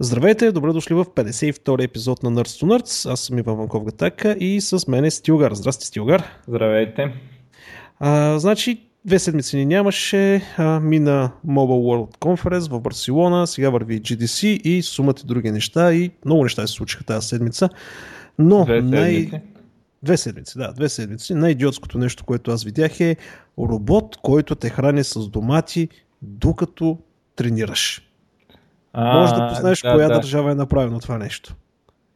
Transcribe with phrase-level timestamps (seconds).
[0.00, 3.12] Здравейте, добре дошли в 52 епизод на Nerds to Nerds.
[3.12, 5.54] Аз съм Иван Ванков Гатака и с мен е Стилгар.
[5.54, 6.24] Здрасти, Стилгар.
[6.48, 7.12] Здравейте.
[7.98, 10.42] А, значи, две седмици ни нямаше.
[10.56, 15.94] А, мина Mobile World Conference в Барселона, сега върви GDC и сумата и други неща
[15.94, 17.68] и много неща се случиха тази седмица.
[18.38, 19.14] Но Две най...
[19.14, 19.40] седмици.
[20.02, 21.34] Две седмици, да, две седмици.
[21.34, 23.16] Най-идиотското нещо, което аз видях е
[23.58, 25.88] робот, който те храни с домати,
[26.22, 26.98] докато
[27.36, 28.07] тренираш.
[29.00, 30.14] А, Може да познаеш да, коя да.
[30.14, 31.54] държава е направено това нещо.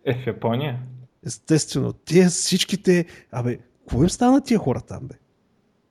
[0.05, 0.79] Е, в Япония.
[1.27, 3.05] Естествено, тия всичките...
[3.33, 5.15] Абе, какво им стана тия хора там, бе?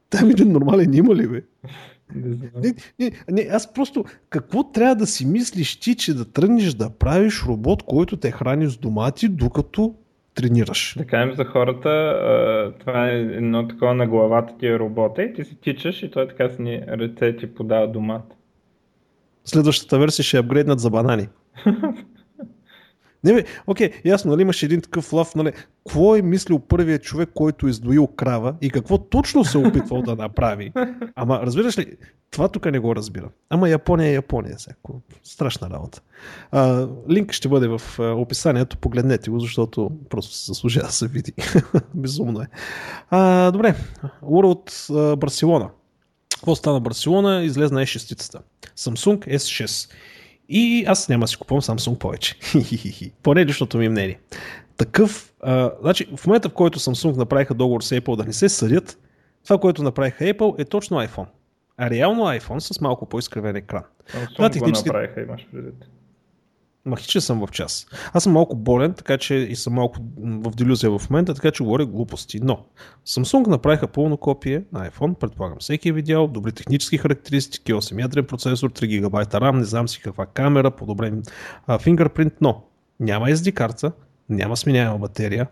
[0.09, 1.41] Там един нормален има ли, бе?
[2.15, 2.73] Не.
[2.99, 4.05] Не, не, аз просто...
[4.29, 8.69] Какво трябва да си мислиш ти, че да тръгнеш да правиш робот, който те храни
[8.69, 9.95] с домати, докато
[10.35, 10.95] тренираш?
[10.97, 15.43] Да кажем за хората, това е едно такова на главата ти е робота и ти
[15.43, 18.35] си тичаш и той така с ни ръце ти подава домат.
[19.45, 21.27] Следващата версия ще е апгрейднат за банани.
[23.23, 27.29] Не бе, окей, ясно, нали имаше един такъв лав, нали, какво е мислил първият човек,
[27.33, 30.73] който е издоил крава и какво точно се е опитвал да направи.
[31.15, 31.97] Ама, разбираш ли,
[32.31, 33.29] това тук не го разбира.
[33.49, 35.01] Ама Япония е Япония, всяко.
[35.23, 36.01] Страшна работа.
[36.51, 41.33] А, линк ще бъде в описанието, погледнете го, защото просто се заслужава да се види.
[41.95, 42.47] Безумно е.
[43.09, 43.75] А, добре,
[44.23, 45.69] World Барселона.
[46.41, 47.43] Какво стана Барселона?
[47.43, 48.39] Излезна E6-цата.
[48.77, 49.91] Samsung S6.
[50.49, 52.35] И аз няма да си купувам Samsung повече.
[53.23, 54.19] Поне личното ми мнение.
[54.77, 58.49] Такъв, а, значи в момента в който Samsung направиха договор с Apple да не се
[58.49, 58.97] съдят,
[59.43, 61.25] това, което направиха Apple е точно iPhone.
[61.77, 63.83] А реално iPhone с малко по-изкривен екран.
[64.13, 65.75] Samsung го технически- направиха, имаш предвид.
[66.85, 67.87] Махи, че съм в час.
[68.13, 71.63] Аз съм малко болен, така че и съм малко в делюзия в момента, така че
[71.63, 72.39] говоря глупости.
[72.43, 72.65] Но
[73.07, 78.25] Samsung направиха пълно копие на iPhone, предполагам всеки е видял, добри технически характеристики, 8 ядрен
[78.25, 81.23] процесор, 3 ГБ RAM, не знам си каква камера, подобрен
[81.79, 82.63] фингърпринт, но
[82.99, 83.91] няма SD карта,
[84.29, 85.47] няма сменяема батерия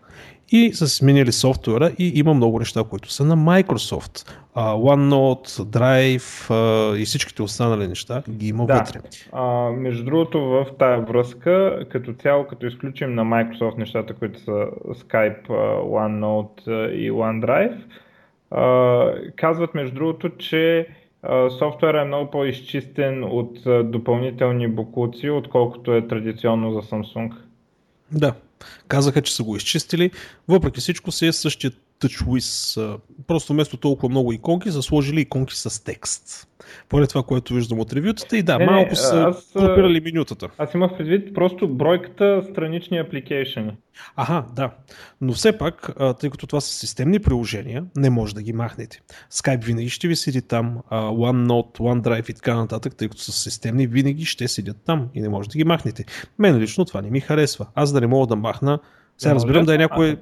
[0.49, 4.29] и са сменили софтуера и има много неща, които са на Microsoft.
[4.61, 8.73] А, OneNote, Drive а, и всичките останали неща ги има Да.
[8.73, 8.99] вътре.
[9.31, 14.67] А, между другото, в тая връзка, като цяло, като изключим на Microsoft нещата, които са
[14.87, 15.47] Skype,
[15.83, 17.77] OneNote и OneDrive,
[18.51, 20.87] а, казват между другото, че
[21.59, 23.59] софтуерът е много по-изчистен от
[23.91, 27.31] допълнителни буклуци, отколкото е традиционно за Samsung.
[28.11, 28.33] Да,
[28.87, 30.11] казаха, че са го изчистили.
[30.47, 31.71] Въпреки всичко си е същия
[32.01, 32.99] TouchWiz.
[33.27, 36.47] Просто вместо толкова много иконки са сложили иконки с текст.
[36.89, 38.37] Поне това, което виждам от ревютата.
[38.37, 40.49] И да, Не, не, малко са аз, а, групирали менютата.
[40.57, 43.71] Аз имах предвид просто бройката странични апликейшени.
[44.15, 44.71] Аха, да.
[45.21, 49.01] Но все пак, тъй като това са системни приложения, не може да ги махнете.
[49.31, 53.87] Skype винаги ще ви седи там, OneNote, OneDrive и така нататък, тъй като са системни,
[53.87, 56.05] винаги ще седят там и не може да ги махнете.
[56.39, 57.67] Мен лично това не ми харесва.
[57.75, 58.79] Аз да не мога да махна.
[59.17, 60.17] Сега Не разбирам да е някой...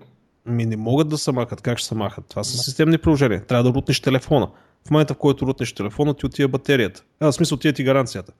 [0.48, 1.62] Ми не могат да се махат.
[1.62, 2.26] Как ще се махат?
[2.30, 3.46] Това са системни приложения.
[3.46, 4.50] Трябва да рутнеш телефона.
[4.88, 7.04] В момента, в който рутнеш телефона, ти отива батерията.
[7.20, 8.34] А, в смисъл, отива ти гаранцията.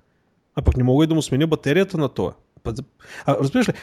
[0.56, 2.34] А пък не мога и да му сменя батерията на това.
[3.26, 3.74] А, разбираш ли?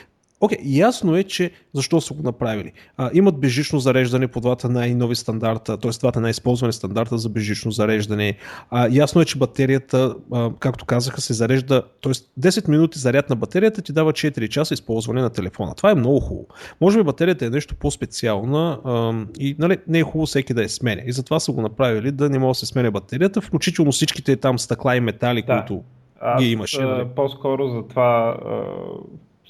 [0.41, 2.73] Окей, ясно е, че защо са го направили.
[2.97, 5.91] А, имат безжично зареждане по двата най-нови стандарта, т.е.
[5.91, 8.35] двата най-използвани стандарта за безжично зареждане.
[8.71, 12.13] А, ясно е, че батерията, а, както казаха, се зарежда, т.е.
[12.13, 15.75] 10 минути заряд на батерията ти дава 4 часа използване на телефона.
[15.75, 16.47] Това е много хубаво.
[16.81, 20.69] Може би батерията е нещо по-специална а, и нали, не е хубаво всеки да я
[20.69, 21.03] сменя.
[21.07, 24.59] И затова са го направили да не може да се сменя батерията, включително всичките там
[24.59, 25.57] стъкла и метали, Да.
[25.59, 25.83] които
[26.21, 26.83] Аз ги имаше.
[26.83, 27.07] нали?
[27.17, 28.63] по-скоро за това а,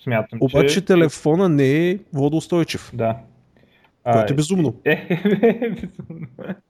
[0.05, 0.85] смятам, Обаче че...
[0.85, 3.17] телефона не е водоустойчив, Да.
[4.13, 4.75] което е безумно.
[4.85, 6.27] Е, безумно.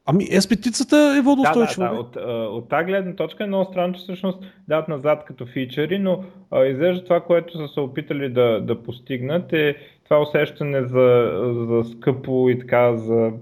[0.07, 1.85] Ами S5-цата е Да, водоустойчива.
[1.85, 1.95] да, да.
[1.95, 2.01] бе.
[2.01, 5.99] От, а, от тази гледна точка е много странно, че всъщност дават назад като фичъри,
[5.99, 6.25] но
[6.71, 11.31] изглежда това, което са се опитали да, да постигнат е това усещане за,
[11.69, 13.33] за скъпо и така за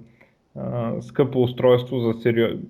[0.56, 2.60] а, скъпо устройство за сериозно.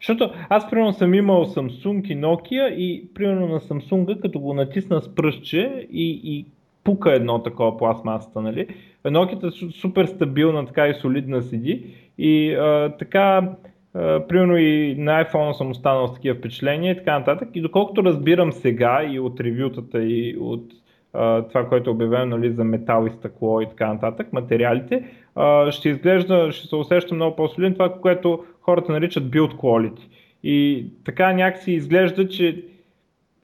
[0.00, 5.02] Защото аз примерно съм имал Samsung и Nokia и примерно на Samsung като го натисна
[5.02, 6.46] с пръстче и, и
[6.88, 8.66] пука едно такова пластмасата, нали?
[9.06, 11.86] Nokia е су- супер стабилна така и солидна седи
[12.18, 13.50] и а, така
[13.94, 17.48] а, примерно и на iPhone съм останал с такива впечатления и така нататък.
[17.54, 20.64] И доколкото разбирам сега и от ревютата и от
[21.12, 25.04] а, това, което е обявено нали, за метал и стъкло и така нататък, материалите,
[25.34, 30.08] а, ще изглежда, ще се усеща много по-солидно това, което хората наричат build quality.
[30.42, 32.64] И така някакси изглежда, че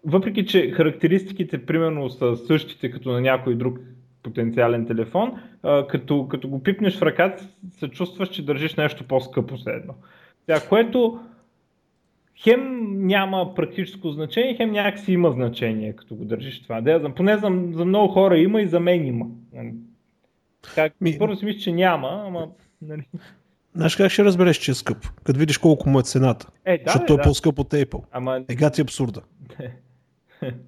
[0.05, 3.79] въпреки, че характеристиките примерно са същите като на някой друг
[4.23, 9.57] потенциален телефон, а, като, като го пипнеш в ръката, се чувстваш, че държиш нещо по-скъпо
[9.57, 9.95] все едно.
[10.45, 11.21] Сега, което
[12.43, 16.81] хем няма практическо значение, хем някакси има значение, като го държиш това.
[16.81, 19.27] Да, поне за, за много хора има и за мен има.
[20.75, 21.19] Как, Ми...
[21.19, 22.49] Първо си мисля, че няма, ама...
[22.83, 23.03] Нали...
[23.75, 24.99] Знаеш как ще разбереш, че е скъп?
[25.25, 26.51] Като видиш колко му е цената.
[26.65, 27.23] Е, да, Защото е, той да.
[27.23, 28.05] е по-скъп от Apple.
[28.13, 28.45] Ама...
[28.49, 29.21] Ега ти абсурда.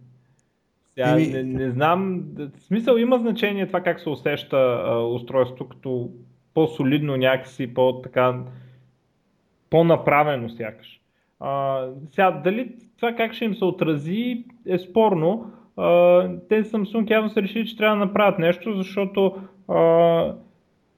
[0.94, 6.10] Сега, не, не знам, в смисъл има значение това как се усеща а, устройството като
[6.54, 8.40] по-солидно някакси, по-така,
[9.70, 11.00] по-направено сякаш.
[11.40, 15.52] А, сега, дали това как ще им се отрази е спорно.
[15.76, 19.36] А, те Samsung явно са решили, че трябва да направят нещо, защото
[19.68, 20.34] а,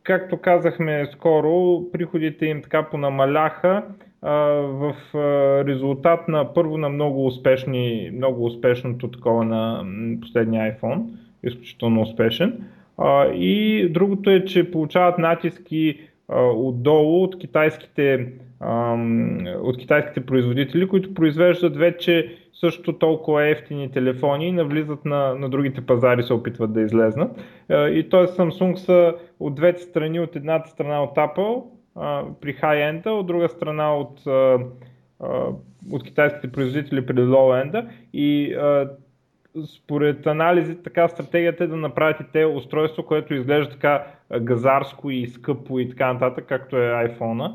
[0.03, 3.85] както казахме скоро, приходите им така понамаляха
[4.23, 4.95] в
[5.67, 9.85] резултат на първо на много, успешни, много успешното такова на
[10.21, 11.03] последния iPhone,
[11.43, 12.65] изключително успешен.
[13.35, 16.01] И другото е, че получават натиски
[16.57, 18.33] отдолу от китайските,
[19.63, 25.81] от китайските производители, които произвеждат вече също толкова ефтини телефони и навлизат на, на другите
[25.81, 27.31] пазари, се опитват да излезнат.
[27.71, 28.27] И т.е.
[28.27, 31.63] Samsung са от двете страни, от едната страна от Apple
[32.41, 34.59] при high-end, от друга страна от, а,
[35.93, 38.91] от китайските производители при low-end и а,
[39.77, 44.07] според анализи, така стратегията е да направят и те устройство, което изглежда така
[44.41, 47.55] газарско и скъпо и така нататък, както е iPhone-а.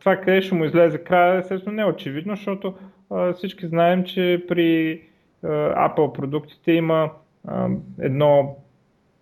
[0.00, 2.74] Това къде ще му излезе края, естествено не е очевидно, защото
[3.10, 5.02] а, всички знаем, че при
[5.42, 5.48] а,
[5.88, 7.10] Apple продуктите има
[7.48, 7.68] а,
[8.00, 8.56] едно,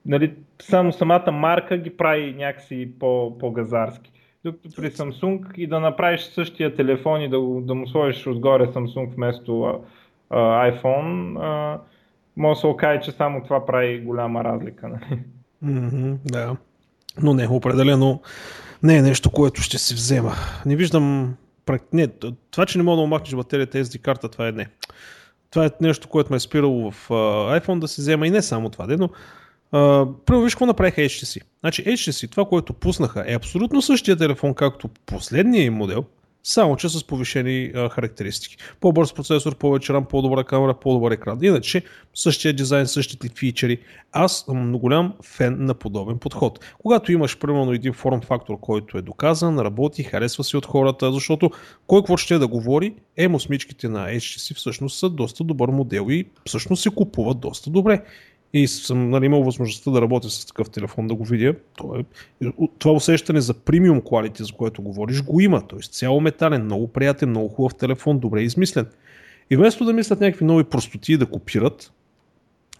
[0.08, 4.12] нали, само самата марка ги прави някакси по, по-газарски.
[4.44, 9.14] Докато при Samsung и да направиш същия телефон и да, да му сложиш отгоре Samsung
[9.14, 9.78] вместо а,
[10.30, 11.80] а, iPhone, а,
[12.36, 14.88] може да се окаже, че само това прави голяма разлика.
[14.88, 15.20] Нали?
[15.64, 16.56] Mm-hmm, да.
[17.22, 18.20] Но не, определено
[18.82, 20.32] не е нещо, което ще си взема.
[20.66, 21.36] Не виждам.
[21.92, 22.08] Не,
[22.50, 24.68] това, че не мога да омахнеш батерията SD карта, това е не.
[25.50, 28.42] Това е нещо, което ме е спирало в uh, iPhone да се взема и не
[28.42, 29.12] само това, но uh,
[30.26, 31.42] първо виж какво направиха HTC.
[31.60, 36.04] Значи HTC, това, което пуснаха е абсолютно същия телефон, както последния им модел,
[36.42, 38.56] само че с повишени а, характеристики.
[38.80, 41.38] По-бърз процесор, повече RAM, по-добра камера, по-добър екран.
[41.42, 41.82] Иначе
[42.14, 43.78] същия дизайн, същите фичери.
[44.12, 46.64] Аз съм голям фен на подобен подход.
[46.78, 51.50] Когато имаш примерно един форм фактор, който е доказан, работи, харесва си от хората, защото
[51.86, 56.82] кой какво ще да говори, емосмичките на HTC всъщност са доста добър модел и всъщност
[56.82, 58.02] се купуват доста добре
[58.52, 61.54] и съм нали, имал възможността да работя с такъв телефон, да го видя.
[61.76, 62.04] Това, е,
[62.78, 65.66] това усещане за премиум quality, за което говориш, го има.
[65.66, 68.86] Тоест цяло метален, много приятен, много хубав телефон, добре измислен.
[69.50, 71.92] И вместо да мислят някакви нови простоти да копират,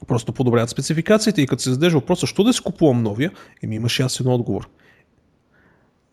[0.06, 3.32] просто подобряват спецификациите и като се задържа въпроса, защо да си купувам новия,
[3.62, 4.68] еми имаш ясен отговор.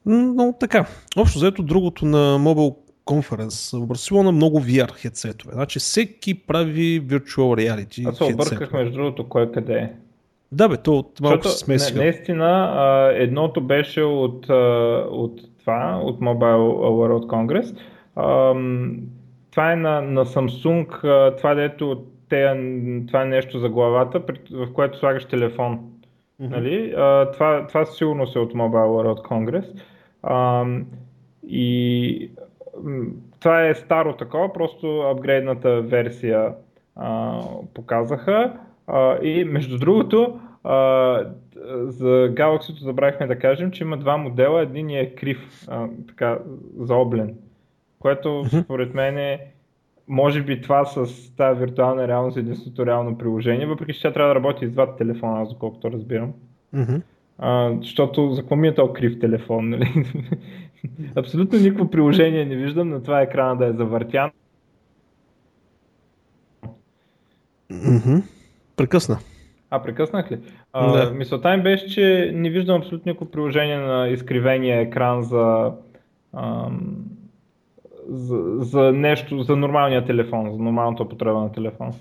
[0.06, 0.88] Но така,
[1.18, 2.76] общо заето другото на Mobile
[3.06, 5.54] конференс в Барселона много VR хедсетове.
[5.54, 9.92] Значи всеки прави virtual reality Аз се обърках между другото кой къде е.
[10.52, 12.00] Да бе, то малко се смесиха.
[12.00, 14.46] Наистина, едното беше от,
[15.10, 17.78] от това, от Mobile World Congress.
[19.52, 20.88] Това е на, на Samsung,
[21.38, 22.54] това дето те,
[23.08, 24.22] това е нещо за главата,
[24.52, 25.80] в което слагаш телефон.
[26.42, 26.50] Mm-hmm.
[26.50, 26.92] Нали?
[27.34, 29.66] Това, това сигурно се от Mobile World Congress.
[31.48, 32.30] И
[33.40, 36.54] това е старо такова, просто апгрейдната версия
[36.96, 37.40] а,
[37.74, 38.54] показаха.
[38.88, 40.74] А, и между другото, а,
[41.84, 44.62] за Galaxy забравихме да кажем, че има два модела.
[44.62, 46.40] Един е крив, а, така
[46.78, 47.36] заоблен,
[48.00, 49.40] което според мен е
[50.08, 54.30] може би това с тази виртуална реалност е единственото реално приложение, въпреки че тя трябва
[54.30, 56.34] да работи и с двата телефона, аз доколкото разбирам.
[56.76, 57.02] Mm-hmm.
[57.38, 59.70] А, защото за какво ми е толкова крив телефон?
[59.70, 59.94] Нали?
[61.16, 64.32] Абсолютно никакво приложение не виждам на това екрана да е завъртян.
[67.72, 68.24] Mm-hmm.
[68.76, 69.18] Прекъсна.
[69.70, 70.40] А, прекъснах ли?
[70.74, 71.12] А, да.
[71.12, 75.72] Мисълта им беше, че не виждам абсолютно никакво приложение на изкривения екран за,
[76.34, 76.96] ам,
[78.10, 81.94] за, за нещо, за нормалния телефон, за нормалната употреба на телефон.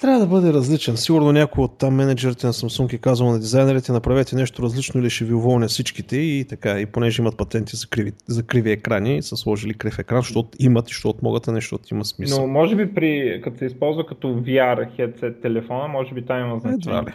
[0.00, 0.96] Трябва да бъде различен.
[0.96, 5.10] Сигурно някой от там менеджерите на Samsung е казал на дизайнерите, направете нещо различно или
[5.10, 6.80] ще ви уволня всичките и така.
[6.80, 10.90] И понеже имат патенти за криви, за криви екрани, са сложили крив екран, защото имат
[10.90, 12.40] и защото могат, а не защото има смисъл.
[12.40, 16.58] Но може би при, като се използва като VR headset телефона, може би там има
[16.58, 16.98] значение.
[16.98, 17.14] Едва ли.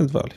[0.00, 0.34] Едва ли.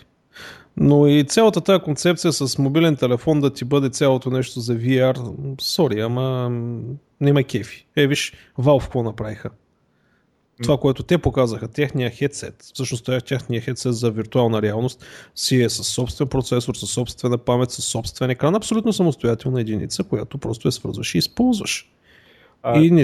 [0.78, 5.34] Но и цялата тази концепция с мобилен телефон да ти бъде цялото нещо за VR,
[5.62, 6.52] сори, ама
[7.22, 7.86] няма кефи.
[7.96, 9.50] Е, виж, Valve какво направиха
[10.64, 15.88] това, което те показаха, техния хедсет, всъщност техния хедсет за виртуална реалност си е със
[15.88, 21.16] собствен процесор, със собствена памет, със собствен екран, абсолютно самостоятелна единица, която просто я свързваш
[21.16, 21.92] и използваш.
[22.76, 23.04] и не,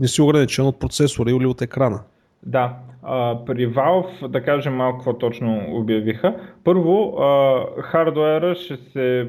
[0.00, 2.00] не си ограничен от процесора или от екрана.
[2.42, 6.36] Да, а, при Valve, да кажем малко какво точно обявиха.
[6.64, 9.28] Първо, а, хардуера ще се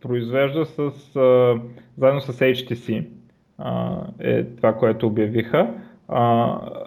[0.00, 0.78] произвежда с,
[1.16, 1.60] а,
[1.98, 3.06] заедно с HTC.
[3.58, 5.74] А, е това, което обявиха.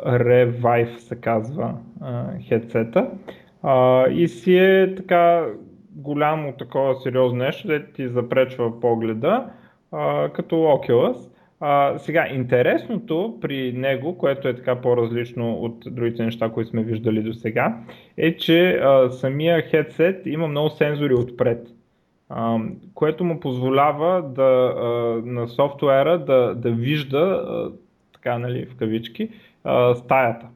[0.05, 1.73] Revive се казва
[2.47, 3.09] хедсета.
[4.11, 5.45] И си е така
[5.95, 9.45] голямо такова сериозно нещо, да ти запречва погледа,
[10.33, 11.29] като Oculus.
[11.65, 17.21] А, сега, интересното при него, което е така по-различно от другите неща, които сме виждали
[17.21, 17.77] до сега,
[18.17, 21.67] е, че а, самия хедсет има много сензори отпред,
[22.29, 22.59] а,
[22.93, 24.85] което му позволява да, а,
[25.25, 27.71] на софтуера да, да вижда, а,
[28.23, 29.29] така нали, в кавички,
[29.63, 30.47] а, стаята.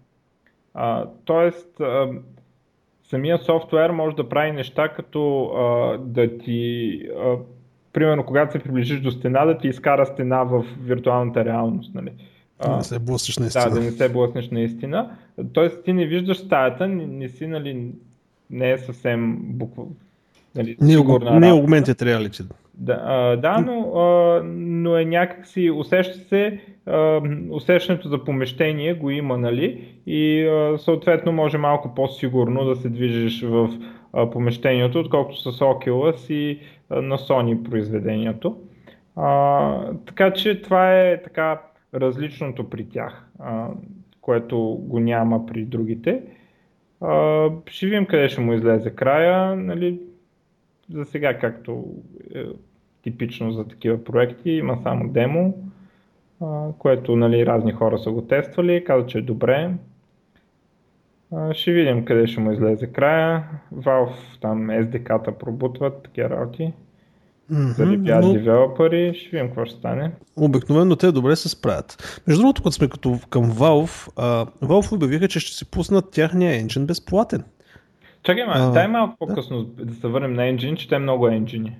[0.73, 2.09] А, тоест, а,
[3.03, 7.35] самия софтуер може да прави неща като а, да ти а,
[7.93, 11.95] примерно, когато се приближиш до стена, да ти изкара стена в виртуалната реалност.
[11.95, 12.11] Нали?
[12.63, 13.63] Да не се блъснеш наистина.
[13.63, 15.17] Да, да не се блъснеш наистина.
[15.53, 17.91] Тоест ти не виждаш стаята, не, не си, нали,
[18.49, 19.83] не е съвсем буква.
[20.55, 20.95] Нали, не,
[21.39, 22.45] не е augmented reality.
[22.79, 29.09] Да, а, да но, а, но е някакси, усеща се, а, усещането за помещение го
[29.09, 29.97] има, нали?
[30.07, 33.69] И а, съответно може малко по-сигурно да се движиш в
[34.13, 38.57] а, помещението, отколкото с Oculus и на Sony произведението.
[39.15, 41.61] А, така че това е така
[41.93, 43.67] различното при тях, а,
[44.21, 46.21] което го няма при другите.
[47.01, 49.55] А, ще видим къде ще му излезе края.
[49.55, 49.99] Нали,
[50.89, 51.85] за сега, както
[52.35, 52.43] е
[53.11, 55.53] типично за такива проекти, има само демо,
[56.41, 59.73] а, което нали, разни хора са го тествали, казват, че е добре.
[61.35, 63.43] А, ще видим къде ще му излезе края.
[63.75, 66.73] Valve там SDK-та пробутват, такива работи.
[67.51, 68.33] Mm-hmm, Залепят но...
[68.33, 70.11] девелопери, ще видим какво ще стане.
[70.35, 72.21] Обикновено те добре се справят.
[72.27, 76.59] Между другото, като сме като към Valve, uh, Valve обявиха, че ще си пуснат тяхния
[76.59, 77.43] енджин безплатен.
[78.23, 79.85] Чакай, ма, дай малко по-късно да.
[79.85, 81.77] да се върнем на енджин, че те много енджини.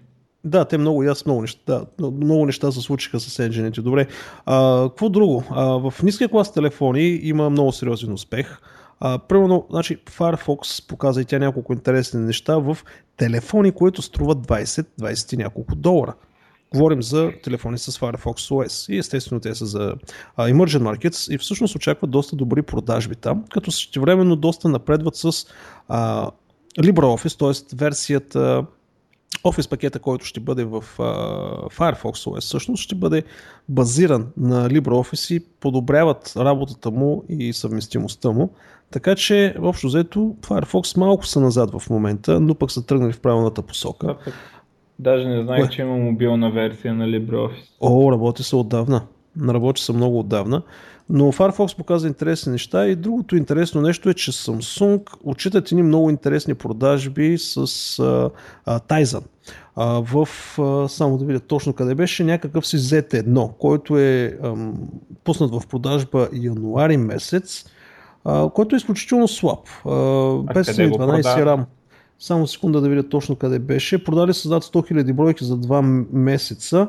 [0.48, 3.82] Да, те много, и аз много неща, да, много неща се случиха с енджините.
[3.82, 4.08] Добре.
[4.46, 5.44] А, какво друго?
[5.50, 8.62] А, в ниския клас телефони има много сериозен успех.
[9.00, 12.78] А, примерно, значи, Firefox показа и тя няколко интересни неща в
[13.18, 16.14] телефони, които струват 20-20 и няколко долара.
[16.74, 19.94] Говорим за телефони с Firefox OS и естествено те са за
[20.36, 25.32] а, Emerging Markets и всъщност очакват доста добри продажби там, като същевременно доста напредват с
[25.88, 26.32] а,
[26.80, 27.76] LibreOffice, т.е.
[27.76, 28.66] версията
[29.44, 33.24] Office пакета, който ще бъде в uh, Firefox OS, всъщност ще бъде
[33.70, 38.50] базиран на LibreOffice и подобряват работата му и съвместимостта му.
[38.92, 43.20] Така че, общо взето, Firefox малко са назад в момента, но пък са тръгнали в
[43.20, 44.08] правилната посока.
[44.08, 44.16] Да,
[45.00, 47.68] Даже не знаех, че има мобилна версия на LibreOffice.
[47.82, 49.02] О, работи се отдавна.
[49.48, 50.62] Работи се много отдавна.
[51.10, 56.10] Но Firefox показва интересни неща и другото интересно нещо е, че Samsung отчитат ни много
[56.10, 58.32] интересни продажби с uh,
[58.68, 59.24] uh, Tizen.
[59.78, 64.74] Uh, в, uh, само да видя точно къде беше, някакъв си Z1, който е um,
[65.24, 67.66] пуснат в продажба януари месец,
[68.26, 69.60] uh, който е изключително слаб.
[69.86, 71.66] Uh, 512 RAM.
[72.20, 74.04] Само секунда да видя точно къде беше.
[74.04, 76.88] Продали са зад 100 000 бройки за 2 месеца.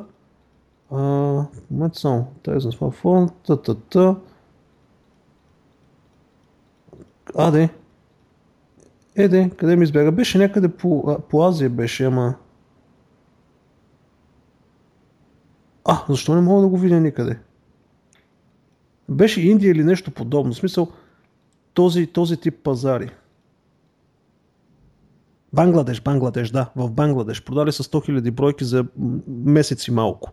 [0.90, 2.32] Момент само.
[2.42, 3.28] Тази за смартфон.
[3.46, 4.16] Та-та-та.
[7.36, 7.70] А, де.
[9.16, 10.12] Е, де, къде ми избяга?
[10.12, 12.34] Беше някъде по, по Азия беше, ама...
[15.84, 17.38] А, защо не мога да го видя никъде?
[19.08, 20.52] Беше Индия или нещо подобно.
[20.52, 20.88] В смисъл,
[21.74, 23.10] този, този тип пазари.
[25.52, 27.44] Бангладеш, Бангладеш, да, в Бангладеш.
[27.44, 28.86] Продали са 100 000 бройки за
[29.28, 30.32] месеци малко.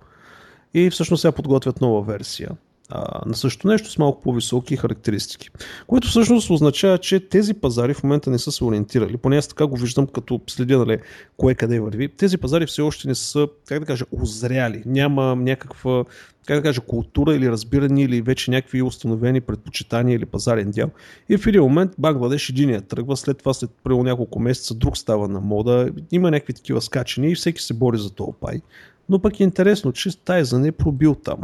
[0.75, 2.49] И всъщност сега подготвят нова версия
[2.89, 5.49] а, на същото нещо с малко по-високи характеристики.
[5.87, 9.17] Което всъщност означава, че тези пазари в момента не са се ориентирали.
[9.17, 10.99] Поне аз така го виждам, като следя нали,
[11.37, 12.07] кое къде върви.
[12.07, 14.83] Тези пазари все още не са, как да кажа, озряли.
[14.85, 16.03] Няма някаква,
[16.45, 20.89] как да кажа, култура или разбиране или вече някакви установени предпочитания или пазарен дял.
[21.29, 25.27] И в един момент Бангладеш единия тръгва, след това след преди няколко месеца друг става
[25.27, 28.61] на мода, има някакви такива скачани и всеки се бори за този пай.
[29.09, 31.39] Но пък е интересно, че Тайзън е пробил там.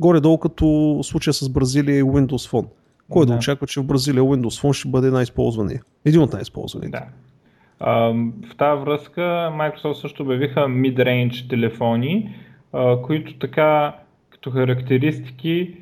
[0.00, 2.66] Горе-долу като случая с Бразилия и Windows Phone.
[3.10, 3.32] Кой да.
[3.32, 5.82] да очаква, че в Бразилия Windows Phone ще бъде най-използвания?
[6.04, 6.98] Един от най-използваните.
[6.98, 7.06] Да.
[8.48, 9.20] в тази връзка
[9.52, 12.34] Microsoft също обявиха mid-range телефони,
[13.02, 13.96] които така
[14.30, 15.76] като характеристики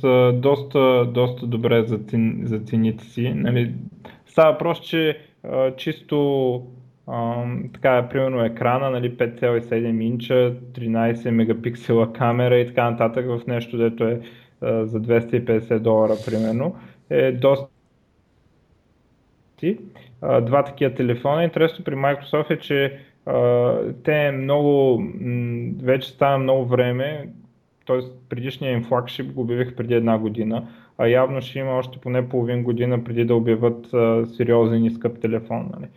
[0.00, 3.32] са доста, доста добре за, цен, за цените си.
[3.34, 3.74] Нали,
[4.26, 5.18] става въпрос, че
[5.76, 6.62] чисто
[7.06, 13.78] Uh, така, примерно екрана, нали, 5,7 инча, 13 мегапиксела камера и така нататък в нещо,
[13.78, 14.20] дето е
[14.62, 16.76] uh, за 250 долара, примерно,
[17.10, 17.68] е доста
[19.62, 21.44] uh, два такива телефона.
[21.44, 27.28] Интересно при Microsoft е, че uh, те много, м- вече става много време,
[27.86, 27.98] т.е.
[28.28, 32.62] предишния им флагшип го обявих преди една година, а явно ще има още поне половин
[32.62, 35.88] година преди да обявят а, сериозен и скъп телефон, нали?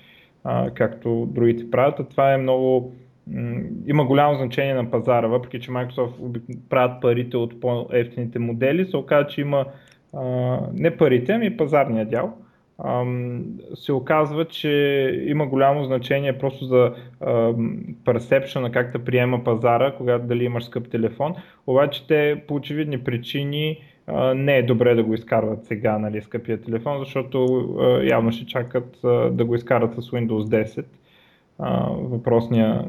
[0.74, 2.00] Както другите правят.
[2.00, 2.94] А това е много,
[3.88, 9.28] има голямо значение на пазара, въпреки че Microsoft правят парите от по-ефтините модели, се оказа,
[9.28, 9.66] че има
[10.74, 12.34] не парите, ами пазарния дял
[13.76, 14.72] се оказва, че
[15.26, 16.94] има голямо значение просто за
[18.06, 21.36] персепшн на как да приема пазара, когато дали имаш скъп телефон.
[21.68, 23.78] Обаче те по очевидни причини
[24.36, 27.48] не е добре да го изкарват сега, нали, скъпия телефон, защото
[28.04, 29.00] явно ще чакат
[29.32, 30.86] да го изкарат с Windows 10
[32.10, 32.86] въпросния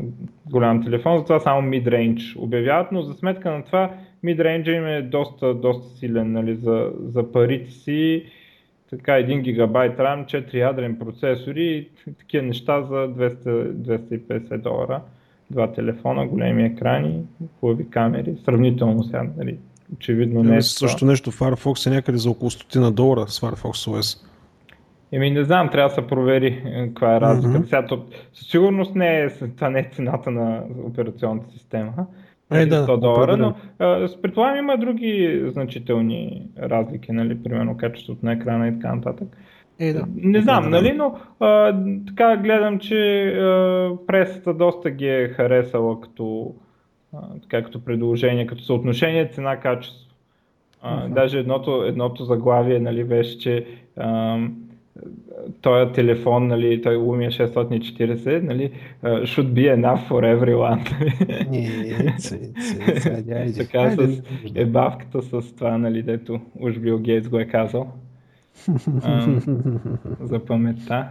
[0.51, 3.91] голям телефон, затова само mid-range обявяват, но за сметка на това
[4.25, 8.25] mid-range им е доста, доста силен нали, за, за парите си.
[8.91, 15.01] Така 1 гигабайт RAM, 4 ядрен процесори и такива неща за 200, 250 долара.
[15.51, 17.23] Два телефона, големи екрани,
[17.61, 19.59] хубави камери, сравнително сега, нали,
[19.97, 20.63] очевидно не е.
[20.63, 24.27] Също нещо, Firefox е някъде за около 100 долара с Firefox OS.
[25.13, 27.59] Еми не знам, трябва да се провери е, каква е разлика.
[27.59, 27.65] Mm-hmm.
[27.65, 27.87] Сега,
[28.33, 31.93] със сигурност не е, това не е цената на операционната система.
[32.53, 33.55] Е, да, 100 долара, но
[34.23, 39.29] предполагам има други значителни разлики, нали, примерно качеството на екрана и така нататък.
[39.79, 40.07] Е, да.
[40.17, 46.01] Не знам, да, нали, но а, така гледам, че а, пресата доста ги е харесала
[46.01, 46.70] като, а,
[47.43, 50.11] така, като предложение, като съотношение цена-качество.
[50.83, 51.15] А, uh-huh.
[51.15, 54.39] Даже едното, едното заглавие нали, беше, че а,
[55.63, 58.71] този телефон, нали, той Lumia 640, нали,
[59.03, 60.81] should be enough for everyone.
[63.59, 64.23] така с
[64.55, 67.93] ебавката с това, нали, дето уж Бил Гейтс го е казал.
[70.21, 71.09] за паметта.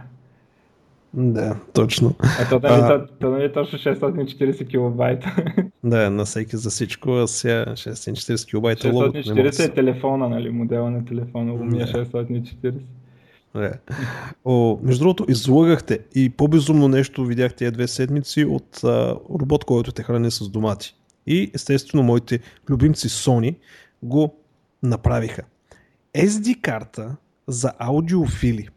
[1.14, 2.14] Да, точно.
[2.20, 5.36] А то, нали, а, то, то, нали, точно 640 килобайта.
[5.84, 11.04] да, на всеки за всичко, а сега 640 килобайта 640 е телефона, нали, модела на
[11.04, 12.74] телефона, Lumia 640.
[13.54, 13.72] Не.
[14.44, 19.92] О, между другото, излагахте и по-безумно нещо видяхте тези две седмици от а, робот, който
[19.92, 20.94] те храни с домати.
[21.26, 23.56] И естествено моите любимци Sony
[24.02, 24.34] го
[24.82, 25.42] направиха.
[26.16, 28.68] SD карта за аудиофили.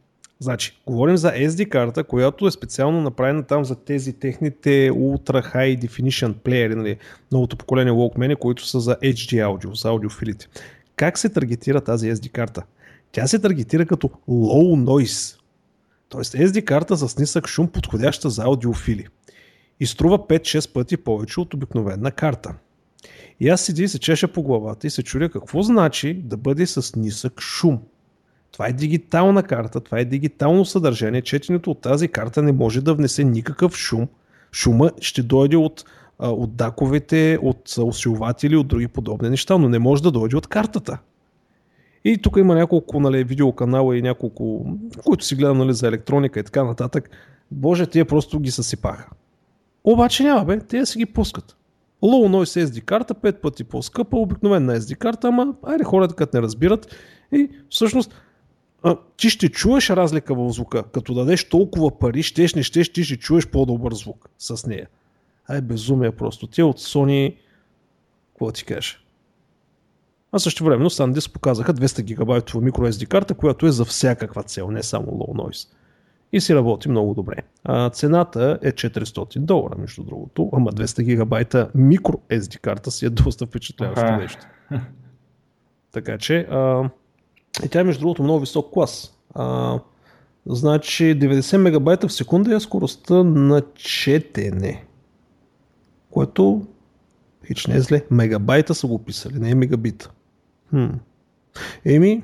[0.44, 5.86] Значи, говорим за SD карта, която е специално направена там за тези техните Ultra High
[5.86, 6.98] Definition плеери, нали,
[7.32, 10.48] новото поколение Walkman, които са за HD аудио, за аудиофилите.
[10.96, 12.64] Как се таргетира тази SD карта?
[13.12, 15.40] Тя се таргетира като low noise,
[16.10, 16.22] т.е.
[16.22, 19.08] SD карта с нисък шум, подходяща за аудиофили.
[19.80, 22.54] И струва 5-6 пъти повече от обикновена карта.
[23.40, 26.68] И аз седи и се чеша по главата и се чудя какво значи да бъде
[26.68, 27.80] с нисък шум.
[28.54, 31.22] Това е дигитална карта, това е дигитално съдържание.
[31.22, 34.08] Четенето от тази карта не може да внесе никакъв шум.
[34.52, 35.86] Шума ще дойде от,
[36.20, 40.98] от даковете, от усилватели, от други подобни неща, но не може да дойде от картата.
[42.06, 44.66] И тук има няколко нали, видеоканала и няколко,
[45.06, 47.10] които си гледам нали, за електроника и така нататък.
[47.52, 49.10] Боже, тия просто ги съсипаха.
[49.84, 51.58] Обаче няма бе, те си ги пускат.
[52.04, 56.42] Low Noise SD карта, 5 пъти по-скъпа, обикновена SD карта, ама айде хората като не
[56.42, 56.96] разбират.
[57.32, 58.14] И всъщност
[58.84, 60.84] а, ти ще чуеш разлика в звука.
[60.84, 64.88] Като дадеш толкова пари, щеш, не щеш, ти ще чуеш по-добър звук с нея.
[65.48, 66.48] Ай, безумие просто.
[66.48, 67.36] Те от Sony,
[68.34, 68.98] какво ти кажа?
[70.32, 74.84] А също времено SanDisk показаха 200 гигабайтова microSD карта, която е за всякаква цел, не
[74.84, 75.68] само low noise.
[76.32, 77.36] И си работи много добре.
[77.64, 83.46] А, цената е 400 долара, между другото, ама 200 гигабайта microSD карта си е доста
[83.46, 84.42] впечатляващо нещо.
[85.92, 86.90] Така че, а,
[87.66, 89.18] и тя е между другото много висок клас.
[89.36, 89.80] А,
[90.46, 94.86] значи 90 мегабайта в секунда е скоростта на четене,
[96.10, 96.66] което
[97.48, 98.06] хич не е зле.
[98.12, 100.12] Мегабайта са го писали, не е мегабита.
[100.70, 100.88] Хм.
[101.86, 102.24] Еми,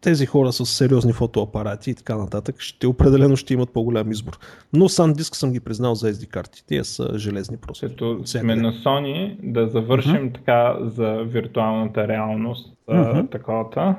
[0.00, 4.38] тези хора с сериозни фотоапарати и така нататък, ще определено ще имат по-голям избор.
[4.72, 6.64] Но SanDisk съм ги признал за SD карти.
[6.66, 7.86] Те са железни просто.
[7.86, 10.34] Ето сме на Sony да завършим uh-huh.
[10.34, 13.30] така за виртуалната реалност, uh-huh.
[13.30, 13.96] таковата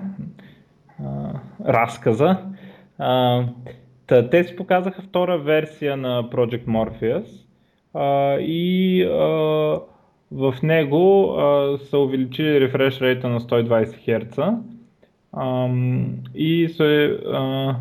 [1.65, 2.37] разказа.
[2.97, 3.43] А,
[4.07, 7.27] те си показаха втора версия на Project Morpheus
[7.93, 9.17] а, и а,
[10.31, 14.57] в него а, са увеличили рефреш рейта на 120 Hz
[15.37, 15.69] а,
[16.35, 17.75] и се а,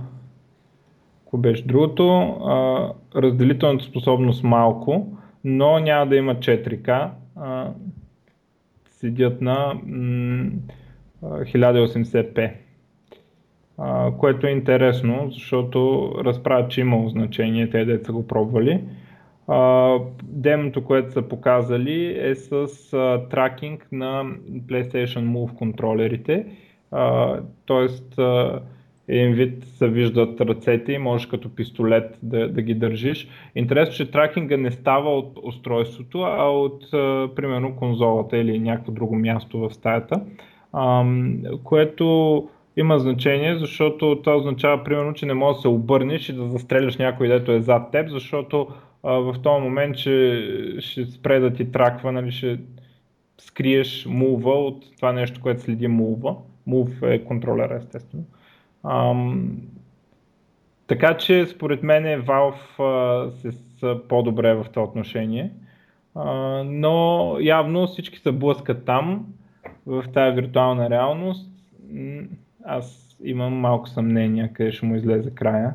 [1.26, 7.10] Ако беше другото, а, разделителната способност малко, но няма да има 4K.
[7.36, 7.70] А,
[8.90, 10.50] седят на м-
[11.22, 12.52] 1080p.
[13.78, 18.84] А, което е интересно, защото разправят, че имало значение, те деца го пробвали.
[19.48, 24.24] Uh, демото, което са показали е с uh, тракинг на
[24.68, 26.46] PlayStation Move контролерите.
[26.92, 28.18] Uh, тоест,
[29.08, 33.28] един вид се виждат ръцете и можеш като пистолет да, да ги държиш.
[33.54, 39.16] Интересно, че тракинга не става от устройството, а от uh, примерно конзолата или някакво друго
[39.16, 40.20] място в стаята,
[40.74, 46.32] uh, което има значение, защото това означава примерно, че не можеш да се обърнеш и
[46.32, 48.68] да застреляш някой, дето е зад теб, защото
[49.02, 50.42] в този момент ще,
[50.78, 52.58] ще спре да ти траква, нали, ще
[53.38, 56.36] скриеш мува от това нещо, което следи мува.
[56.68, 58.24] Move е контролер, естествено.
[58.84, 59.56] Ам,
[60.86, 65.52] така че според мен Valve а, се са по-добре в това отношение.
[66.14, 66.24] А,
[66.64, 69.26] но явно всички се блъскат там,
[69.86, 71.50] в тази виртуална реалност.
[72.64, 75.74] Аз имам малко съмнение къде ще му излезе края.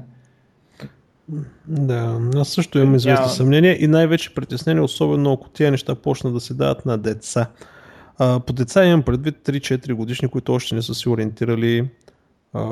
[1.68, 3.30] Да, аз също имам известни yeah.
[3.30, 7.50] съмнения и най-вече притеснение, особено ако тези неща почнат да се дават на деца.
[8.24, 11.84] А, по деца имам предвид 3-4 годишни, които още не са се ориентирали
[12.54, 12.64] а,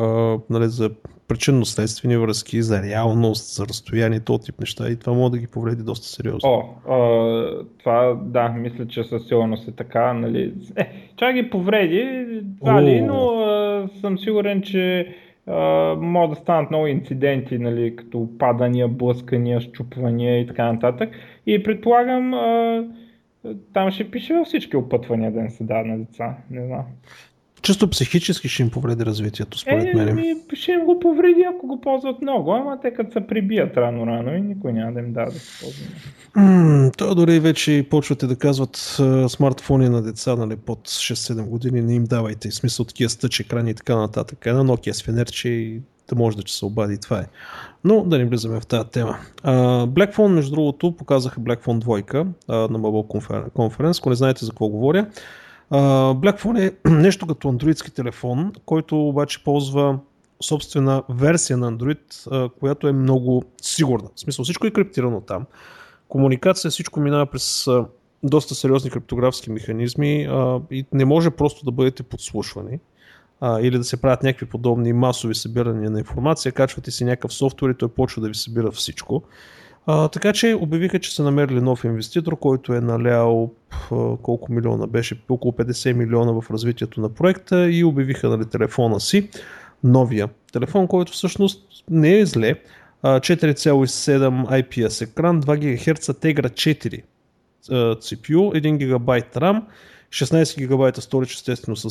[0.50, 0.90] нали, за
[1.28, 5.84] причинно-следствени връзки, за реалност, за разстояние, този тип неща и това може да ги повреди
[5.84, 6.50] доста сериозно.
[6.50, 10.14] О, а, това да, мисля, че със сигурност е така.
[10.14, 10.54] Нали.
[10.76, 12.28] Е, чак ги повреди,
[12.60, 15.16] това ли, но а, съм сигурен, че
[15.98, 21.10] могат да станат много инциденти, нали, като падания, блъскания, щупвания и така нататък.
[21.46, 22.84] И предполагам, а,
[23.74, 26.38] там ще пише във всички опътвания да не се дадат на деца.
[26.52, 26.84] Не знам.
[27.62, 30.16] Чисто психически ще им повреди развитието, според е, мен.
[30.16, 34.38] Ми, ще им го повреди, ако го ползват много, ама те като се прибият рано-рано
[34.38, 35.86] и никой няма да им даде да се ползва.
[36.38, 41.96] Mm, то дори вече почвате да казват смартфони на деца нали, под 6-7 години, не
[41.96, 42.50] им давайте.
[42.50, 44.46] В смисъл такива стъч екрани и така нататък.
[44.46, 47.26] Една Nokia с фенерче и да може да че се обади и това е.
[47.84, 49.18] Но да не влизаме в тази тема.
[49.44, 53.08] Uh, Blackphone, между другото, показаха Blackphone 2 uh, на Mobile
[53.52, 54.00] Conference.
[54.00, 55.08] Ако не знаете за какво говоря,
[55.72, 60.00] Blackphone е нещо като андроидски телефон, който обаче ползва
[60.44, 64.10] собствена версия на Android, която е много сигурна.
[64.16, 65.46] В смисъл всичко е криптирано там.
[66.08, 67.68] Комуникация, всичко минава през
[68.24, 70.30] доста сериозни криптографски механизми
[70.72, 72.80] и не може просто да бъдете подслушвани
[73.44, 77.78] или да се правят някакви подобни масови събирания на информация, качвате си някакъв софтуер и
[77.78, 79.24] той почва да ви събира всичко.
[79.86, 83.52] А, така че обявиха, че са намерили нов инвеститор, който е налял
[84.22, 89.30] колко милиона беше, около 50 милиона в развитието на проекта и обявиха нали, телефона си,
[89.84, 92.56] новия телефон, който всъщност не е зле.
[93.04, 97.02] 4,7 IPS екран, 2 ГГц Tegra 4
[97.96, 99.62] CPU, 1 ГБ RAM,
[100.10, 101.90] 16 ГБ storage естествено с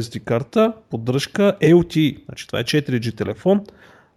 [0.00, 3.60] SD карта, поддръжка, LTE, значи това е 4G телефон,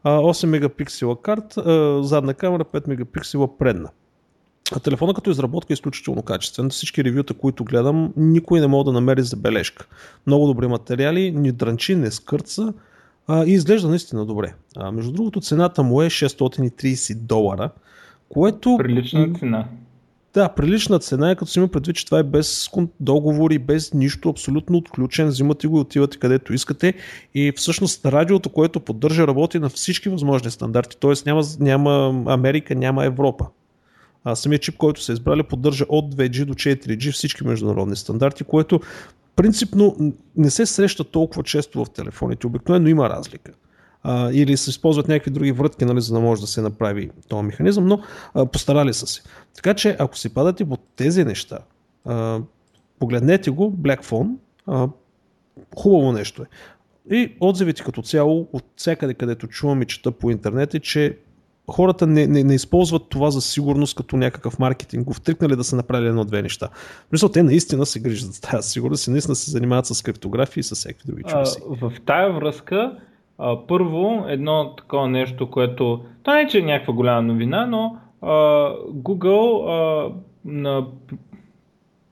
[0.04, 1.54] 8 мегапиксела карт,
[2.06, 3.90] задна камера, 5 мегапиксела предна.
[4.76, 6.70] А телефона като изработка е изключително качествен.
[6.70, 9.88] Всички ревюта, които гледам, никой не мога да намери забележка.
[10.28, 12.74] Много добри материали, ни дрънчи, не скърца
[13.28, 14.54] а, и изглежда наистина добре.
[14.78, 17.70] А, между другото, цената му е 630 долара,
[18.30, 18.78] което...
[18.78, 19.68] Прилична цена.
[20.34, 24.30] Да, прилична цена е, като си има предвид, че това е без договори, без нищо,
[24.30, 26.94] абсолютно отключен, взимате го и отивате където искате
[27.36, 31.14] и всъщност радиото, което поддържа, работи на всички възможни стандарти, т.е.
[31.26, 33.48] Няма, няма Америка, няма Европа.
[34.24, 38.80] А самият чип, който са избрали, поддържа от 2G до 4G всички международни стандарти, което
[39.36, 42.48] принципно не се среща толкова често в телефоните.
[42.48, 43.52] Обикновено има разлика
[44.08, 47.44] а, или се използват някакви други врътки, нали, за да може да се направи този
[47.44, 48.00] механизъм, но
[48.34, 49.22] а, постарали са се.
[49.56, 51.60] Така че ако си падате по тези неща,
[52.06, 52.40] а,
[53.00, 54.36] погледнете го, Black Phone,
[54.68, 54.88] а,
[55.78, 56.46] хубаво нещо е.
[57.16, 61.18] И отзивите като цяло от всякъде, където чувам и чета по интернет е, че
[61.72, 65.76] хората не, не, не използват това за сигурност като някакъв маркетингов трик, нали, да са
[65.76, 66.70] направили едно-две неща.
[67.12, 70.64] Мисля, те наистина се грижат за тази сигурност и наистина се занимават с криптографии и
[70.64, 71.60] с всякакви други чудеси.
[71.70, 72.98] В тая връзка
[73.38, 76.06] а, първо, едно такова нещо, което...
[76.24, 78.28] Това не е, че е някаква голяма новина, но а,
[78.94, 80.12] Google а,
[80.46, 80.88] на,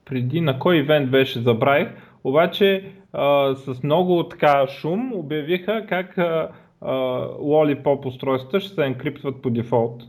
[0.05, 1.87] преди на кой ивент беше, забравих,
[2.23, 6.49] обаче а, с много така шум обявиха как а,
[6.81, 6.93] а,
[7.27, 10.03] Lollipop устройствата ще се енкриптват по дефолт.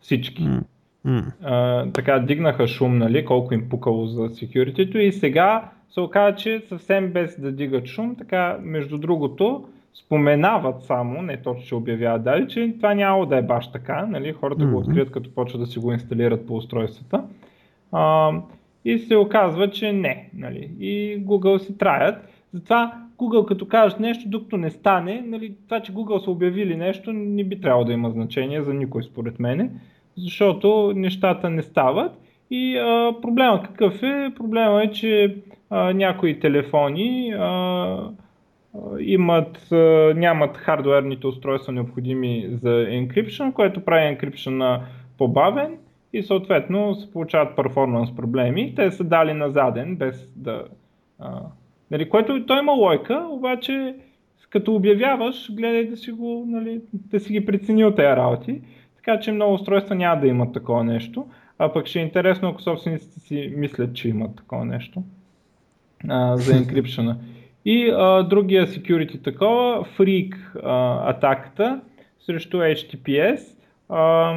[0.00, 0.42] Всички.
[0.42, 0.62] Mm.
[1.06, 1.24] Mm.
[1.42, 6.62] А, така дигнаха шум, нали, колко им пукало за security и сега се оказа, че
[6.68, 12.48] съвсем без да дигат шум, така между другото, споменават само, не точно ще обявяват дали,
[12.48, 14.32] че това няма да е баш така, нали?
[14.32, 14.70] хората mm-hmm.
[14.70, 17.24] го открият като почват да си го инсталират по устройствата.
[17.92, 18.32] А,
[18.84, 20.30] и се оказва, че не.
[20.34, 20.70] Нали?
[20.80, 22.28] И Google си траят.
[22.52, 27.12] Затова Google като кажат нещо, докато не стане, нали, това, че Google са обявили нещо,
[27.12, 29.70] не би трябвало да има значение за никой според мене,
[30.16, 32.12] защото нещата не стават.
[32.50, 34.32] И а, проблема какъв е?
[34.36, 35.36] Проблема е, че
[35.70, 38.10] а, някои телефони а,
[38.98, 39.68] имат,
[40.16, 44.80] нямат хардуерните устройства необходими за encryption, което прави encryption
[45.18, 45.78] по-бавен
[46.12, 48.74] и съответно се получават перформанс проблеми.
[48.76, 50.64] Те са дали на заден, без да...
[51.90, 53.94] Нали, което той има лойка, обаче
[54.50, 58.60] като обявяваш, гледай да си, го, нали, да си ги преценил тези работи.
[58.96, 61.26] Така че много устройства няма да имат такова нещо.
[61.58, 65.02] А пък ще е интересно, ако собствениците си мислят, че имат такова нещо
[66.08, 67.16] а, за encryption.
[67.64, 71.80] И а, другия security такова, freak а, атаката
[72.20, 73.40] срещу HTTPS.
[73.88, 74.34] А,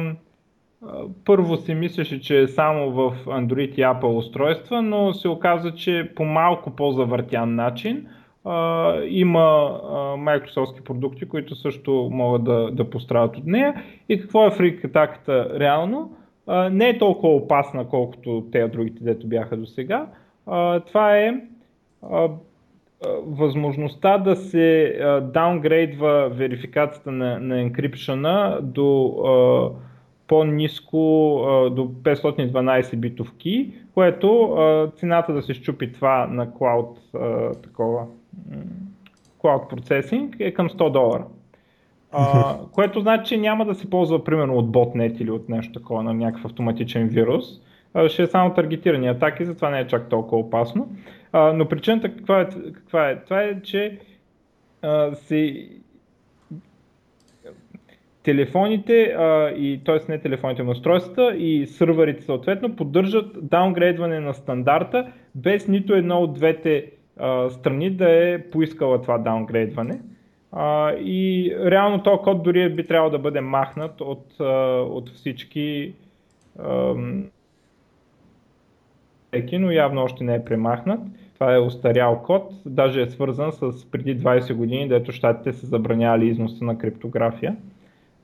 [1.24, 6.12] първо си мислеше, че е само в Android и Apple устройства, но се оказа, че
[6.16, 8.06] по малко по-завъртян начин
[8.44, 13.84] а, има а, Microsoft продукти, които също могат да, да пострадат от нея.
[14.08, 16.16] И какво е фрик атаката реално?
[16.46, 20.06] А, не е толкова опасна, колкото те другите, дето бяха до сега.
[20.86, 21.40] Това е
[23.26, 29.70] възможността да се даунгрейдва верификацията на, на енкрипшена до а,
[30.28, 30.96] по-низко
[31.72, 34.56] до 512 битов ки, което
[34.96, 36.96] цената да се щупи това на cloud,
[37.62, 38.06] такова,
[39.42, 41.24] cloud processing е към 100 долара.
[42.14, 46.02] Uh, което значи, че няма да се ползва примерно от ботнет или от нещо такова
[46.02, 47.44] на някакъв автоматичен вирус.
[48.08, 50.88] Ще е само таргетирани атаки, затова не е чак толкова опасно.
[51.32, 53.24] Uh, но причината каква е, каква е?
[53.24, 53.98] Това е, че
[54.82, 55.68] uh, се
[58.24, 60.12] телефоните, а, и, т.е.
[60.12, 66.34] не телефоните, но устройствата и сървърите съответно поддържат даунгрейдване на стандарта, без нито едно от
[66.34, 70.00] двете а, страни да е поискала това даунгрейдване.
[70.52, 74.44] А, и реално този код дори би трябвало да бъде махнат от, а,
[74.80, 75.94] от всички
[79.36, 81.00] еки, но явно още не е премахнат.
[81.34, 86.28] Това е устарял код, даже е свързан с преди 20 години, дето щатите са забранявали
[86.28, 87.56] износа на криптография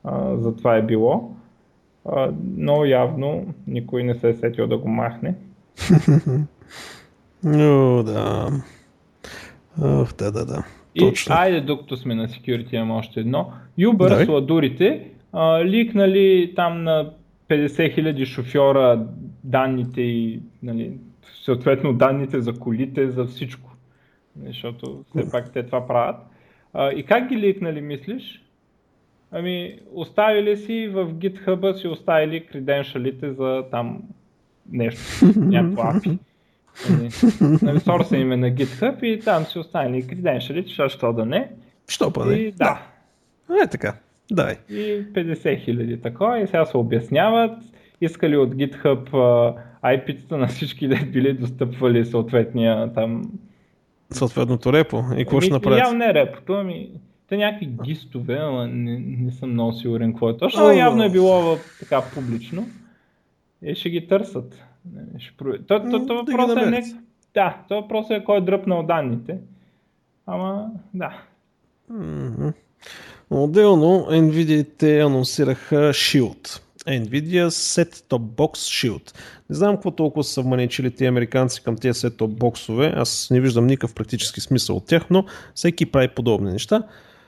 [0.04, 1.30] а, за това е било.
[2.04, 5.34] А, но явно никой не се е сетил да го махне.
[7.44, 8.48] Но, да.
[9.82, 10.64] Ох, да, да, да.
[10.94, 11.34] И Точно.
[11.34, 13.52] айде, докато сме на security, имам още едно.
[13.78, 17.10] Uber, сладурите, а, ликнали там на
[17.48, 19.06] 50 000 шофьора
[19.44, 20.98] данните и нали,
[21.44, 23.70] съответно данните за колите, за всичко.
[24.46, 26.16] Защото все пак те това правят.
[26.72, 28.44] А, и как ги ликнали, мислиш?
[29.30, 34.02] Ами, оставили си в GitHub си оставили креденшалите за там
[34.72, 35.00] нещо,
[35.36, 36.18] някакво API.
[36.90, 37.08] Нали,
[37.62, 41.50] нали, сорса им е на GitHub и там си оставили креденшалите, защото да не.
[41.88, 42.34] Що па?
[42.34, 42.82] И, да.
[43.48, 43.62] да.
[43.64, 43.96] Е така.
[44.30, 44.56] Дай.
[44.70, 47.58] И 50 хиляди такова и сега се обясняват,
[48.00, 49.10] искали от GitHub
[49.84, 53.30] IP-тата на всички да били достъпвали съответния там
[54.10, 55.04] съответното репо.
[55.16, 55.78] И какво ще ами, направят?
[55.78, 56.90] Явно не репото, ами
[57.28, 61.10] те някакви гистове, ама не, не съм много сигурен какво е точно, но явно е
[61.10, 62.66] било в, така публично.
[63.62, 64.62] И ще ги търсят.
[65.18, 65.52] Ще про...
[65.52, 66.82] То, то, то, въпрос е не...
[67.34, 69.38] Да, то въпрос е кой е дръпнал данните.
[70.26, 71.22] Ама, да.
[71.92, 72.52] Mm-hmm.
[73.30, 76.62] Отделно Nvidia те анонсираха Shield.
[76.90, 79.14] Nvidia Set-Top Box Shield.
[79.50, 82.92] Не знам какво толкова са вманечили тези американци към тези set-top боксове.
[82.96, 85.24] Аз не виждам никакъв практически смисъл от тях, но
[85.54, 86.82] всеки прави подобни неща.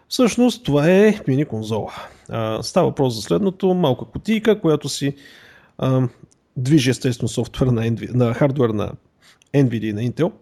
[0.09, 1.92] Всъщност това е мини конзола.
[2.62, 5.14] Става въпрос за следното, малка кутийка, която си
[5.79, 6.09] а,
[6.57, 8.92] движи естествено софтуер на, NV, на хардвер на
[9.55, 10.33] NVIDIA и на Intel,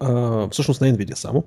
[0.00, 1.44] а, всъщност на NVIDIA само.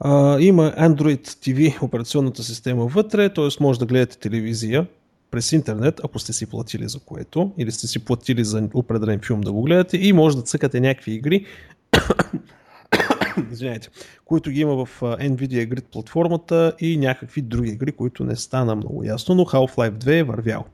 [0.00, 3.48] А, има Android TV операционната система вътре, т.е.
[3.60, 4.86] може да гледате телевизия
[5.34, 9.40] през интернет, ако сте си платили за което, или сте си платили за определен филм
[9.40, 11.46] да го гледате и може да цъкате някакви игри,
[13.52, 13.88] извиняйте,
[14.24, 19.04] които ги има в NVIDIA Grid платформата и някакви други игри, които не стана много
[19.04, 20.64] ясно, но Half-Life 2 е вървял.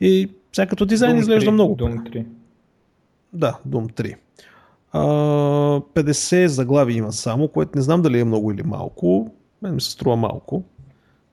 [0.00, 1.76] И всякато дизайн Doom изглежда 3, много.
[1.76, 2.24] Doom 3.
[3.32, 4.14] Да, Doom 3.
[4.92, 5.00] А,
[5.80, 9.30] 50 заглави има само, което не знам дали е много или малко.
[9.62, 10.64] Мен ми се струва малко.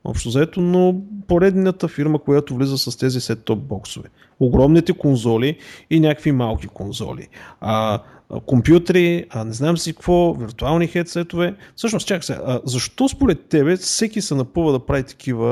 [0.06, 0.96] Общо заето, но
[1.28, 4.10] поредната фирма, която влиза с тези сет-топ боксове.
[4.40, 5.58] Огромните конзоли
[5.90, 7.28] и някакви малки конзоли.
[7.62, 8.00] А,
[8.46, 11.56] компютри, а не знам си какво, виртуални хедсетове.
[11.76, 15.48] Всъщност, чакай се, а защо според тебе всеки се напъва да прави такива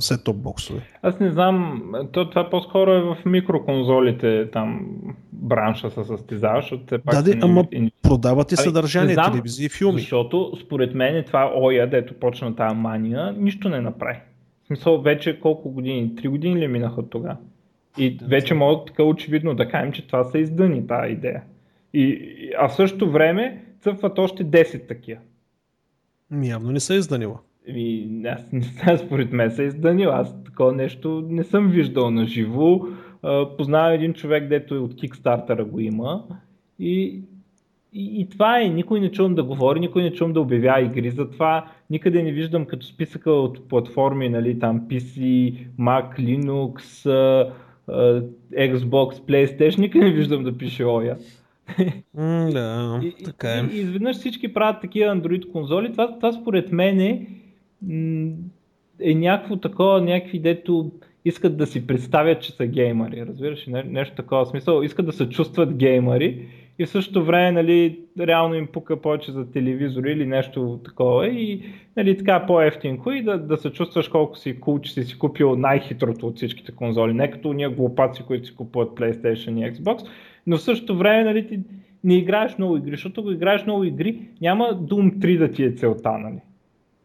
[0.00, 0.80] сет-топ боксове?
[1.02, 1.82] Аз не знам,
[2.12, 4.86] то, това по-скоро е в микроконзолите, там
[5.32, 7.14] бранша се състезава, защото все пак...
[7.14, 7.92] Да, де, ама и...
[8.02, 10.00] продават и съдържание, знам, телевизии и филми.
[10.00, 14.18] Защото според мен това ОЯ, дето почна тази мания, нищо не направи.
[14.64, 16.16] В смисъл, вече колко години?
[16.16, 17.36] Три години ли минаха от тогава?
[17.98, 21.42] И вече могат така очевидно да кажем, че това са издъни, тази идея.
[21.98, 25.20] И, а в същото време цъфват още 10 такива.
[26.42, 27.38] Явно не са изданила.
[27.66, 30.10] И, аз не знам, според мен са изданил.
[30.10, 32.80] Аз такова нещо не съм виждал на живо.
[33.56, 36.24] Познавам един човек, дето е от Kickstarter го има.
[36.78, 37.20] И,
[37.92, 38.68] и, и това е.
[38.68, 41.10] Никой не чувам да говори, никой не чувам да обявява игри.
[41.10, 47.10] Затова никъде не виждам като списъка от платформи, нали, там PC, Mac, Linux,
[48.52, 51.16] Xbox, PlayStation, никъде не виждам да пише ОЯ.
[52.16, 53.62] Mm, да, и, така е.
[53.72, 55.92] И, изведнъж всички правят такива Android конзоли.
[55.92, 57.26] Това, това според мен е,
[59.00, 60.92] е някакво такова, някакви дето
[61.24, 63.26] искат да си представят, че са геймари.
[63.26, 64.82] Разбираш Не, нещо такова смисъл.
[64.82, 66.48] Искат да се чувстват геймари
[66.78, 71.62] и в същото време нали, реално им пука повече за телевизори или нещо такова и
[71.96, 75.56] нали, така по-ефтинко и да, да се чувстваш колко си кул, че си си купил
[75.56, 77.12] най-хитрото от всичките конзоли.
[77.12, 80.06] Не като ние глупаци, които си купуват PlayStation и Xbox,
[80.46, 81.60] но в същото време нали, ти
[82.04, 85.72] не играеш много игри, защото ако играеш много игри, няма Doom 3 да ти е
[85.72, 86.18] целта.
[86.18, 86.38] Нали?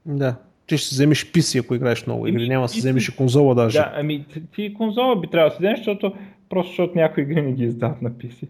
[0.06, 0.36] Да,
[0.67, 3.56] ти ще си вземеш PC, ако играеш много игри, няма да си вземеш и конзола
[3.56, 3.77] даже.
[3.77, 4.25] Да, ами
[4.56, 6.13] ти конзола би трябвало да си вземеш, защото
[6.49, 8.47] просто защото някои игри не ги издават на PC.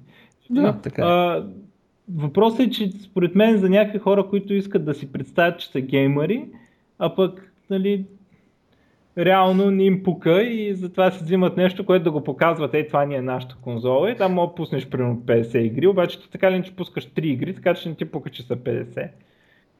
[0.49, 1.01] Да, Но, така.
[1.01, 1.05] Е.
[1.05, 1.45] А,
[2.15, 5.81] въпросът е, че според мен за някакви хора, които искат да си представят, че са
[5.81, 6.45] геймари,
[6.99, 8.05] а пък нали,
[9.17, 13.05] реално не им пука и затова си взимат нещо, което да го показват, ей това
[13.05, 16.51] ни е нашата конзола и там мога да пуснеш примерно 50 игри, обаче ти така
[16.51, 19.09] ли не че пускаш 3 игри, така че не ти пука, че са 50.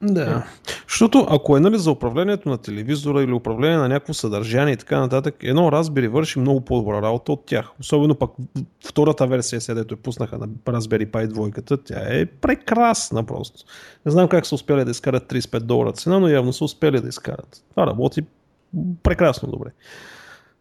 [0.04, 0.44] Да.
[0.88, 5.00] Защото ако е нали, за управлението на телевизора или управление на някакво съдържание и така
[5.00, 7.72] нататък, едно Raspberry върши много по-добра работа от тях.
[7.80, 8.32] Особено пък
[8.88, 13.60] втората версия, седето е пуснаха на Raspberry Pi 2, тя е прекрасна просто.
[14.06, 17.08] Не знам как са успели да изкарат 35 долара цена, но явно са успели да
[17.08, 17.64] изкарат.
[17.72, 18.22] Това работи
[19.04, 19.70] прекрасно добре.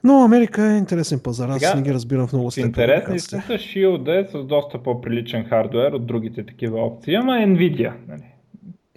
[0.04, 2.68] Но Америка е интересен пазар, аз Сега, не ги разбирам в много степен.
[2.68, 7.92] Интересни са Shield е с доста по-приличен хардвер от другите такива опции, ама Nvidia.
[8.08, 8.22] Нали?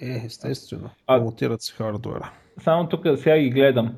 [0.02, 0.90] Е, естествено.
[1.08, 2.32] А, си хардуера.
[2.64, 3.96] Само тук сега ги гледам.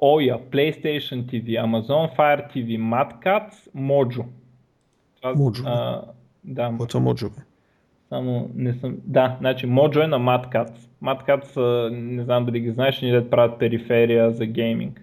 [0.00, 4.24] Oya, PlayStation TV, Amazon Fire TV, Mad Cats, Mojo.
[5.22, 5.62] Mojo?
[5.66, 6.02] А,
[6.44, 6.74] да.
[6.78, 7.30] Какво е Mojo?
[8.08, 8.96] Само не съм...
[9.04, 10.52] Да, значи Mojo е на Mad
[11.04, 15.00] Mad Cats, не знам дали ги знаеш, ни да правят периферия за гейминг.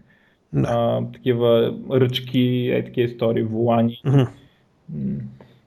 [0.53, 0.67] Да.
[0.71, 4.01] А, такива ръчки, е такива истории, волани.
[4.05, 4.27] Mm-hmm.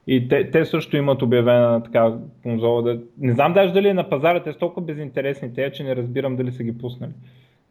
[0.07, 2.13] И те, те също имат обявена така
[2.43, 2.81] конзола.
[2.81, 2.99] Да...
[3.19, 6.35] Не знам даже дали е на пазара, те са толкова безинтересни те, че не разбирам
[6.35, 7.11] дали са ги пуснали.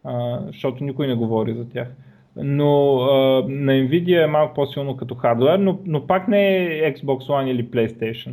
[0.05, 1.89] А, защото никой не говори за тях.
[2.37, 7.29] Но а, на Nvidia е малко по-силно като хардвер, но, но пак не е Xbox
[7.29, 8.33] One или PlayStation.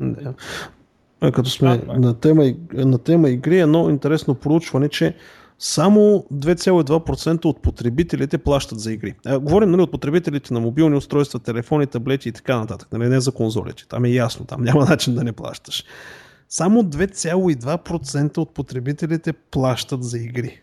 [0.00, 0.34] Да.
[1.20, 1.98] Като сме е.
[1.98, 5.14] на тема, на тема игри, едно интересно проучване, че
[5.58, 9.14] само 2,2% от потребителите плащат за игри.
[9.26, 12.88] А, говорим нали, от потребителите на мобилни устройства, телефони, таблети и така нататък.
[12.92, 13.86] Нали, не за конзолите.
[13.88, 15.84] Там е ясно, там няма начин да не плащаш.
[16.48, 20.60] Само 2,2% от потребителите плащат за игри.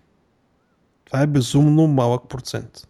[1.06, 2.88] Това е безумно малък процент.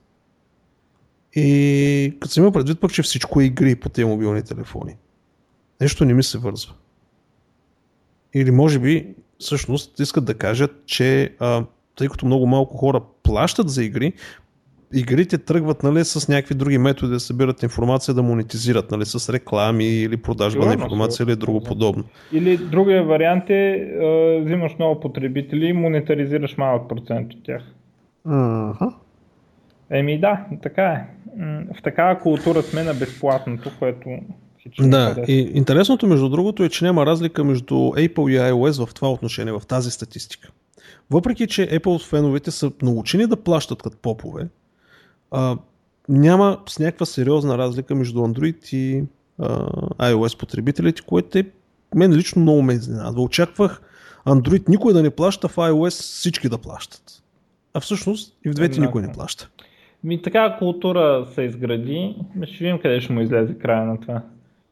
[1.36, 4.96] И като се има предвид пък, че всичко е игри по тези мобилни телефони.
[5.82, 6.74] Нещо не ми се вързва.
[8.38, 9.08] Или може би
[9.40, 11.64] всъщност искат да кажат, че а,
[11.96, 14.14] тъй като много малко хора плащат за игри,
[14.94, 19.86] игрите тръгват нали, с някакви други методи да събират информация, да монетизират, нали, с реклами
[19.86, 22.04] или продажба на информация или друго подобно.
[22.34, 27.62] Или другия вариант е, е взимаш много потребители и монетаризираш малък процент от тях.
[28.28, 28.94] Uh-huh.
[29.90, 31.08] Еми да, така е.
[31.80, 34.10] В такава култура сме на безплатното, което
[34.80, 39.12] да, и интересното между другото е, че няма разлика между Apple и iOS в това
[39.12, 40.52] отношение, в тази статистика.
[41.12, 44.48] Въпреки, че Apple феновете са научени да плащат като попове,
[45.32, 45.58] а,
[46.10, 49.04] няма с някаква сериозна разлика между Android и
[49.40, 49.70] а,
[50.12, 51.44] iOS потребителите, което е
[51.96, 53.22] мен лично много ме изненадва.
[53.22, 53.82] Очаквах
[54.26, 57.24] Android никой да не плаща, в iOS всички да плащат.
[57.74, 59.50] А всъщност и в двете никой не плаща.
[60.04, 64.22] Ми така култура се изгради, ще видим къде ще му излезе края на това.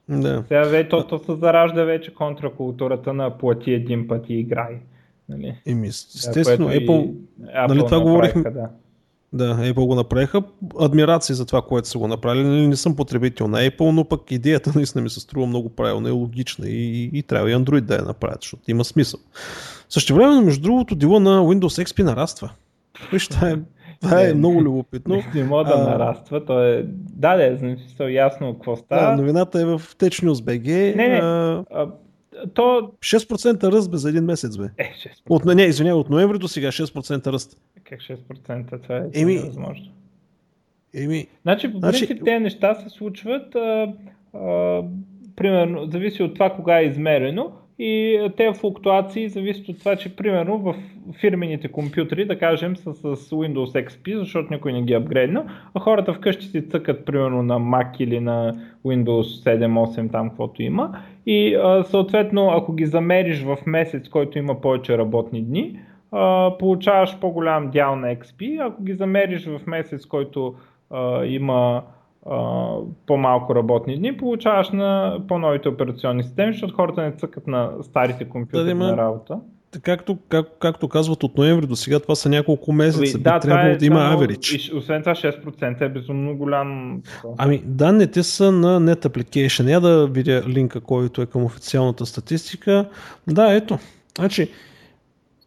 [0.09, 0.43] Да.
[0.47, 4.79] Сега вече, то, то се заражда вече контракултурата на плати един път и играй.
[5.29, 5.55] Нали?
[5.65, 8.41] Еми, естествено, и Apple, Apple нали, това говорихме?
[8.41, 8.69] Да.
[9.33, 10.43] да, Apple го направиха.
[10.79, 12.43] Адмирации за това, което са го направили.
[12.43, 16.09] Нали, Не съм потребител на Apple, но пък идеята наистина ми се струва много правилна
[16.09, 19.19] и логична и, и трябва и Android да я направят, защото има смисъл.
[19.89, 22.51] Също време, между другото, дело на Windows XP нараства.
[23.11, 23.55] Виж, това е,
[24.01, 25.21] това е Не, много любопитно.
[25.35, 26.83] Не, мога да А, нараства, то е...
[27.09, 29.15] Да, да, е смисъл ясно какво Да, става.
[29.17, 30.95] новината е в Tech News BG.
[30.95, 31.15] Не, не.
[31.15, 31.87] А, А,
[32.47, 32.91] то...
[32.99, 34.69] 6% ръст бе за един месец, бе.
[34.77, 35.09] Е, 6%.
[35.29, 37.57] От, не, извинявай, от ноември до сега 6% ръст.
[37.83, 38.81] Как 6%?
[38.83, 39.85] Това е Еми- невъзможно.
[40.95, 43.93] Еми, Значи, по Значи- принцип, тези неща се случват, а,
[44.33, 44.81] а,
[45.35, 50.57] примерно, зависи от това кога е измерено и тези флуктуации зависят от това, че примерно
[50.59, 50.75] в
[51.13, 55.43] фирмените компютри, да кажем, са с Windows XP, защото никой не ги е апгрейднал,
[55.73, 60.61] а хората вкъщи си цъкат примерно на Mac или на Windows 7, 8, там каквото
[60.61, 65.79] има и а, съответно, ако ги замериш в месец, който има повече работни дни,
[66.11, 70.55] а, получаваш по-голям дял на XP, ако ги замериш в месец, който
[70.91, 71.83] а, има
[73.07, 78.63] по-малко работни дни, получаваш на по-новите операционни системи, защото хората не цъкат на старите компютри
[78.63, 79.39] Да, на работа.
[79.79, 83.03] Както, как, както казват от ноември до сега, това са няколко месеца.
[83.15, 84.71] Ами, Би трябвало да има е много- average.
[84.73, 87.01] и Освен това 6% е безумно голям.
[87.37, 89.71] Ами, данните са на Net Application.
[89.71, 92.89] Я да видя линка, който е към официалната статистика.
[93.27, 93.77] Да, ето.
[94.17, 94.49] Значи,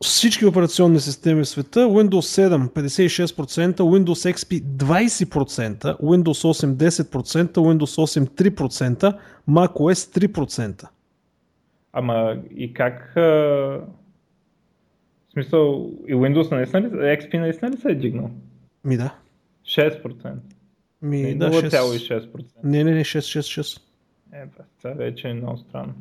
[0.03, 8.21] всички операционни системи в света, Windows 7 56%, Windows XP 20%, Windows 8 10%, Windows
[8.21, 9.15] 8 3%,
[9.51, 10.85] macOS 3%.
[11.93, 13.13] Ама и как...
[15.39, 18.31] Смисъл, и Windows наистина ли, XP наистина ли се е дигнал?
[18.85, 19.15] Ми да.
[19.65, 20.35] 6%.
[21.03, 21.69] Ми, Не, да 6...
[21.69, 22.45] 0,6%.
[22.65, 23.81] Не, не, не, 6, 6, 6.
[24.33, 25.95] Е, бе, това вече е много странно.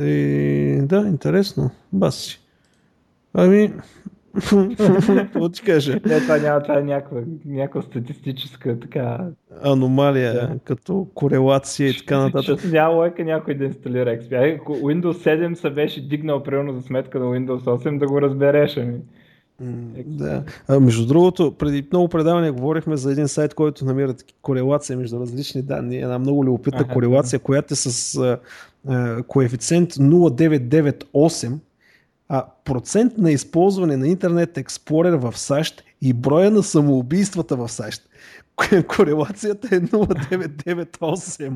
[0.00, 1.70] И, да, интересно.
[1.92, 2.40] Баси.
[3.34, 3.72] Ами,
[5.16, 6.00] какво ти кажа?
[6.06, 9.18] Не, това няма, това е някаква, някаква статистическа така...
[9.62, 10.58] Аномалия, Да.
[10.64, 12.46] като корелация и така нататък.
[12.46, 14.32] Защото няма лойка някой да инсталира XP.
[14.32, 18.22] Ай, Ако Windows 7 се беше дигнал примерно за сметка на Windows 8, да го
[18.22, 18.76] разбереш.
[18.76, 18.94] Ами.
[20.06, 20.42] Да.
[20.68, 25.62] А, между другото, преди много предавания говорихме за един сайт, който намира корелация между различни
[25.62, 25.96] данни.
[25.96, 28.38] Една много любопитна корелация, която е с а,
[28.88, 31.52] а, коефициент 0,998,
[32.28, 38.02] а процент на използване на Интернет Explorer в САЩ и броя на самоубийствата в САЩ.
[38.88, 41.52] Корелацията е 0,998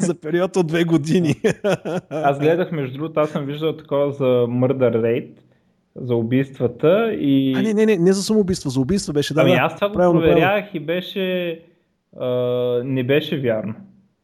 [0.00, 1.34] за период от две години.
[2.10, 5.30] Аз гледах, между другото, аз съм виждал такова за Murder Rate,
[5.96, 7.54] за убийствата и...
[7.56, 9.34] А, не, не, не, не за самоубийство, за убийство беше.
[9.34, 10.40] Да, ами аз това го правилно, правилно.
[10.40, 11.60] проверях и беше...
[12.20, 12.26] А,
[12.84, 13.74] не беше вярно.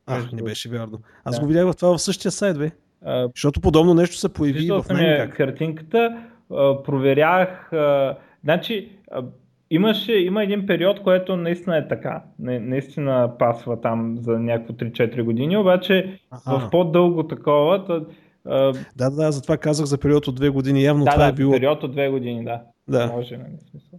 [0.06, 0.98] А, не беше вярно.
[1.24, 1.40] Аз Да.
[1.40, 2.70] го видях в това в същия сайт, бе.
[3.04, 5.36] А, Защото подобно нещо се появи Виждал в най-как.
[5.36, 6.18] картинката,
[6.52, 7.72] а, проверях.
[7.72, 9.22] А, значи, а,
[9.70, 12.22] имаше, има един период, което наистина е така.
[12.38, 16.58] Не, наистина пасва там за някакво 3-4 години, обаче Аха.
[16.58, 17.84] в по-дълго такова.
[17.84, 18.00] Та,
[18.46, 20.82] а, Да, да, затова казах за период от две години.
[20.82, 21.52] Явно да, това да, е било.
[21.52, 22.60] период от 2 години, да.
[22.88, 23.06] Да.
[23.06, 23.98] Може, нали, смисъл.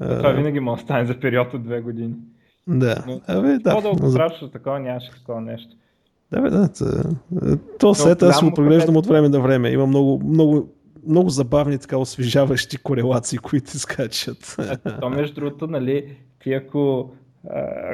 [0.00, 2.14] А, Това винаги може да стане за период от 2 години.
[2.68, 3.04] Да.
[3.06, 3.70] Но- Абе, да.
[3.70, 5.68] По-дълго За- страшно такова нямаше такова нещо.
[6.32, 6.68] Да, бе, да.
[6.68, 9.70] т- То сайт аз го голямо преглеждам от време на време.
[9.70, 10.68] Има много, много,
[11.08, 14.56] много забавни, така освежаващи корелации, които изкачат.
[15.00, 16.04] То между другото, нали,
[16.42, 17.10] ти ако,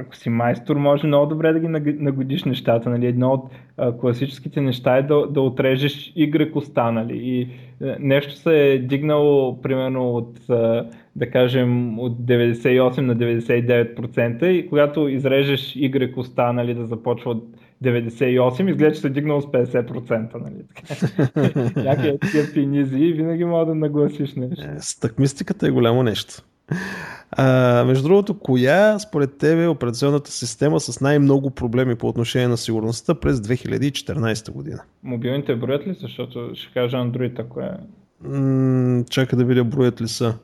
[0.01, 2.91] ако си майстор, може много добре да ги наг- нагодиш нещата.
[2.91, 3.07] Нали.
[3.07, 6.93] Едно от а, класическите неща е да, да отрежеш Y коста.
[6.93, 7.17] Нали.
[7.17, 7.49] И
[7.85, 10.39] а, нещо се е дигнало, примерно, от,
[11.17, 17.45] да кажем, от 98 на 99% и когато изрежеш Y коста, нали, да започва от
[17.85, 20.29] 98, изглежда, че се е дигнало с 50%.
[20.35, 20.65] Нали.
[21.77, 24.65] Някакви такива пенизи и винаги мога да нагласиш нещо.
[24.65, 26.35] Е, Стъкмистиката е голямо нещо.
[27.31, 32.57] А, между другото, коя според тебе е операционната система с най-много проблеми по отношение на
[32.57, 34.83] сигурността през 2014 година?
[35.03, 36.01] Мобилните броят ли, са?
[36.01, 37.71] защото ще кажа Android, ако е.
[38.23, 40.35] М, чакай да видя броят ли са.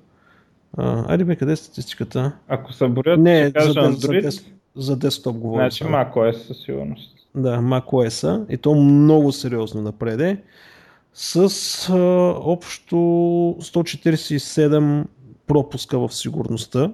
[0.77, 2.33] А, айде бе, къде е статистиката?
[2.49, 4.45] Ако са броят, Не, ще кажа за, дес- за, Android, дес,
[4.77, 5.63] за десктоп говоря.
[5.63, 7.14] значи macOS със сигурност.
[7.35, 10.43] Да, macOS и то много сериозно напреде
[11.15, 11.37] с
[11.89, 11.95] а,
[12.41, 15.05] общо 147
[15.47, 16.93] пропуска в сигурността.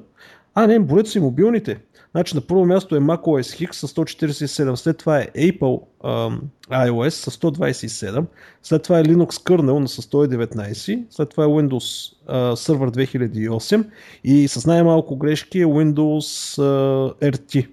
[0.55, 1.81] А, не, броят си мобилните.
[2.11, 7.09] Значи на първо място е macOS X с 147, след това е Apple ам, iOS
[7.09, 8.25] с 127,
[8.63, 13.85] след това е Linux kernel с 119, след това е Windows а, Server 2008
[14.25, 17.69] и с най-малко грешки е Windows а, RT.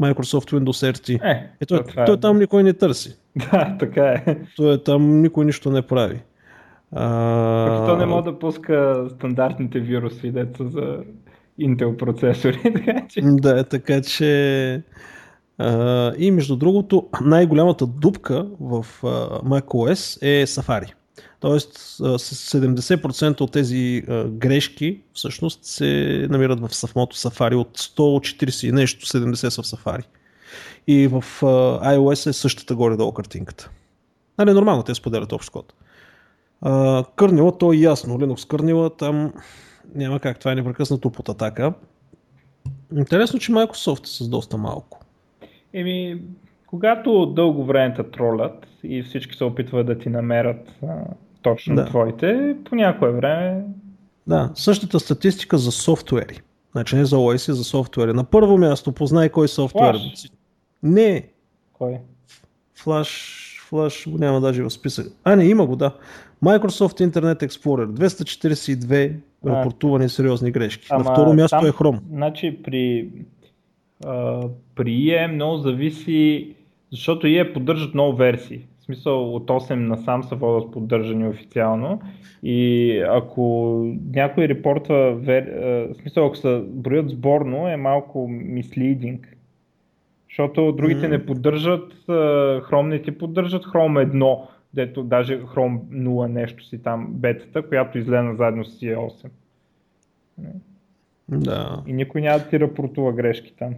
[0.00, 1.24] Microsoft Windows RT.
[1.24, 2.20] Е, Ето, то това той е.
[2.20, 3.16] там никой не търси.
[3.52, 4.36] Да, така е.
[4.56, 6.20] Той е там никой нищо не прави.
[6.92, 7.86] А...
[7.86, 10.98] То не може да пуска стандартните вируси, деца за
[11.60, 12.60] Intel процесори.
[12.74, 13.20] така че...
[13.24, 14.82] Да, така че...
[15.58, 19.06] А, и между другото, най-голямата дупка в а,
[19.40, 20.92] macOS е Safari.
[21.40, 27.54] Тоест с 70% от тези грешки всъщност се намират в самото Safari.
[27.54, 30.04] От 140 и нещо, 70 са в Safari.
[30.86, 31.24] И в
[31.82, 33.70] iOS е същата горе-долу картинката.
[34.38, 35.72] Нали, нормално, те споделят общ код.
[37.16, 38.18] кърнила, то е ясно.
[38.18, 39.32] Linux кърнила, там
[39.94, 41.72] няма как, това е непрекъснато под атака.
[42.96, 45.00] Интересно, че Microsoft е с доста малко.
[45.72, 46.22] Еми,
[46.70, 50.96] когато дълго време те тролят и всички се опитват да ти намерят а,
[51.42, 51.84] точно да.
[51.84, 53.64] твоите, по някое време...
[54.26, 56.40] Да, същата статистика за софтуери.
[56.72, 58.12] Значи не за OS, за софтуери.
[58.12, 59.96] На първо място познай кой софтуер.
[59.96, 60.32] Flash.
[60.82, 61.28] Не.
[61.72, 61.98] Кой?
[62.78, 65.06] Flash, Flash го няма даже в списък.
[65.24, 65.94] А, не, има го, да.
[66.44, 69.14] Microsoft Internet Explorer 242
[69.46, 70.86] а, рапортувани сериозни грешки.
[70.90, 72.00] Ама, На второ място там, е Chrome.
[72.10, 73.08] Значи при,
[74.06, 74.40] а,
[74.74, 76.54] при EE много зависи,
[76.90, 78.66] защото EE поддържат много версии.
[78.80, 82.00] В смисъл от 8 насам са водят поддържани официално
[82.42, 83.76] и ако
[84.14, 85.44] някой репортва, вер...
[85.90, 89.36] в смисъл ако се броят сборно е малко мислидинг.
[90.28, 91.10] Защото другите mm.
[91.10, 91.92] не поддържат,
[93.04, 94.40] ти поддържат Chrome 1
[94.74, 99.28] дето даже Chrome 0 нещо си там бетата, която излена заедно с CE8.
[101.28, 101.82] Да.
[101.86, 103.74] И никой няма да ти рапортува грешки там.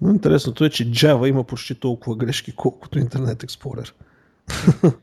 [0.00, 3.92] Но интересното е, че Java има почти толкова грешки, колкото Internet Explorer.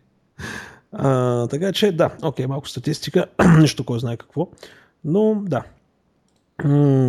[0.91, 3.25] а, така че да, окей, малко статистика,
[3.59, 4.47] нищо кой знае какво.
[5.03, 5.63] Но да,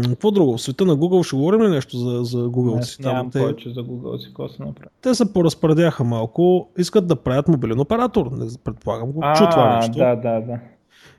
[0.08, 0.56] какво друго?
[0.56, 2.80] В света на Google ще говорим ли нещо за, за Google?
[2.80, 3.02] си?
[3.02, 3.38] Нямам те...
[3.38, 4.90] повече за Google си, какво са направили.
[5.02, 9.98] Те се поразпредяха малко, искат да правят мобилен оператор, не предполагам го, чу това нещо.
[9.98, 10.58] Да, да, да.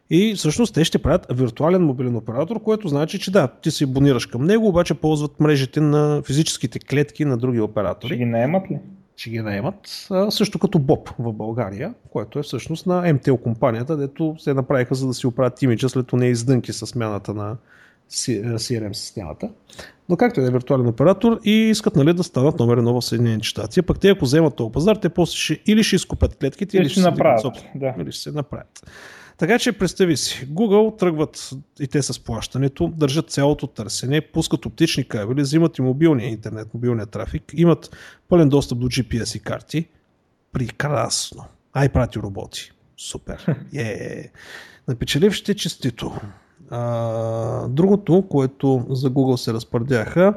[0.09, 4.25] И всъщност те ще правят виртуален мобилен оператор, което значи, че да, ти се абонираш
[4.25, 8.09] към него, обаче ползват мрежите на физическите клетки на други оператори.
[8.09, 8.79] Ще ги наемат ли?
[9.15, 13.97] Ще ги наемат, а, също като Боб в България, което е всъщност на MTL компанията,
[13.97, 17.57] дето се направиха за да си оправят имиджа след нея издънки с смяната на
[18.09, 19.49] CRM системата.
[20.09, 23.05] Но както е да е виртуален оператор и искат нали, да станат номер едно в
[23.05, 23.81] Съединените щати.
[23.81, 26.89] Пък те ако вземат този пазар, те после ще, или ще изкупят клетките, или, или
[26.89, 27.45] ще, ще направят.
[27.75, 27.93] Да.
[27.99, 28.91] Или ще се направят.
[29.37, 35.07] Така че представи си, Google тръгват и те с плащането, държат цялото търсене, пускат оптични
[35.07, 37.97] кабели, взимат и мобилния интернет, мобилния трафик, имат
[38.29, 39.87] пълен достъп до GPS и карти.
[40.51, 41.45] Прекрасно.
[41.73, 42.71] Ай, прати роботи.
[42.97, 43.55] Супер.
[43.75, 44.31] Е,
[44.87, 46.15] напечелившите честито.
[46.69, 50.33] А, другото, което за Google се разпърдяха,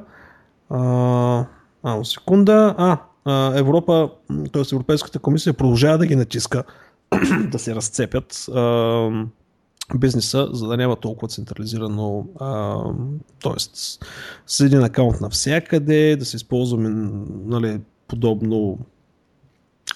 [0.71, 1.47] а,
[1.83, 2.99] а, секунда, а,
[3.59, 4.11] Европа,
[4.53, 4.63] т.е.
[4.73, 6.65] Европейската комисия продължава да ги натиска
[7.51, 9.11] да се разцепят а,
[9.95, 12.27] бизнеса, за да няма толкова централизирано,
[13.43, 13.61] т.е.
[14.47, 16.89] с един акаунт навсякъде, да се използваме
[17.45, 18.79] нали, подобно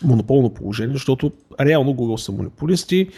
[0.03, 3.09] монополно положение, защото реално Google са монополисти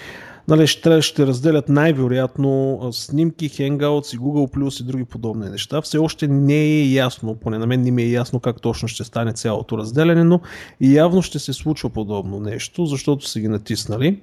[0.48, 5.80] нали, ще, ще разделят най-вероятно снимки, Hangouts и Google Plus и други подобни неща.
[5.80, 9.04] Все още не е ясно, поне на мен не ми е ясно как точно ще
[9.04, 10.40] стане цялото разделяне, но
[10.80, 14.20] явно ще се случва подобно нещо, защото са ги натиснали.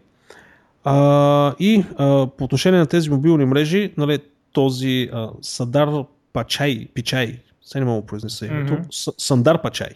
[0.84, 4.20] А, и а, по отношение на тези мобилни мрежи, нали,
[4.52, 5.90] този а, Садар
[6.34, 9.14] Пачай, Пичай, се не мога да произнеса името, mm-hmm.
[9.18, 9.90] Сандар Пачай,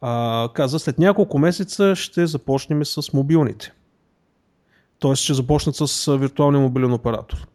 [0.00, 3.72] а, каза след няколко месеца ще започнем с мобилните.
[5.02, 5.14] Т.е.
[5.14, 7.46] ще започнат с виртуалния мобилен оператор.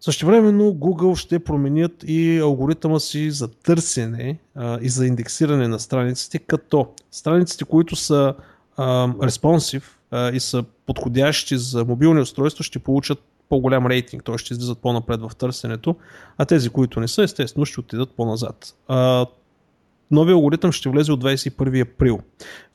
[0.00, 6.38] Същевременно Google ще променят и алгоритъма си за търсене а, и за индексиране на страниците,
[6.38, 8.34] като страниците, които са
[9.22, 9.98] респонсив
[10.32, 13.18] и са подходящи за мобилни устройства, ще получат
[13.48, 14.38] по-голям рейтинг, т.е.
[14.38, 15.96] ще излизат по-напред в търсенето,
[16.38, 18.74] а тези, които не са, естествено ще отидат по-назад.
[18.88, 19.26] А,
[20.10, 22.20] Новия алгоритъм ще влезе от 21 април.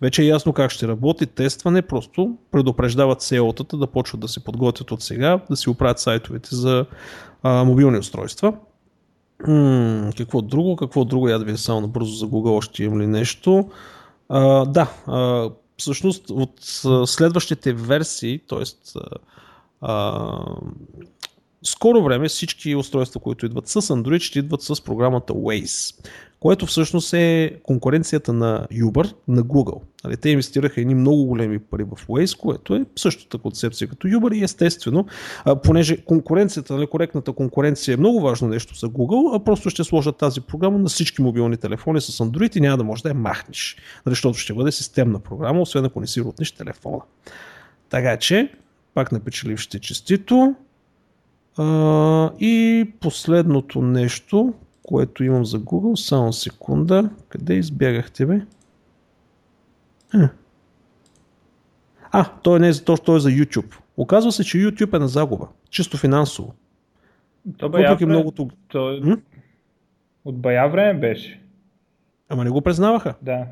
[0.01, 1.25] Вече е ясно как ще работи.
[1.25, 6.55] Тестване просто предупреждават SEO-тата да почват да се подготвят от сега, да си оправят сайтовете
[6.55, 6.85] за
[7.43, 8.53] а, мобилни устройства.
[9.47, 10.75] М- какво друго?
[10.75, 11.29] Какво друго?
[11.29, 13.69] Я да ви само набързо за Google още имам ли нещо.
[14.29, 16.53] А, да, а, всъщност от
[17.05, 18.63] следващите версии, т.е.
[21.63, 25.95] скоро време всички устройства, които идват с Android, ще идват с програмата Waze
[26.39, 29.81] което всъщност е конкуренцията на Uber, на Google.
[30.03, 34.35] Нали, те инвестираха едни много големи пари в Waze, което е същата концепция като Uber
[34.35, 35.05] и естествено,
[35.63, 40.17] понеже конкуренцията, нали, коректната конкуренция е много важно нещо за Google, а просто ще сложат
[40.17, 43.77] тази програма на всички мобилни телефони с Android и няма да можеш да я махнеш,
[44.05, 47.01] нали, защото ще бъде системна програма, освен ако не си рутнеш телефона.
[47.89, 48.51] Така че,
[48.93, 50.55] Пак на печелившите честито.
[51.57, 57.09] А, и последното нещо, което имам за Google, само секунда.
[57.29, 58.41] Къде избягахте, бе?
[60.13, 60.29] А,
[62.11, 63.75] а той не е за то, той е за YouTube.
[63.97, 65.47] Оказва се, че YouTube е на загуба.
[65.69, 66.53] Чисто финансово.
[67.57, 68.49] То Въпреки многото...
[68.67, 68.99] То...
[69.03, 69.17] М?
[70.25, 71.41] От бая време беше.
[72.29, 73.15] Ама не го признаваха.
[73.21, 73.45] Да.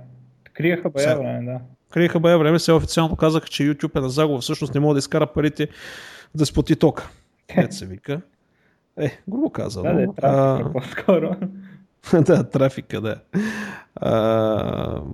[0.54, 1.20] Криеха бая Сега.
[1.20, 1.60] време, да.
[1.89, 4.41] Криеха бая време, сега официално казаха, че YouTube е на загуба.
[4.41, 5.68] Всъщност не мога да изкара парите
[6.36, 7.10] да сплати тока.
[7.56, 8.22] Къде се вика.
[9.00, 9.89] Е, грубо казано.
[9.89, 11.36] Да, да, е трафика по-скоро.
[12.24, 13.16] да, трафика, да.
[13.95, 14.12] А,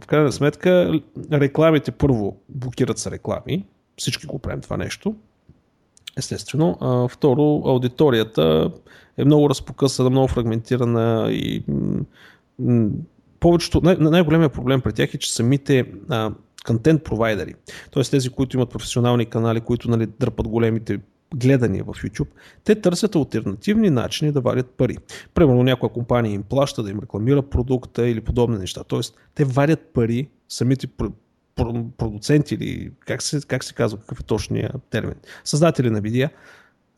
[0.01, 0.99] в крайна сметка,
[1.31, 3.65] рекламите първо блокират са реклами.
[3.97, 5.15] Всички го правим това нещо.
[6.17, 6.77] Естествено.
[6.81, 8.71] А, второ, аудиторията
[9.17, 11.63] е много разпокъсана, много фрагментирана и
[12.59, 12.89] м-
[13.39, 15.85] повечето, най- най-големият проблем при тях е, че самите
[16.65, 17.53] контент провайдери,
[17.91, 18.03] т.е.
[18.03, 20.99] тези, които имат професионални канали, които нали, дърпат големите
[21.35, 22.29] гледания в YouTube,
[22.63, 24.97] те търсят альтернативни начини да вадят пари.
[25.33, 28.83] Примерно някоя компания им плаща да им рекламира продукта или подобни неща.
[28.83, 30.87] Тоест, те вадят пари, самите
[31.97, 36.29] продуценти или как се, как се казва, какъв е точният термин, създатели на видеа,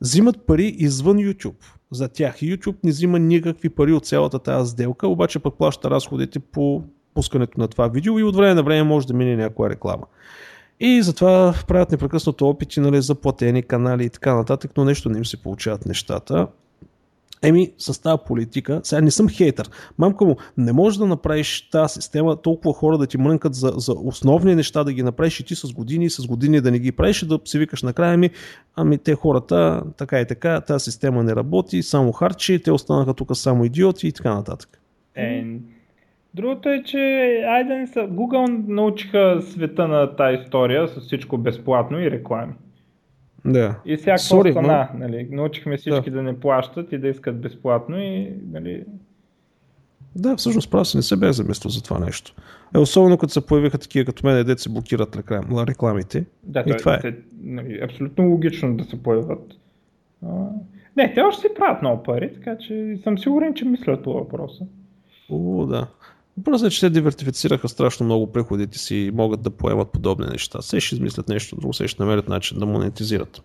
[0.01, 2.37] взимат пари извън YouTube за тях.
[2.37, 6.83] YouTube не взима никакви пари от цялата тази сделка, обаче пък плаща разходите по
[7.13, 10.05] пускането на това видео и от време на време може да мине някоя реклама.
[10.79, 15.17] И затова правят непрекъснато опити нали, за платени канали и така нататък, но нещо не
[15.17, 16.47] им се получават нещата.
[17.41, 21.93] Еми, с тази политика, сега не съм хейтър, мамка му, не можеш да направиш тази
[21.93, 25.55] система, толкова хора да ти мрънкат за, за основни неща да ги направиш и ти
[25.55, 28.29] с години и с години да не ги правиш и да си викаш накрая ми,
[28.75, 33.37] ами те хората, така и така, тази система не работи, само харчи, те останаха тук
[33.37, 34.81] само идиоти и така нататък.
[35.15, 35.45] Е,
[36.35, 36.97] Другото е, че
[37.47, 37.99] айде не са.
[37.99, 42.53] Google научиха света на тази история с всичко безплатно и реклами.
[43.45, 43.75] Да.
[43.85, 44.89] И сега какво стана?
[44.93, 44.99] Но...
[44.99, 45.27] Нали?
[45.31, 46.15] Научихме всички да.
[46.15, 48.83] да не плащат и да искат безплатно и нали...
[50.15, 52.35] Да, всъщност прав си не се бях замислил за това нещо.
[52.75, 56.25] Е, особено като се появиха такива като мен, дете се блокират реклам, рекламите.
[56.43, 56.99] Да, и това е.
[57.43, 59.53] Нали, абсолютно логично да се появят.
[60.25, 60.29] А,
[60.97, 64.65] не, те още си правят много пари, така че съм сигурен, че мислят по въпроса.
[65.29, 65.87] О, да.
[66.37, 70.61] Въпросът е, че те дивертифицираха страшно много приходите си и могат да поемат подобни неща.
[70.61, 73.41] Се ще измислят нещо друго, се ще намерят начин да монетизират.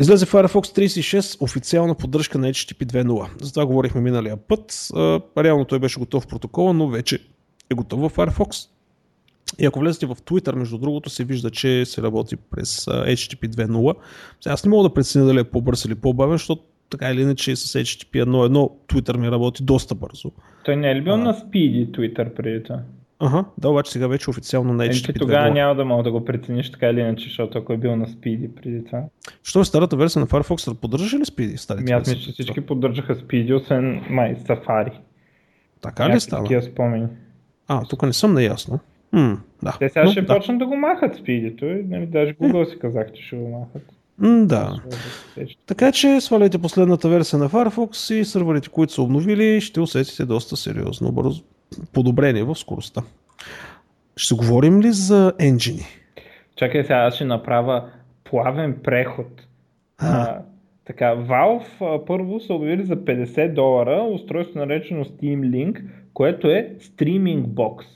[0.00, 3.42] Излезе Firefox 36, официална поддръжка на HTTP 2.0.
[3.42, 4.88] За това говорихме миналия път.
[5.38, 7.18] Реално той беше готов в протокола, но вече
[7.70, 8.68] е готов в Firefox.
[9.58, 13.94] И ако влезете в Twitter, между другото, се вижда, че се работи през HTTP 2.0.
[14.46, 16.62] Аз не мога да преценя дали е по-бърз или по-бавен, защото
[16.98, 20.32] така или иначе с HTTP 1.1 Twitter ми работи доста бързо.
[20.64, 21.16] Той не е ли бил а...
[21.16, 22.80] на Speedy Twitter преди това?
[23.18, 25.18] Ага, да, обаче сега вече официално на HTTP 2.0.
[25.18, 28.06] Тогава няма да мога да го прецениш така или иначе, защото ако е бил на
[28.06, 29.02] Speedy преди това.
[29.42, 31.56] Що е старата версия на Firefox поддържа ли Speedy?
[31.56, 34.92] Старите аз мисля, че всички поддържаха Speedy, освен май Safari.
[35.80, 36.42] Така ли става?
[36.42, 37.06] Такива спомени.
[37.68, 38.78] А, тук не съм наясно.
[39.12, 39.76] М, да.
[39.78, 40.34] Те сега Но, ще да.
[40.34, 41.84] почнат да го махат Speedy.
[41.88, 43.92] Нали, даже Google си казах, че ще го махат.
[44.18, 44.82] М, да.
[45.66, 50.56] Така че сваляйте последната версия на Firefox и сървърите, които са обновили, ще усетите доста
[50.56, 51.42] сериозно бързо
[51.92, 53.02] подобрение в скоростта.
[54.16, 55.86] Ще говорим ли за енджини?
[56.56, 57.90] Чакай сега, аз ще направя
[58.24, 59.46] плавен преход.
[59.98, 60.38] А,
[60.84, 65.82] така, Valve първо са обявили за 50 долара устройство наречено Steam Link,
[66.14, 67.86] което е стриминг бокс.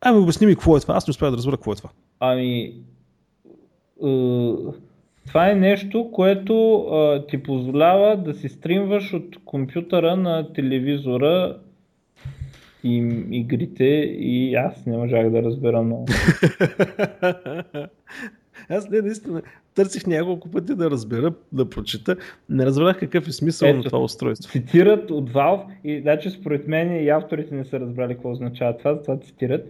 [0.00, 1.90] Ами обясни ми какво е това, аз не успях да разбера какво е това.
[2.20, 2.74] Ами,
[5.26, 11.58] това е нещо, което а, ти позволява да си стримваш от компютъра на телевизора
[12.84, 13.84] и игрите
[14.18, 16.06] и аз не можах да разбера много.
[18.68, 19.42] аз не, наистина,
[19.74, 22.16] търсих няколко пъти да разбера, да прочита.
[22.48, 24.52] Не разбрах какъв е смисъл Ето, на това устройство.
[24.52, 28.94] Цитират от Valve и значи според мен и авторите не са разбрали какво означава това,
[28.94, 29.66] затова цитират.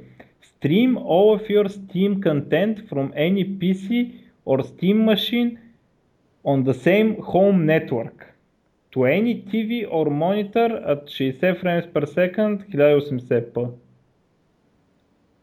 [0.65, 4.15] Stream all of your Steam content from any PC
[4.47, 5.59] or Steam machine
[6.43, 8.33] on the same home network
[8.93, 13.69] to any TV or monitor at 60 frames per second 1080p.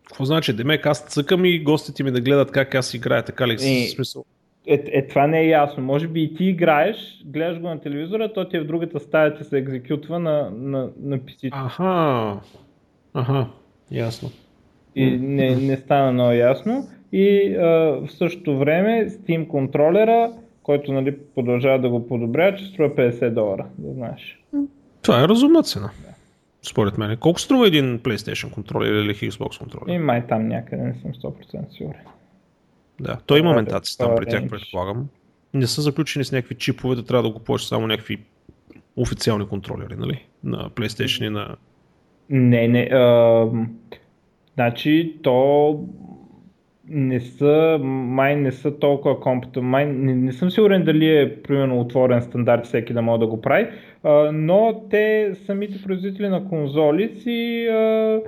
[0.07, 0.53] Какво значи?
[0.53, 4.25] Демек аз цъкам и гостите ми да гледат как аз играя, така ли е, смисъл?
[4.67, 5.83] Е, е, това не е ясно.
[5.83, 9.37] Може би и ти играеш, гледаш го на телевизора, то ти е в другата стая
[9.37, 11.49] ти се екзекютва на, на, на PC.
[11.51, 12.39] Аха,
[13.13, 13.47] аха,
[13.91, 14.31] ясно.
[14.95, 16.87] И не, не стана много ясно.
[17.11, 20.31] И а, в същото време Steam контролера,
[20.63, 24.43] който нали, продължава да го подобрява, че струва 50 долара, да знаеш.
[25.01, 25.89] Това е разумна цена.
[26.05, 26.13] Да.
[26.69, 27.17] Според мен.
[27.17, 29.95] Колко струва един PlayStation контролер или Xbox контролер?
[29.95, 32.01] И май там някъде, не съм 100% сигурен.
[32.99, 33.17] да.
[33.25, 35.07] Той има Да, ментация там при тях, предполагам.
[35.53, 38.19] Не са заключени с някакви чипове, да трябва да го купуваш само някакви
[38.95, 40.25] официални контролери, нали?
[40.43, 41.55] На PlayStation и на...
[42.29, 42.89] Не, не.
[42.91, 43.45] А,
[44.61, 45.79] значи, то
[46.87, 49.61] не са, май не са толкова компютър.
[49.61, 53.41] Май не, не съм сигурен дали е примерно отворен стандарт всеки да може да го
[53.41, 53.67] прави,
[54.03, 58.19] а, но те самите производители на конзоли си а,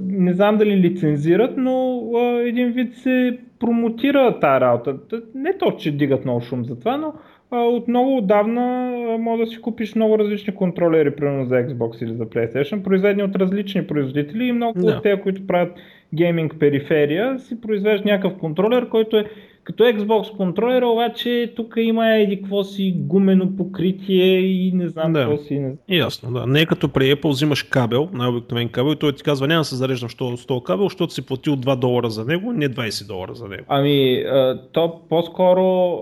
[0.00, 4.96] не знам дали лицензират, но а, един вид се промотира тази работа.
[5.34, 7.12] Не то, че дигат много шум за това, но
[7.50, 12.14] а, от много отдавна може да си купиш много различни контролери, примерно за Xbox или
[12.14, 14.86] за PlayStation, произведени от различни производители и много Да.
[14.88, 15.72] от тези, които правят
[16.14, 19.24] гейминг периферия, си произвеждат някакъв контролер, който е
[19.64, 25.18] като Xbox контролер, обаче тук има еди какво си гумено покритие и не знам Да.
[25.20, 25.58] какво си.
[25.58, 25.72] Не...
[25.88, 26.46] Ясно, да.
[26.46, 29.64] Не е като при Apple взимаш кабел, най-обикновен кабел и той ти казва няма да
[29.64, 33.06] се зареждам що- с този кабел, защото си платил 2 долара за него, не 20
[33.06, 33.64] долара за него.
[33.68, 34.24] Ами,
[34.72, 35.98] то по-скоро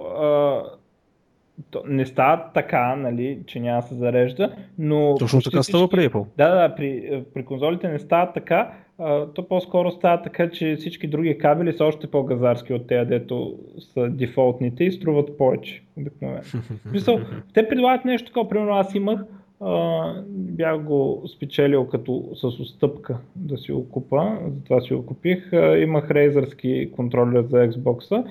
[1.70, 5.14] то не става така, нали, че няма да се зарежда, но...
[5.18, 6.26] Точно така става при Apple.
[6.36, 11.06] Да, да, при, при конзолите не става така, а, то по-скоро става така, че всички
[11.06, 16.40] други кабели са още по-газарски от тези, дето са дефолтните и струват повече обикновено.
[16.84, 17.20] В Смисъл,
[17.54, 19.20] те предлагат нещо такова, примерно аз имах,
[19.60, 25.52] а, бях го спечелил като с отстъпка да си го купа, затова си го купих.
[25.52, 28.24] А, имах рейзърски контролер за Xbox,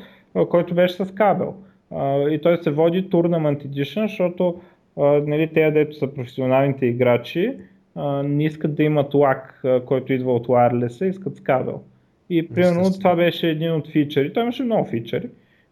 [0.49, 1.55] който беше с кабел.
[1.91, 4.61] А, и той се води Tournament Edition, защото
[4.97, 7.57] а, нали, те, дето са професионалните играчи,
[7.95, 11.81] а, не искат да имат лак, а, който идва от wireless, искат с кабел.
[12.29, 12.99] И примерно Естествено.
[12.99, 14.33] това беше един от фичери.
[14.33, 15.29] Той имаше много фичери.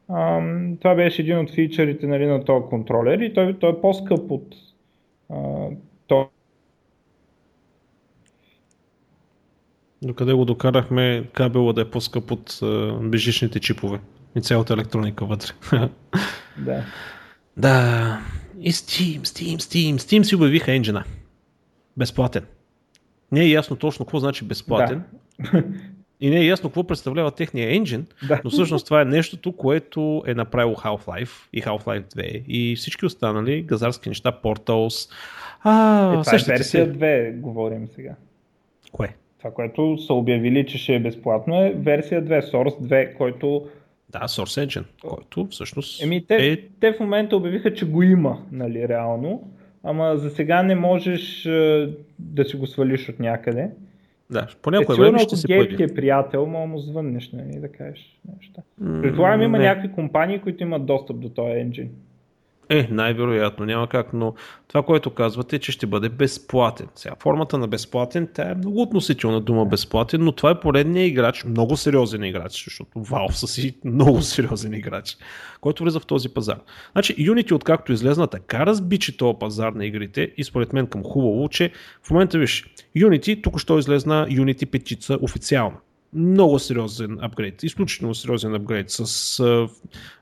[0.09, 4.31] Ам, това беше един от фичерите нали, на този контролер и той, той е по-скъп
[4.31, 4.55] от
[5.29, 5.67] а,
[6.07, 6.29] то.
[10.01, 13.99] Докъде го докарахме кабела да е по-скъп от а, бежичните чипове
[14.35, 15.51] и цялата електроника вътре.
[16.57, 16.83] Да.
[17.57, 18.19] да,
[18.59, 21.03] и Steam, Steam, Steam, Steam си обявиха енджина.
[21.97, 22.43] Безплатен.
[23.31, 25.03] Не е ясно точно какво значи безплатен.
[26.19, 28.41] И не е ясно какво представлява техния енджин, Да.
[28.43, 33.61] но всъщност това е нещото, което е направило Half-Life и Half-Life 2 и всички останали
[33.61, 35.11] газарски неща, Portals.
[35.63, 36.93] А, Е, това е версия се.
[36.93, 38.15] 2, говорим сега.
[38.91, 39.15] Кое?
[39.37, 43.67] Това, което са обявили, че ще е безплатно е версия 2, Source 2, който...
[44.13, 48.41] Да, Source Engine, който всъщност Еми, те, е те в момента обявиха, че го има,
[48.51, 49.51] нали, реално.
[49.83, 51.89] Ама за сега не можеш е,
[52.19, 53.69] да си го свалиш от някъде.
[54.29, 55.83] Да, по Е, някое сигурно, време ще се ти появи.
[55.83, 58.61] е приятел, мога му звъннеш, нали, да кажеш неща.
[59.01, 59.63] Предполагам има не.
[59.63, 61.89] някакви компании, които имат достъп до този енджин.
[62.69, 64.33] Е, най-вероятно, няма как, но
[64.67, 66.87] това, което казвате, е, че ще бъде безплатен.
[66.95, 71.43] Сега, формата на безплатен, тя е много относителна дума безплатен, но това е поредният играч,
[71.43, 75.17] много сериозен играч, защото Valve са си много сериозен играч,
[75.61, 76.59] който влиза в този пазар.
[76.91, 81.49] Значи, Unity, откакто излезна, така разбичи този пазар на игрите и според мен към хубаво,
[81.49, 81.71] че
[82.03, 85.77] в момента виж, Unity, тук що излезна Unity 5 официална
[86.15, 89.03] много сериозен апгрейд, изключително сериозен апгрейд с
[89.37, 89.69] uh,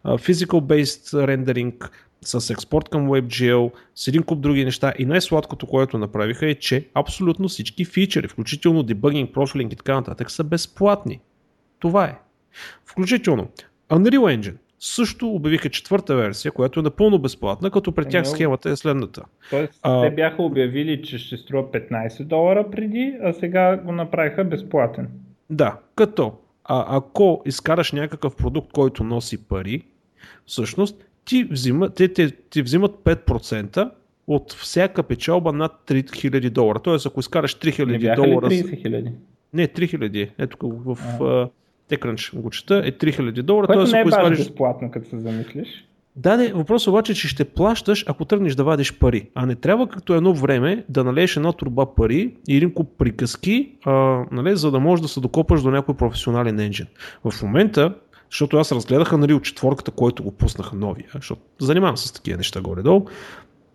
[0.05, 1.91] physical-based рендеринг,
[2.25, 6.87] с експорт към WebGL, с един куп други неща и най-сладкото, което направиха е, че
[6.93, 11.19] абсолютно всички фичери, включително дебъгинг, профилинг и така нататък са безплатни.
[11.79, 12.15] Това е.
[12.85, 13.47] Включително
[13.89, 18.35] Unreal Engine също обявиха четвърта версия, която е напълно безплатна, като при тях Много.
[18.35, 19.23] схемата е следната.
[19.49, 24.43] Тоест, А- те бяха обявили, че ще струва 15 долара преди, а сега го направиха
[24.43, 25.09] безплатен.
[25.49, 29.81] Да, като а, ако изкараш някакъв продукт, който носи пари,
[30.45, 33.91] всъщност ти, взима, те, те, ти взимат 5%
[34.27, 36.79] от всяка печалба над 3000 долара.
[36.79, 38.45] Тоест, ако изкараш 3000 Не бяха ли долара...
[38.45, 39.11] 30 хиляди?
[39.53, 40.29] Не, 3000.
[40.37, 41.49] Ето в А.
[41.89, 43.67] TechCrunch го чета, е 3000 долара.
[43.67, 44.37] Което Тоест, не е ако извадиш...
[44.37, 45.87] безплатно, като се замислиш.
[46.15, 49.29] Да, не, въпросът обаче, е, че ще плащаш, ако тръгнеш да вадиш пари.
[49.35, 53.71] А не трябва като едно време да налееш една турба пари и един куп приказки,
[53.85, 53.91] а,
[54.31, 56.87] нали, за да можеш да се докопаш до някой професионален енджин.
[57.25, 57.93] В момента,
[58.31, 62.37] защото аз разгледаха нали, от четворката, който го пуснаха новия, защото занимавам се с такива
[62.37, 63.05] неща горе-долу,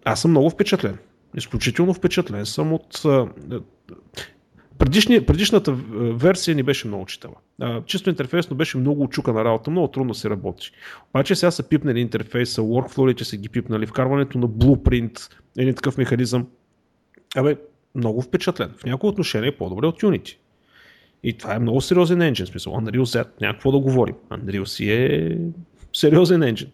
[0.05, 0.99] аз съм много впечатлен.
[1.37, 3.03] Изключително впечатлен съм от...
[4.79, 5.73] Предишни, предишната
[6.13, 7.35] версия ни беше много читава.
[7.87, 10.71] Чисто интерфейсно беше много очукана работа, много трудно се работи.
[11.11, 16.47] Обаче сега са пипнали интерфейса, workflow са ги пипнали, вкарването на blueprint, един такъв механизъм.
[17.37, 17.57] Абе,
[17.95, 18.75] много впечатлен.
[18.79, 20.37] В някои отношения е по-добре от Unity.
[21.27, 24.15] И това е много сериозен енджин, смисъл Unreal Z, някакво да говорим.
[24.31, 25.39] Unreal си е
[25.93, 26.69] сериозен енджин.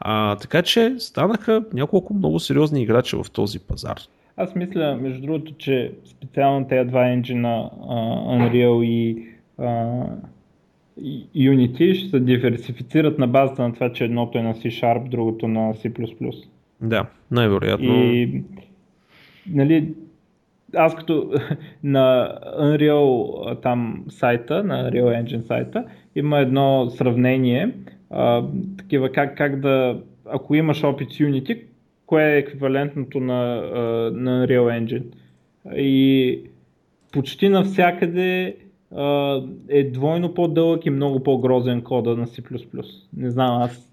[0.00, 3.96] А, така че станаха няколко много сериозни играчи в този пазар.
[4.36, 9.26] Аз мисля, между другото, че специално тези два енджина, uh, Unreal и,
[9.60, 10.06] uh,
[11.36, 15.74] Unity ще се диверсифицират на базата на това, че едното е на C-Sharp, другото на
[15.74, 15.92] C++.
[16.80, 17.94] Да, най-вероятно.
[17.94, 18.42] И,
[19.46, 19.94] нали,
[20.74, 21.32] аз като
[21.82, 25.84] на Unreal там сайта, на Unreal Engine сайта,
[26.16, 27.74] има едно сравнение,
[28.10, 28.44] а,
[28.78, 31.62] такива как, как да, ако имаш опит с Unity,
[32.06, 33.54] кое е еквивалентното на,
[34.10, 35.04] на Unreal Engine.
[35.76, 36.40] И
[37.12, 38.56] почти навсякъде
[39.68, 42.62] е двойно по-дълъг и много по-грозен кода на C++.
[43.16, 43.92] Не знам, аз...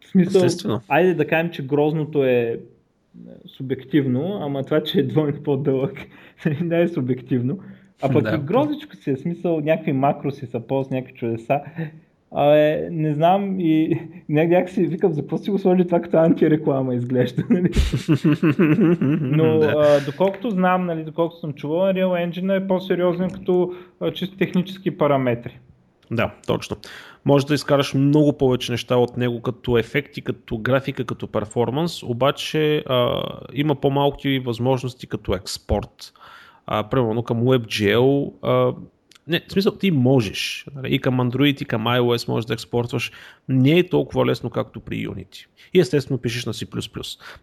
[0.00, 0.80] В смисъл, Естествено.
[0.88, 2.60] айде да кажем, че грозното е
[3.46, 5.92] субективно, ама това, че е двойно по-дълъг,
[6.60, 7.58] не е субективно.
[8.02, 8.34] А пък да.
[8.34, 11.60] и грозичко си е смисъл, някакви макроси са пост, някакви чудеса.
[12.30, 16.94] Абе, не знам и някак си викам, за какво си го сложи това като антиреклама
[16.94, 17.44] изглежда.
[17.50, 17.70] Нали?
[19.20, 19.74] Но да.
[19.76, 24.98] а, доколкото знам, нали, доколкото съм чувал, Unreal Engine е по-сериозен като а, чисто технически
[24.98, 25.58] параметри.
[26.10, 26.76] Да, точно.
[27.24, 32.84] Може да изкараш много повече неща от него като ефекти, като графика, като перформанс, обаче
[32.86, 36.12] а, има по-малки възможности като експорт.
[36.66, 38.74] А, примерно към WebGL а,
[39.28, 40.66] не, в смисъл, ти можеш.
[40.74, 43.12] Нали, и към Android, и към iOS можеш да експортваш.
[43.48, 45.46] Не е толкова лесно, както при Unity.
[45.74, 46.66] И естествено пишеш на C++.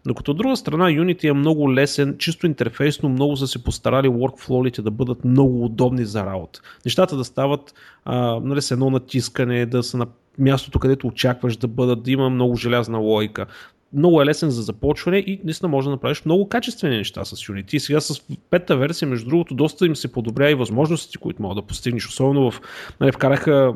[0.06, 4.80] Докато от друга страна Unity е много лесен, чисто интерфейсно, много са се постарали workflow
[4.80, 6.60] да бъдат много удобни за работа.
[6.84, 7.74] Нещата да стават
[8.04, 10.06] а, нали, с едно натискане, да са на
[10.38, 13.46] мястото, където очакваш да бъдат, да има много желязна логика
[13.94, 17.74] много е лесен за започване и наистина може да направиш много качествени неща с Unity.
[17.74, 21.56] И сега с пета версия, между другото, доста им се подобря и възможностите, които могат
[21.56, 22.08] да постигнеш.
[22.08, 22.60] Особено в,
[23.00, 23.74] нали, вкараха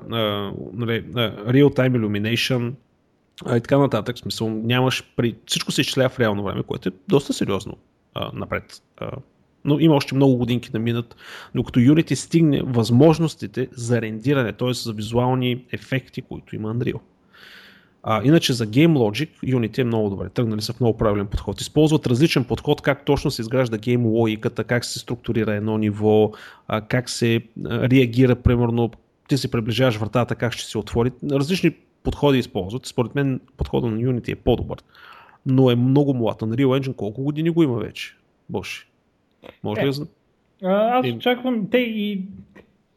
[0.73, 1.05] нали,
[1.47, 2.73] Real-Time Illumination,
[3.47, 4.17] и така нататък.
[4.17, 5.35] В смисъл, нямаш при...
[5.47, 7.77] Всичко се изчислява в реално време, което е доста сериозно
[8.33, 8.83] напред.
[9.65, 11.17] Но има още много годинки да минат,
[11.55, 14.73] докато Unity стигне възможностите за рендиране, т.е.
[14.73, 17.01] за визуални ефекти, които има Unreal.
[18.03, 20.29] А, иначе за Game Logic Unity е много добре.
[20.29, 21.61] Тръгнали са в много правилен подход.
[21.61, 26.33] Използват различен подход как точно се изгражда гейм логиката, как се структурира едно ниво,
[26.69, 28.91] а, как се реагира, примерно,
[29.29, 31.13] ти се приближаваш вратата, как ще се отвори.
[31.31, 31.71] Различни
[32.03, 32.87] подходи използват.
[32.87, 34.79] Според мен подходът на Unity е по-добър.
[35.47, 36.43] Но е много млад.
[36.43, 38.17] На Real Engine колко години го има вече?
[38.49, 38.87] Боже.
[39.63, 40.07] Може ли да...
[40.63, 42.23] Е, аз очаквам, те и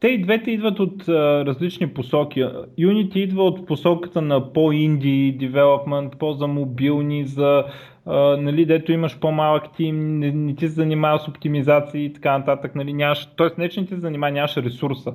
[0.02, 2.44] те и двете идват от а, различни посоки.
[2.78, 7.64] Unity идва от посоката на по-инди девелопмент, по-за мобилни, за
[8.06, 12.38] а, нали, дето имаш по-малък тим, не, не ти се занимава с оптимизации и така
[12.38, 12.74] нататък.
[12.74, 15.12] Нали, нямаш, тоест не, че не ти се занимава, нямаш ресурса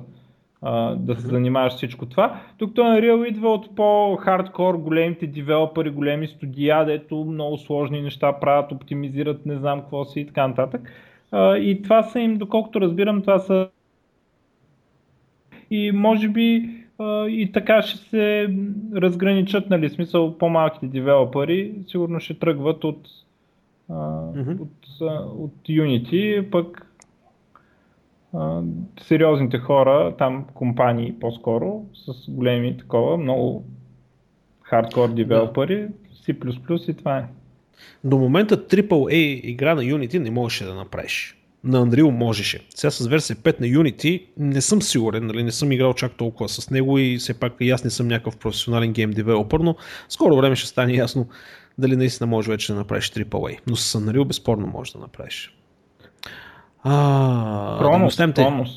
[0.62, 2.40] а, да се занимаваш всичко това.
[2.58, 9.46] Докато Unreal идва от по-хардкор, големите девелопери, големи студия, дето много сложни неща правят, оптимизират,
[9.46, 10.92] не знам какво си и така нататък.
[11.30, 13.68] А, и това са им, доколкото разбирам, това са
[15.70, 16.70] и може би
[17.28, 18.54] и така ще се
[18.94, 23.08] разграничат, нали, смисъл по-малките девелопери сигурно ще тръгват от,
[23.90, 24.60] mm-hmm.
[24.60, 25.00] от,
[25.38, 26.84] от Unity, пък
[29.00, 33.64] сериозните хора, там компании по-скоро, с големи такова, много
[34.62, 35.88] хардкор девелопери,
[36.26, 37.24] C++ и това е.
[38.04, 42.60] До момента AAA игра на Unity не можеше да направиш на Unreal можеше.
[42.74, 46.48] Сега с версия 5 на Unity не съм сигурен, нали, не съм играл чак толкова
[46.48, 49.76] с него и все пак и аз не съм някакъв професионален гейм девелопър, но
[50.08, 51.26] скоро време ще стане ясно
[51.78, 53.58] дали наистина може вече да направиш AAA.
[53.66, 55.54] Но с Unreal безспорно може да направиш.
[56.82, 58.70] А, Кронос, да Кронос.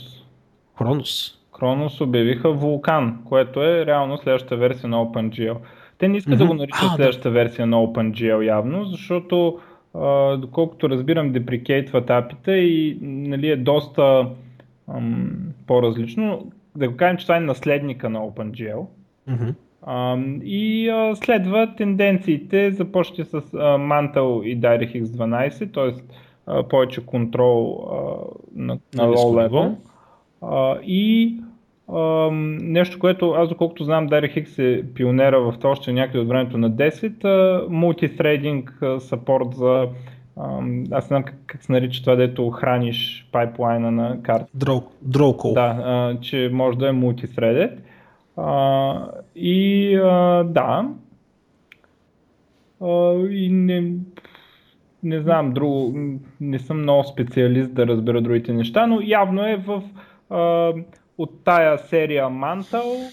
[0.78, 1.38] Кронос.
[1.52, 5.58] Кронос обявиха Вулкан, което е реално следващата версия на OpenGL.
[5.98, 6.38] Те не искат mm-hmm.
[6.38, 7.34] да го наричат следващата да.
[7.34, 9.60] версия на OpenGL явно, защото
[10.38, 14.30] доколкото разбирам, деприкейтват апита и нали, е доста
[14.88, 16.52] ам, по-различно.
[16.76, 18.86] Да го кажем, че това е наследника на OpenGL.
[19.30, 19.54] Mm-hmm.
[19.88, 23.40] Um, и а, следва тенденциите, започващи с а,
[23.78, 26.64] Mantle и DirectX 12, т.е.
[26.70, 27.96] повече контрол а,
[28.56, 29.76] на, на low level.
[30.42, 31.38] А, и
[32.62, 36.72] нещо, което аз доколкото знам DirectX е пионера в това още някъде от времето на
[36.72, 37.24] 10,
[37.68, 39.88] мултithreading support за
[40.92, 44.46] аз не знам как, как се нарича това, дето храниш пайплайна на карта.
[44.58, 44.84] Draw,
[45.54, 46.90] Да, а, че може да
[47.58, 47.70] е.
[48.38, 50.90] А, и а, да.
[52.82, 53.94] А, и не,
[55.04, 55.94] не знам, друго,
[56.42, 59.84] не съм много специалист да разбера другите неща, но явно е в
[60.30, 60.74] а,
[61.18, 63.10] от тая серия Mantle,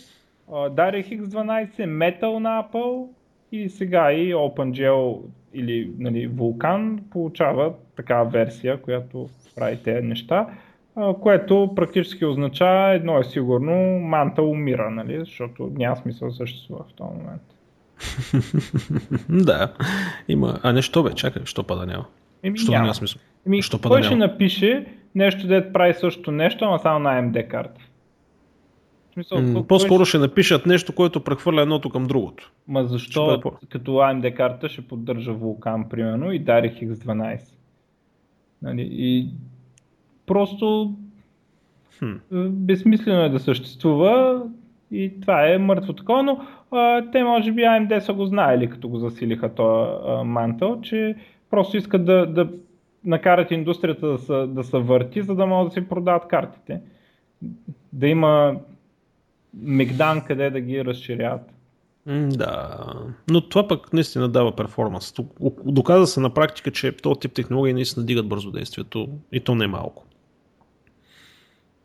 [0.51, 3.07] DirectX 12, Metal на Apple
[3.53, 5.21] и сега и OpenGL
[5.55, 10.47] или нали, Vulkan получава такава версия, която прави тези неща.
[11.21, 15.19] което практически означава едно е сигурно, манта умира, нали?
[15.19, 17.43] защото няма смисъл да съществува в този момент.
[19.29, 19.73] да,
[20.29, 20.59] има.
[20.63, 22.05] А нещо бе, чакай, що пада няма?
[22.43, 22.83] Еми, Що няма.
[22.83, 23.21] няма смисъл?
[23.47, 24.27] Еми, Що кой пада ще няма?
[24.33, 27.81] напише нещо, дето прави същото нещо, ама само на AMD карта?
[29.19, 32.53] Смисъл, кой- По-скоро кой ще напишат нещо, което прехвърля едното към другото.
[32.69, 37.41] Ма Ще защо по- като AMD карта ще поддържа Vulkan, примерно, и Darix X12?
[38.63, 38.89] Нали?
[38.93, 39.29] И
[40.27, 40.95] просто
[41.99, 42.13] Хм.
[42.13, 44.43] е, безсмислено е да съществува
[44.91, 46.41] и това е мъртво такова, но
[46.71, 49.91] а, те може би AMD са го знаели, като го засилиха този
[50.25, 51.15] мантъл, че
[51.51, 52.49] просто искат да, да
[53.05, 56.81] накарат индустрията да се, да се върти, за да могат да си продават картите.
[57.93, 58.55] Да има
[59.61, 61.55] мегдан къде да ги разширяват.
[62.07, 62.85] Да,
[63.31, 65.15] но това пък наистина дава перформанс.
[65.65, 69.69] Доказа се на практика, че този тип технологии наистина дигат бързодействието и то не е
[69.69, 70.05] малко.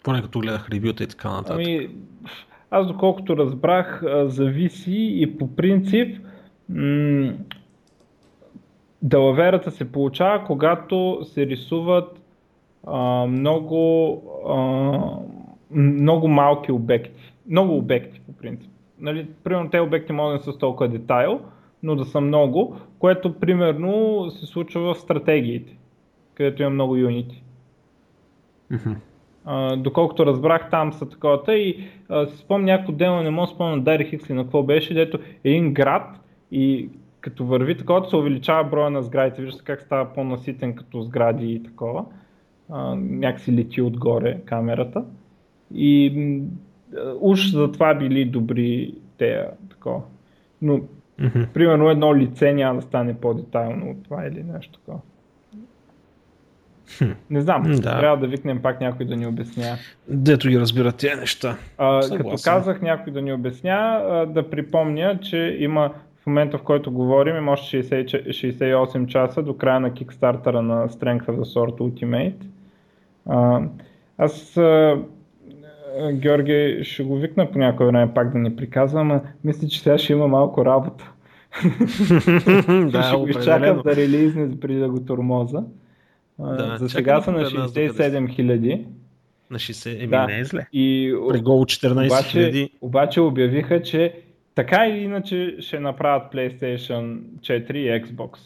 [0.03, 1.55] Поне като гледах ревюта и така нататък.
[1.55, 1.89] Ами,
[2.71, 6.17] аз доколкото разбрах, зависи и по принцип
[6.69, 7.34] м-
[9.01, 12.21] далаверата се получава, когато се рисуват
[12.88, 15.32] а, много, а,
[15.74, 17.34] много малки обекти.
[17.49, 18.71] Много обекти по принцип.
[18.99, 21.41] Нали, примерно те обекти могат да са с толкова детайл,
[21.84, 25.78] но да са много, което примерно се случва в стратегиите,
[26.34, 27.43] където има много юнити.
[29.45, 33.53] А, доколкото разбрах, там са таковата и а, си спомня някой демо, не мога да
[33.53, 36.19] спомня Дари Хиксли на какво беше, дето един град
[36.51, 36.89] и
[37.21, 41.51] като върви такова, се увеличава броя на сградите, вижда се как става по-наситен като сгради
[41.51, 42.05] и такова.
[42.69, 45.03] А, някакси лети отгоре камерата.
[45.74, 46.41] И
[47.19, 50.01] уж за това били добри те такова.
[50.61, 50.80] Но,
[51.19, 51.43] Мгм.
[51.53, 54.99] примерно, едно лице няма да стане по-детайлно от това или нещо такова.
[56.97, 57.11] Хм.
[57.30, 57.99] Не знам, да.
[57.99, 59.78] трябва да викнем пак някой да ни обяснява.
[60.07, 61.57] Дето ги разбират тези неща.
[61.78, 62.30] А, Съгласен.
[62.30, 63.71] като казах някой да ни обясня,
[64.03, 65.93] а, да припомня, че има
[66.24, 70.61] в момента в който говорим, има още 60, ч- 68 часа до края на кикстартера
[70.61, 72.45] на Strength of the Sword Ultimate.
[73.26, 73.61] А,
[74.17, 74.97] аз, а,
[76.13, 79.97] Георги, ще го викна по някое време пак да ни приказва, ама мисля, че сега
[79.97, 81.11] ще има малко работа.
[82.91, 85.63] да, ще го изчакам да релизне преди да го тормоза.
[86.39, 88.85] А, Да, за сега са на погледна аз докъде 67 хиляди.
[89.49, 90.27] На 60, еми Да.
[90.27, 90.67] не е зле.
[90.73, 92.69] И При гол 14 обаче, хиляди.
[92.81, 94.13] обаче обявиха, че
[94.55, 98.37] така или иначе ще направят PlayStation 4 и Xbox.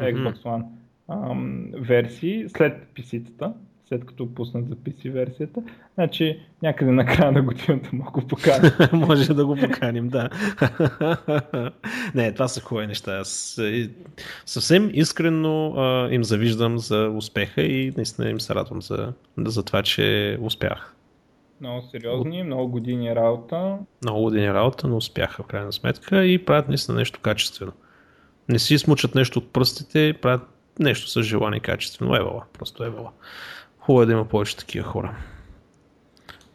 [0.00, 0.62] Xbox One
[1.08, 3.52] ам, версии след PC-тата,
[3.88, 5.62] след като пуснат за PC версията.
[5.94, 8.72] Значи някъде на края на годината мога го покажа.
[8.92, 10.28] Може да го поканим, да.
[12.14, 13.18] не, това са хубави неща.
[13.18, 13.90] Аз е,
[14.46, 19.82] съвсем искрено а, им завиждам за успеха и наистина им се радвам за, за това,
[19.82, 20.94] че успях.
[21.60, 23.78] много сериозни, много години работа.
[24.02, 27.72] Много години работа, но успяха в крайна сметка и правят наистина нещо качествено.
[28.48, 30.42] Не си смучат нещо от пръстите, правят
[30.78, 32.16] нещо с желание качествено.
[32.16, 33.10] Евала, просто евала.
[33.86, 35.16] Хубаво е да има повече такива хора.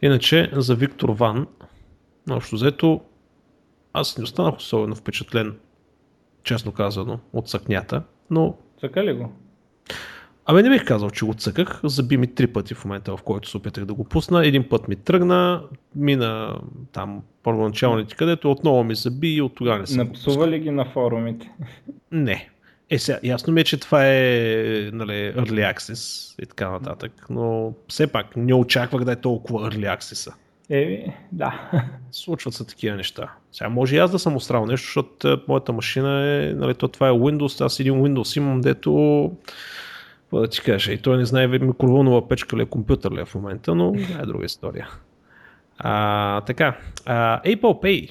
[0.02, 1.46] Иначе за Виктор Ван,
[2.30, 3.00] общо взето,
[3.92, 5.56] аз не останах особено впечатлен,
[6.42, 9.32] честно казано, от съкнята, но Цъка ли го?
[10.46, 11.80] Абе не бих казал, че го цъках.
[11.84, 14.46] Заби ми три пъти в момента, в който се опитах да го пусна.
[14.46, 15.62] Един път ми тръгна,
[15.94, 16.58] мина
[16.92, 20.84] там първоначалните, където отново ми заби и от тогава не съм Напсува ли ги на
[20.84, 21.50] форумите?
[22.10, 22.51] Не.
[22.92, 24.20] Е, сега, ясно ми е, че това е
[24.92, 29.98] нали, Early Access и така нататък, но все пак не очаквах да е толкова Early
[29.98, 30.34] Access.
[30.70, 31.70] Еми, да.
[32.10, 33.32] Случват се такива неща.
[33.52, 36.88] Сега може и аз да съм устрал нещо, защото е, моята машина е, нали, то
[36.88, 39.32] това е Windows, аз един Windows имам, дето
[40.22, 43.24] какво да ти кажа, и той не знае микроволнова печка ли е, компютър ли е
[43.24, 44.88] в момента, но това е друга история.
[45.78, 48.10] А, така, а, Apple Pay,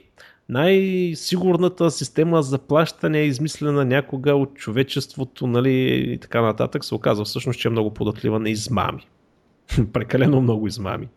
[0.52, 5.74] най-сигурната система за плащане е измислена някога от човечеството, нали,
[6.14, 9.08] и така нататък, се оказва всъщност, че е много податлива на измами.
[9.93, 11.08] Прекалено много измами.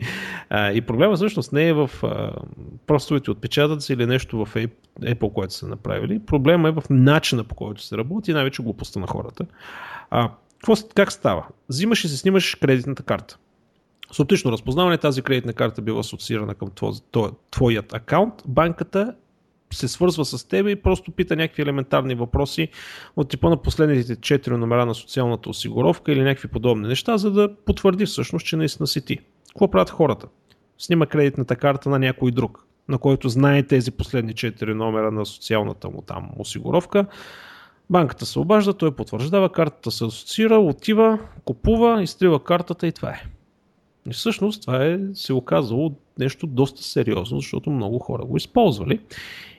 [0.75, 2.33] И проблема всъщност не е в а,
[3.29, 4.55] отпечатъци или нещо в
[5.01, 6.19] Apple, което са направили.
[6.19, 9.47] Проблема е в начина по който се работи и най-вече глупостта на хората.
[10.11, 10.31] А,
[10.95, 11.47] как става?
[11.69, 13.39] Взимаш и се снимаш кредитната карта.
[14.13, 16.71] С оптично разпознаване тази кредитна карта била асоциирана към
[17.51, 18.35] твоят акаунт.
[18.47, 19.15] Банката
[19.77, 22.69] се свързва с теб и просто пита някакви елементарни въпроси
[23.17, 27.55] от типа на последните 4 номера на социалната осигуровка или някакви подобни неща, за да
[27.67, 29.19] потвърди всъщност, че наистина си ти.
[29.49, 30.27] Какво правят хората?
[30.79, 35.91] Снима кредитната карта на някой друг, на който знае тези последни 4 номера на социалната
[35.91, 37.07] му там осигуровка.
[37.91, 43.23] Банката се обажда, той потвърждава, картата се асоциира, отива, купува, изтрива картата и това е.
[44.11, 49.01] И всъщност това е, се оказало нещо доста сериозно, защото много хора го използвали.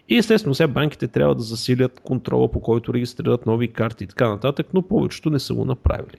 [0.09, 4.29] И естествено сега банките трябва да засилят контрола, по който регистрират нови карти и така
[4.29, 6.17] нататък, но повечето не са го направили.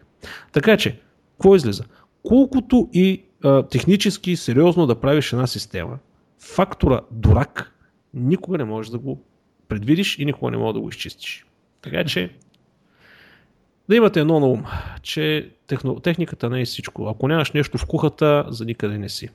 [0.53, 1.01] Така че,
[1.33, 1.85] какво излиза?
[2.23, 5.99] Колкото и а, технически сериозно да правиш една система,
[6.39, 7.73] фактора дурак
[8.15, 9.23] никога не можеш да го
[9.69, 11.47] предвидиш и никога не можеш да го изчистиш.
[11.83, 12.31] Така че
[13.89, 14.65] да имате едно на ум,
[15.03, 17.07] че техно, техниката не е всичко.
[17.07, 19.29] Ако нямаш нещо в кухата, за никъде не си.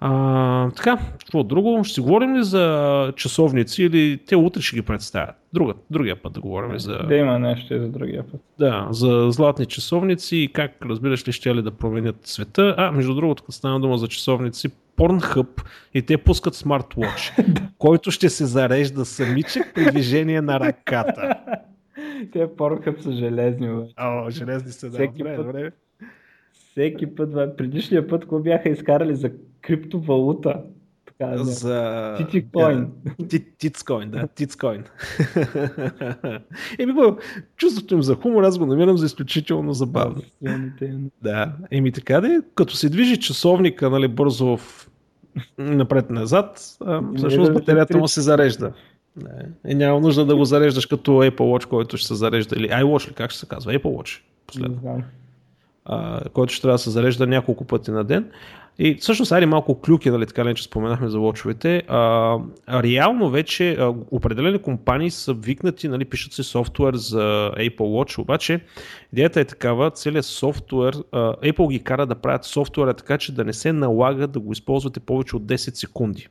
[0.00, 1.84] А, така, какво друго?
[1.84, 5.34] Ще си говорим ли за часовници или те утре ще ги представят?
[5.52, 6.98] Друга, другия път да говорим за...
[6.98, 8.40] Да има нещо и за другия път.
[8.58, 12.74] Да, за златни часовници и как, разбираш ли, ще ли да променят света.
[12.78, 17.32] А, между другото, като стана дума за часовници, Pornhub и те пускат смарт-вотч,
[17.78, 21.34] който ще се зарежда самичък при движение на ръката.
[22.32, 23.82] Те Pornhub са железни, бе.
[24.00, 24.92] О, железни са, да.
[24.92, 25.46] Всеки добре, път.
[25.46, 25.70] добре.
[26.52, 29.30] Всеки път, бе, предишния път, когато бяха изкарали за
[29.68, 30.60] криптовалута.
[31.06, 31.44] Така.
[31.44, 32.14] За...
[32.18, 32.86] Титикоин.
[33.58, 34.84] Тицкоин, да, Тицкоин.
[36.78, 36.92] Еми,
[37.56, 40.22] чувството им за хумор аз го намирам за изключително забавно.
[41.22, 44.88] Да, еми така да е, като се движи часовника, нали, бързо в
[45.58, 46.76] напред-назад,
[47.16, 48.72] всъщност батерията му се зарежда.
[49.16, 52.68] Не, и няма нужда да го зареждаш като Apple Watch, който ще се зарежда, или
[52.68, 55.02] iWatch ли, как ще се казва, Apple Watch, последно.
[55.88, 58.30] А, който ще трябва да се зарежда няколко пъти на ден.
[58.80, 61.82] И всъщност, айде малко клюки, нали, така ли, че споменахме за лочовете.
[61.88, 68.18] А, реално вече а, определени компании са викнати, нали, пишат се софтуер за Apple Watch,
[68.18, 68.60] обаче
[69.12, 73.44] идеята е такава, целият софтуер, а, Apple ги кара да правят софтуера така, че да
[73.44, 76.28] не се налага да го използвате повече от 10 секунди.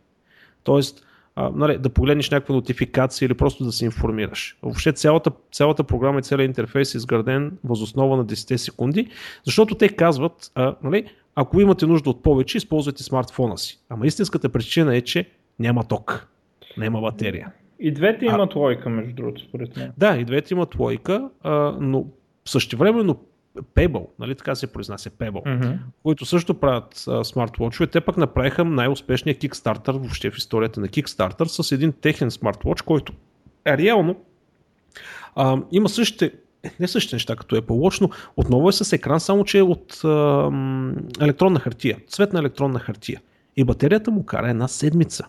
[0.64, 1.06] Тоест,
[1.40, 4.58] а, нали, да погледнеш някаква нотификация или просто да се информираш.
[4.64, 9.08] Въобще цялата, цялата програма и целият интерфейс е изграден възоснова на 10 секунди,
[9.46, 13.80] защото те казват, а, нали, ако имате нужда от повече, използвайте смартфона си.
[13.90, 15.30] Ама истинската причина е, че
[15.60, 16.28] няма ток,
[16.78, 17.52] няма батерия.
[17.80, 19.92] И двете имат лойка, между другото, според мен.
[19.98, 22.06] Да, и двете имат лойка, а, но
[22.46, 23.20] същевременно
[23.76, 25.74] Pebble, нали така се произнася Pebble, Мгм.
[26.04, 31.72] които също правят смарт-вотчове, те пък направиха най-успешния Kickstarter въобще в историята на Kickstarter с
[31.72, 33.14] един техен смарт-вотч, който
[33.66, 34.16] е реално
[35.36, 36.32] а, има същите,
[36.80, 40.02] не същите неща като Apple Watch, но отново е с екран, само че е от
[40.04, 40.08] а,
[41.22, 43.22] електронна хартия, цветна електронна хартия.
[43.58, 45.28] И батерията му кара една седмица.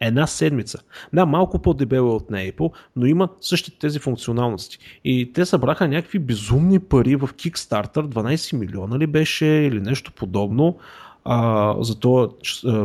[0.00, 0.78] Една седмица.
[1.12, 4.78] Да, малко по-дебело е от на Apple, но има същите тези функционалности.
[5.04, 10.78] И те събраха някакви безумни пари в Kickstarter, 12 милиона ли беше или нещо подобно
[11.24, 12.28] а, за този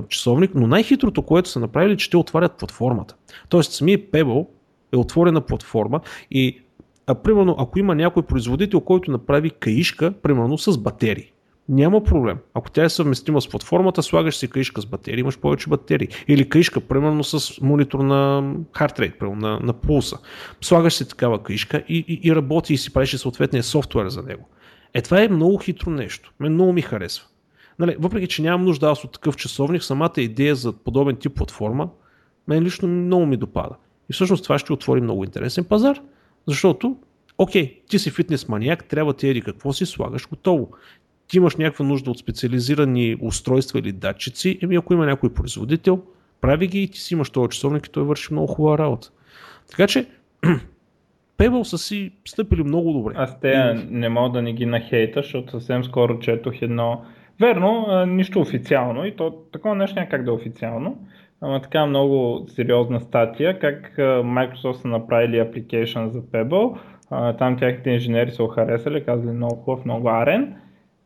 [0.09, 3.15] часовник, но най-хитрото, което са направили, че те отварят платформата.
[3.49, 4.47] Тоест самия Pebble
[4.93, 6.01] е отворена платформа
[6.31, 6.59] и
[7.07, 11.31] а, примерно ако има някой производител, който направи каишка, примерно с батерии,
[11.69, 12.37] няма проблем.
[12.53, 16.07] Ако тя е съвместима с платформата, слагаш си каишка с батерии, имаш повече батерии.
[16.27, 18.43] Или каишка, примерно с монитор на
[18.73, 20.17] rate, примерно на, на пулса.
[20.61, 24.47] Слагаш си такава каишка и, и, и работи и си правиш съответния софтуер за него.
[24.93, 26.33] Е, това е много хитро нещо.
[26.39, 27.27] Мен много ми харесва.
[27.79, 31.89] Нали, въпреки, че нямам нужда аз от такъв часовник, самата идея за подобен тип платформа,
[32.47, 33.75] мен лично много ми допада.
[34.09, 36.01] И всъщност това ще отвори много интересен пазар,
[36.47, 36.97] защото,
[37.37, 40.71] окей, ти си фитнес маниак, трябва ти еди какво си слагаш готово.
[41.31, 46.01] Ти имаш някаква нужда от специализирани устройства или датчици, еми ако има някой производител,
[46.41, 49.09] прави ги и ти си имаш този часовник и той върши много хубава работа.
[49.69, 50.05] Така че,
[51.37, 53.13] Pebble са си стъпили много добре.
[53.17, 57.01] Аз те не мога да не ги нахейта, защото съвсем скоро четох едно...
[57.39, 60.97] Верно, нищо официално и то такова нещо няма как да е официално,
[61.41, 66.77] ама така много сериозна статия, как Microsoft са направили application за Pebble,
[67.37, 70.55] там тяхните инженери са харесали, казали много хубав, много арен,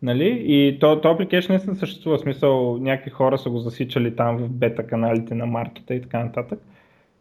[0.01, 0.43] нали?
[0.45, 4.49] И то, то application наистина съществува, в смисъл някакви хора са го засичали там в
[4.49, 6.59] бета каналите на маркета и така нататък.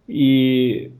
[0.09, 0.91] И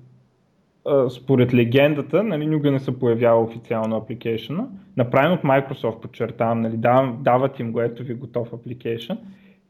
[0.87, 6.77] а, според легендата, нали, никога не се появява официално апликейшена, направен от Microsoft, подчертавам, нали,
[7.23, 9.13] дават им го, ето ви готов апликейшн.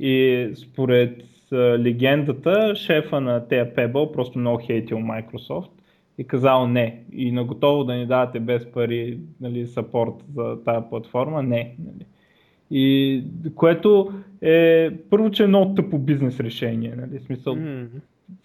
[0.01, 1.25] И според
[1.79, 5.71] легендата, шефа на тези Pebble просто много хейтил Microsoft
[6.19, 7.03] и казал не.
[7.13, 11.75] И на готово да ни давате без пари нали, сапорт за тази платформа, не.
[11.79, 12.07] Нали.
[12.71, 13.23] И
[13.55, 14.13] което
[14.43, 16.95] е първо, че е много тъпо бизнес решение.
[16.97, 17.87] Нали, смисъл, М,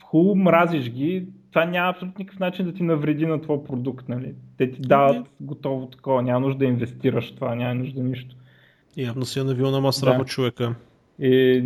[0.03, 4.09] хубаво мразиш ги, това няма абсолютно никакъв начин да ти навреди на твой продукт.
[4.09, 4.33] Нали?
[4.57, 8.35] Те ти дават готово такова, няма нужда да инвестираш това, няма нужда нищо.
[8.97, 10.25] Явно си е навил на масрава Да.
[10.25, 10.75] човека.
[11.19, 11.63] И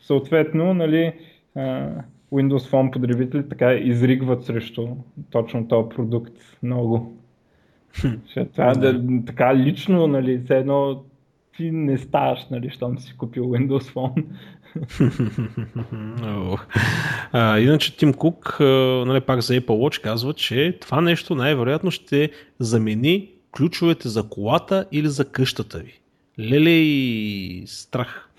[0.00, 1.12] съответно, нали,
[1.54, 1.90] а,
[2.36, 4.86] Windows Phone потребители така изригват срещу
[5.30, 6.32] точно този продукт
[6.62, 7.16] много.
[8.30, 11.02] Ще това да, така лично, нали, все едно
[11.56, 14.24] ти не ставаш, нали, щом си купил Windows Phone.
[17.32, 18.56] а, иначе Тим Кук,
[19.06, 24.86] нали, пак за Apple Watch, казва, че това нещо най-вероятно ще замени ключовете за колата
[24.92, 26.00] или за къщата ви.
[26.40, 28.30] Леле и страх.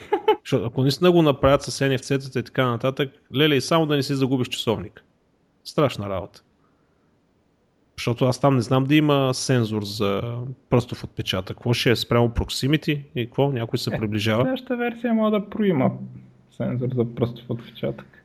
[0.44, 4.04] Защото ако наистина го направят с NFC-тата и така нататък, леле и само да не
[4.04, 5.04] си загубиш часовник.
[5.64, 6.44] Страшна работа.
[7.98, 10.38] Защото аз там не знам да има сензор за
[10.70, 11.58] пръстов отпечатък.
[11.58, 13.52] Какво ще е спрямо Proximity и какво?
[13.52, 14.44] Някой се е, приближава?
[14.44, 15.92] Следващата версия може да проима
[16.52, 18.17] сензор за пръстов отпечатък.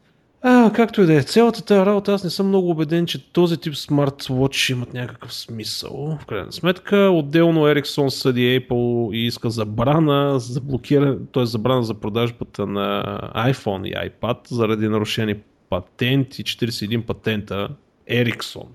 [0.44, 1.22] А, както и да е.
[1.22, 6.18] Цялата тази работа, аз не съм много убеден, че този тип смарт-вотч имат някакъв смисъл.
[6.20, 11.46] В крайна сметка, отделно Ericsson съди Apple и иска забрана за блокиране, т.е.
[11.46, 13.02] забрана за продажбата на
[13.34, 15.34] iPhone и iPad заради нарушени
[15.70, 17.68] патенти, 41 патента
[18.10, 18.66] Ericsson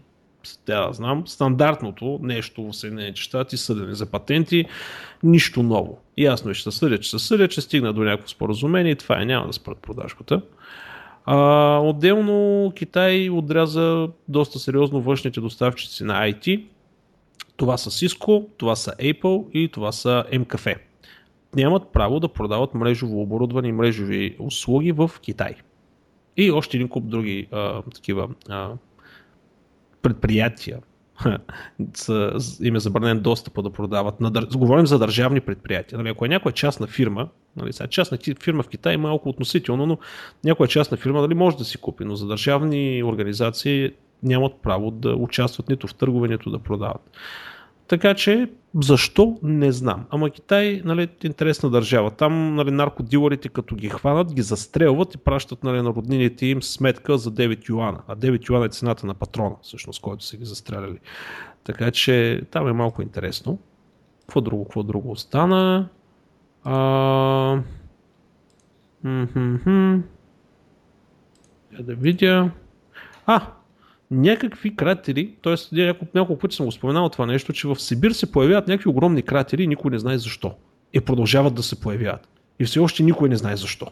[0.65, 4.65] да знам, стандартното нещо в Съединените щати, съдени за патенти,
[5.23, 5.99] нищо ново.
[6.17, 9.21] Ясно е, че се съдят, че се съдят, че стигна до някакво споразумение и това
[9.21, 10.41] е, няма да спрат продажбата.
[11.29, 16.65] А, отделно Китай отряза доста сериозно външните доставчици на IT.
[17.57, 20.77] Това са Cisco, това са Apple и това са MKF.
[21.55, 25.55] Нямат право да продават мрежово оборудване и мрежови услуги в Китай.
[26.37, 28.71] И още един куп други а, такива а,
[30.01, 30.79] предприятия
[32.61, 34.15] им е забранен достъпа да продават.
[34.55, 35.97] Говорим за държавни предприятия.
[35.97, 39.85] Нали, ако е някоя частна фирма, нали, сега частна фирма в Китай е малко относително,
[39.85, 39.97] но
[40.43, 43.91] някоя частна фирма нали, може да си купи, но за държавни организации
[44.23, 47.11] нямат право да участват нито в търгове, да продават.
[47.87, 48.49] Така че
[48.83, 50.05] защо не знам.
[50.09, 52.11] Ама Китай нали, интересна държава.
[52.11, 57.17] Там нали, наркодилърите като ги хванат, ги застрелват и пращат нали, на роднините им сметка
[57.17, 57.99] за 9 юана.
[58.07, 60.99] А 9 юана е цената на патрона, всъщност, който са ги застреляли.
[61.63, 63.59] Така че там е малко интересно.
[64.21, 65.89] Какво друго, какво друго остана?
[66.63, 67.61] А...
[71.73, 72.51] Я да видя.
[73.25, 73.41] А,
[74.11, 75.75] някакви кратери, т.е.
[75.75, 79.21] няколко, няколко пъти съм го споменал това нещо, че в Сибир се появяват някакви огромни
[79.21, 80.53] кратери и никой не знае защо.
[80.93, 82.27] И продължават да се появяват.
[82.59, 83.87] И все още никой не знае защо.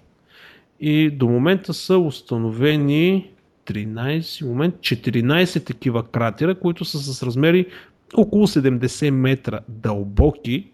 [0.80, 3.32] И до момента са установени
[3.66, 7.66] 13, момент 14 такива кратера, които са с размери
[8.14, 10.72] около 70 метра дълбоки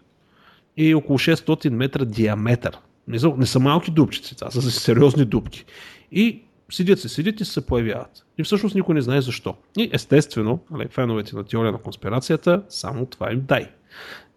[0.76, 2.78] и около 600 метра диаметър.
[3.08, 5.64] Не са, не са малки дупчици, това са сериозни дупки.
[6.12, 6.42] И
[6.72, 8.26] седят се, седят и се появяват.
[8.38, 9.54] И всъщност никой не знае защо.
[9.76, 13.70] И естествено, нали, феновете на теория на конспирацията, само това им дай.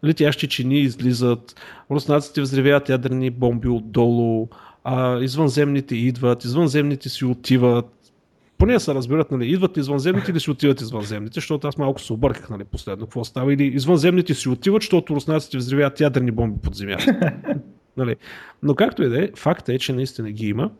[0.05, 1.55] Летящи чини излизат,
[1.91, 4.47] руснаците взривяват ядрени бомби отдолу,
[4.83, 7.85] а, извънземните идват, извънземните си отиват.
[8.57, 12.49] Поне се разберат, нали, идват извънземните или си отиват извънземните, защото аз малко се обърках
[12.49, 13.53] нали, последно какво става.
[13.53, 17.33] Или извънземните си отиват, защото руснаците взривяват ядрени бомби под земята.
[17.97, 18.15] нали.
[18.63, 20.71] Но както и да е, факт е, че наистина ги има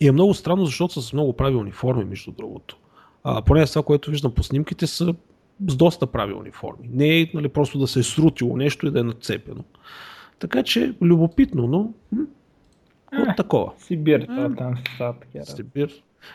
[0.00, 2.76] и е много странно, защото са с много правилни форми, между другото.
[3.24, 5.14] А, поне това, което виждам по снимките, са
[5.66, 6.88] с доста правилни форми.
[6.92, 9.64] Не е нали, просто да се е срутило нещо и да е нацепено.
[10.38, 11.90] Така че, любопитно, но
[13.12, 13.72] от такова.
[13.78, 15.44] Сибир, а, там са такива.
[15.44, 15.90] Сибир.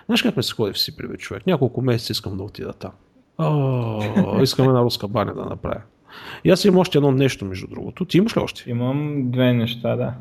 [0.05, 1.47] Знаеш как ме се ходи в Сибир, бе, човек?
[1.47, 2.91] Няколко месеца искам да отида там.
[3.37, 5.81] О, искам една руска баня да направя.
[6.43, 8.05] И аз имам още едно нещо, между другото.
[8.05, 8.63] Ти имаш ли още?
[8.67, 10.13] Имам две неща, да.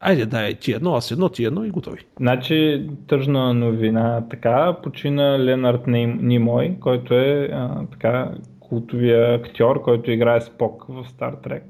[0.00, 2.00] Айде, дай ти едно, аз едно, ти едно и готови.
[2.16, 8.30] Значи, тъжна новина така, почина Ленард Нимой, който е а, така
[8.60, 11.62] култовия актьор, който играе Спок в Star Trek.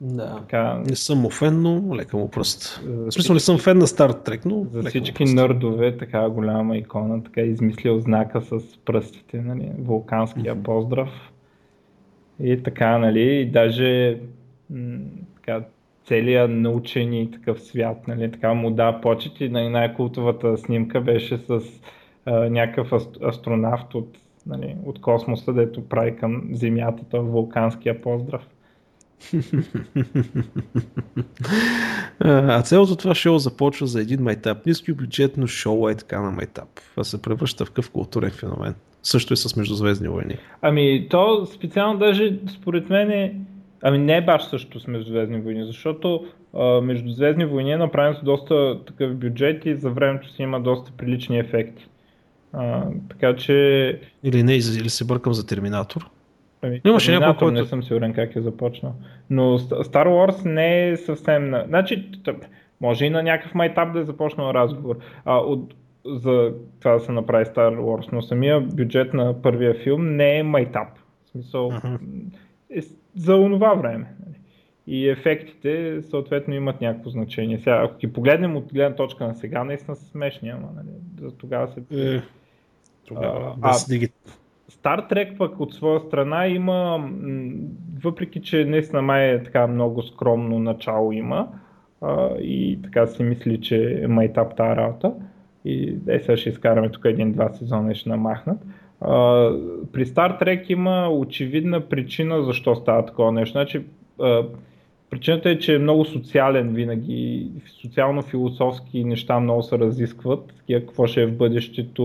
[0.00, 0.36] Да.
[0.36, 2.82] Така, не съм му фен, но лека му пръст.
[2.86, 7.24] В смисъл не съм фен на Star Trek, но За всички нърдове, така голяма икона,
[7.24, 10.62] така измислил знака с пръстите, нали, вулканския mm-hmm.
[10.62, 11.08] поздрав.
[12.42, 14.18] И така, нали, даже
[14.70, 14.98] м-
[15.36, 15.64] така,
[16.10, 21.60] целият научен и такъв свят, нали, така му да почет и най-култовата снимка беше с
[22.26, 22.92] а, някакъв
[23.28, 28.42] астронавт от, нали, от космоса, дето прави към Земята, този вулканския поздрав.
[32.20, 34.66] а цялото това шоу започва за един майтап.
[34.66, 36.68] Ниско бюджетно шоу е така на майтап.
[36.90, 38.74] Това се превръща в къв културен феномен.
[39.02, 40.36] Също и с Междузвездни войни.
[40.62, 43.34] Ами то специално даже според мен е
[43.82, 48.84] Ами не баш също с Междузвездни войни, защото а, Междузвездни войни е направен с доста
[48.84, 51.86] такъв бюджет и за времето си има доста прилични ефекти.
[52.52, 53.54] А, така че...
[54.24, 56.10] Или не, или се бъркам за Терминатор.
[56.62, 57.52] Ами, Имаше някой, който...
[57.52, 58.94] не съм сигурен как е започнал.
[59.30, 61.50] Но Star Wars не е съвсем...
[61.50, 61.64] На...
[61.68, 62.10] Значи,
[62.80, 64.96] може и на някакъв майтап да е започнал разговор.
[65.24, 65.74] А, от,
[66.06, 70.42] за това да се направи Star Wars, но самия бюджет на първия филм не е
[70.42, 70.88] майтап.
[71.24, 71.98] В смисъл, uh-huh.
[73.16, 74.06] За онова време.
[74.86, 77.58] И ефектите съответно имат някакво значение.
[77.58, 80.88] Сега, ако ги погледнем от гледна точка на сега, наистина са смешни, ама нали,
[81.20, 81.80] за тогава се...
[82.16, 82.22] Е,
[83.06, 84.14] тогава, а, без дигит.
[84.70, 87.10] Star Trek пък от своя страна има,
[88.02, 91.48] въпреки че наистина май е така много скромно начало има
[92.00, 95.14] а, и така си мисли, че е майтап тази работа
[95.64, 98.58] и е, сега ще изкараме тук един-два сезона и ще намахнат.
[98.64, 98.79] А,
[99.92, 103.52] при Star Trek има очевидна причина защо става такова нещо.
[103.52, 103.82] Значи,
[104.20, 104.44] а,
[105.10, 107.50] Причината е, че е много социален винаги,
[107.82, 112.04] социално-философски неща много се разискват, какво ще е в бъдещето,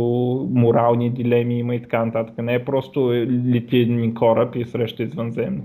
[0.51, 2.37] морални дилеми има и така нататък.
[2.37, 3.13] Не е просто
[3.53, 5.61] лети един кораб и среща извънземни.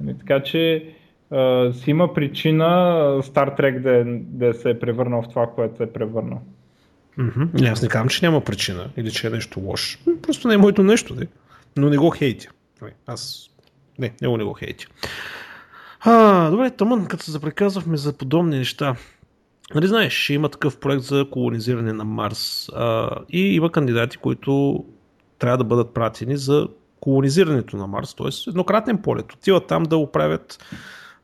[0.00, 0.84] Нали, така че
[1.30, 2.64] а, си има причина
[3.22, 4.04] Star Trek да,
[4.46, 6.40] да се е превърнал в това, което се е превърнал.
[7.20, 7.72] Mm-hmm.
[7.72, 9.98] Аз не казвам, че няма причина или че е нещо лошо.
[10.22, 11.26] Просто не е моето нещо, де.
[11.76, 12.48] но не го хейтя.
[13.06, 13.50] Аз
[13.98, 14.86] не, не го не го хейтя.
[16.00, 18.96] А, добре, тъмън, като се запреказвахме за подобни неща.
[19.74, 24.84] Нали знаеш, ще има такъв проект за колонизиране на Марс а, и има кандидати, които
[25.38, 26.68] трябва да бъдат пратени за
[27.00, 28.50] колонизирането на Марс, т.е.
[28.50, 29.32] еднократен полет.
[29.32, 30.64] Отиват там да оправят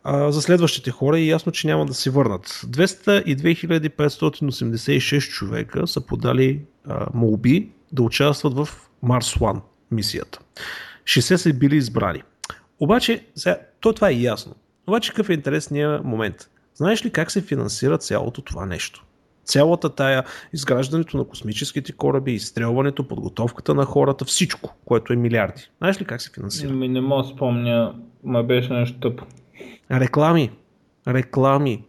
[0.08, 2.46] а, за следващите хора и ясно, че няма да се върнат.
[2.46, 8.68] 202 586 човека са подали а, молби да участват в
[9.02, 9.60] Марс One
[9.90, 10.38] мисията.
[11.04, 12.22] 60 са били избрани.
[12.80, 14.54] Обаче, сега, то това е ясно.
[14.86, 16.50] Обаче какъв е интересният момент?
[16.74, 19.04] Знаеш ли как се финансира цялото това нещо?
[19.44, 25.70] Цялата тая изграждането на космическите кораби, изстрелването, подготовката на хората, всичко, което е милиарди.
[25.78, 26.72] Знаеш ли как се финансира?
[26.72, 29.24] Ми не мога да спомня, ма беше нещо тъпо.
[29.90, 30.50] Реклами.
[31.08, 31.84] Реклами.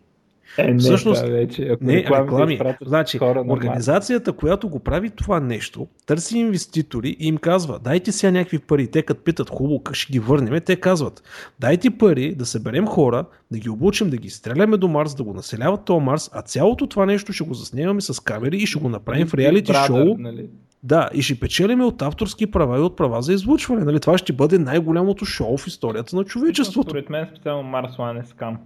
[0.57, 1.63] Е, не, Всъщност, вече.
[1.63, 2.59] Ако не, реклами.
[2.85, 8.59] Значи, организацията, която го прави това нещо, търси инвеститори и им казва, дайте сега някакви
[8.59, 8.87] пари.
[8.87, 11.23] Те като питат, хубаво, ще ги върнем, те казват,
[11.59, 15.33] дайте пари да съберем хора, да ги обучим, да ги стреляме до Марс, да го
[15.33, 18.89] населяват този Марс, а цялото това нещо ще го заснемаме с камери и ще го
[18.89, 20.17] направим в реалити шоу.
[20.17, 20.49] Нали?
[20.83, 23.85] Да, и ще печелиме от авторски права и от права за излучване.
[23.85, 23.99] Нали?
[23.99, 26.89] Това ще бъде най-голямото шоу в историята на човечеството.
[26.89, 28.57] Според мен специално Марс One е скам.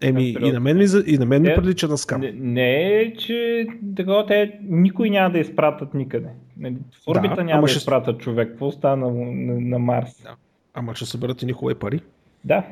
[0.00, 2.20] Еми, и на мен ми, и на мен ми прилича на скам.
[2.20, 3.66] Не, не е, че
[3.96, 6.28] такова те никой няма да изпратят никъде.
[6.56, 7.78] Нали, в орбита да, няма да ще...
[7.78, 8.48] изпратят човек.
[8.48, 10.22] Какво стана на, на, на Марс?
[10.22, 10.34] Да.
[10.74, 12.00] Ама ще съберат и ни хубави пари.
[12.44, 12.64] Да.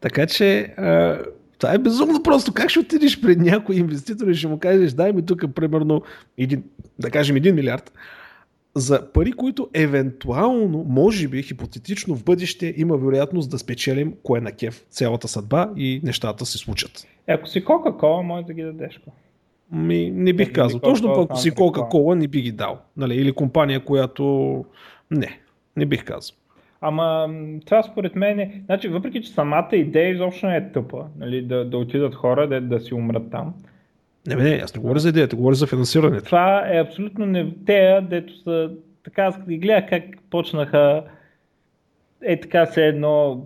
[0.00, 1.18] Така че, а,
[1.62, 2.52] това е безумно просто.
[2.52, 6.02] Как ще отидеш пред някой инвеститор и ще му кажеш, дай ми тук примерно,
[6.38, 6.64] един,
[6.98, 7.92] да кажем, един милиард,
[8.74, 14.52] за пари, които евентуално, може би, хипотетично в бъдеще има вероятност да спечелим кое на
[14.52, 17.06] кев цялата съдба и нещата се случат.
[17.26, 19.00] Е, ако си Кока-Кола, може да ги дадеш.
[19.72, 20.80] Ми, не бих казал.
[20.80, 22.78] Точно ако си Кока-Кола, не би ги дал.
[22.96, 23.14] Нали?
[23.14, 24.64] Или компания, която...
[25.10, 25.40] Не,
[25.76, 26.36] не бих казал.
[26.82, 27.28] Ама
[27.66, 28.62] това според мен е...
[28.66, 32.60] Значи, въпреки, че самата идея изобщо не е тъпа, нали, да, да отидат хора, да,
[32.60, 33.54] да си умрат там.
[34.26, 36.24] Не, не, аз не говоря за идеята, говоря за финансирането.
[36.24, 38.70] Това е абсолютно не тея, дето са,
[39.04, 41.04] така аз ги гледах как почнаха
[42.22, 43.44] е така се едно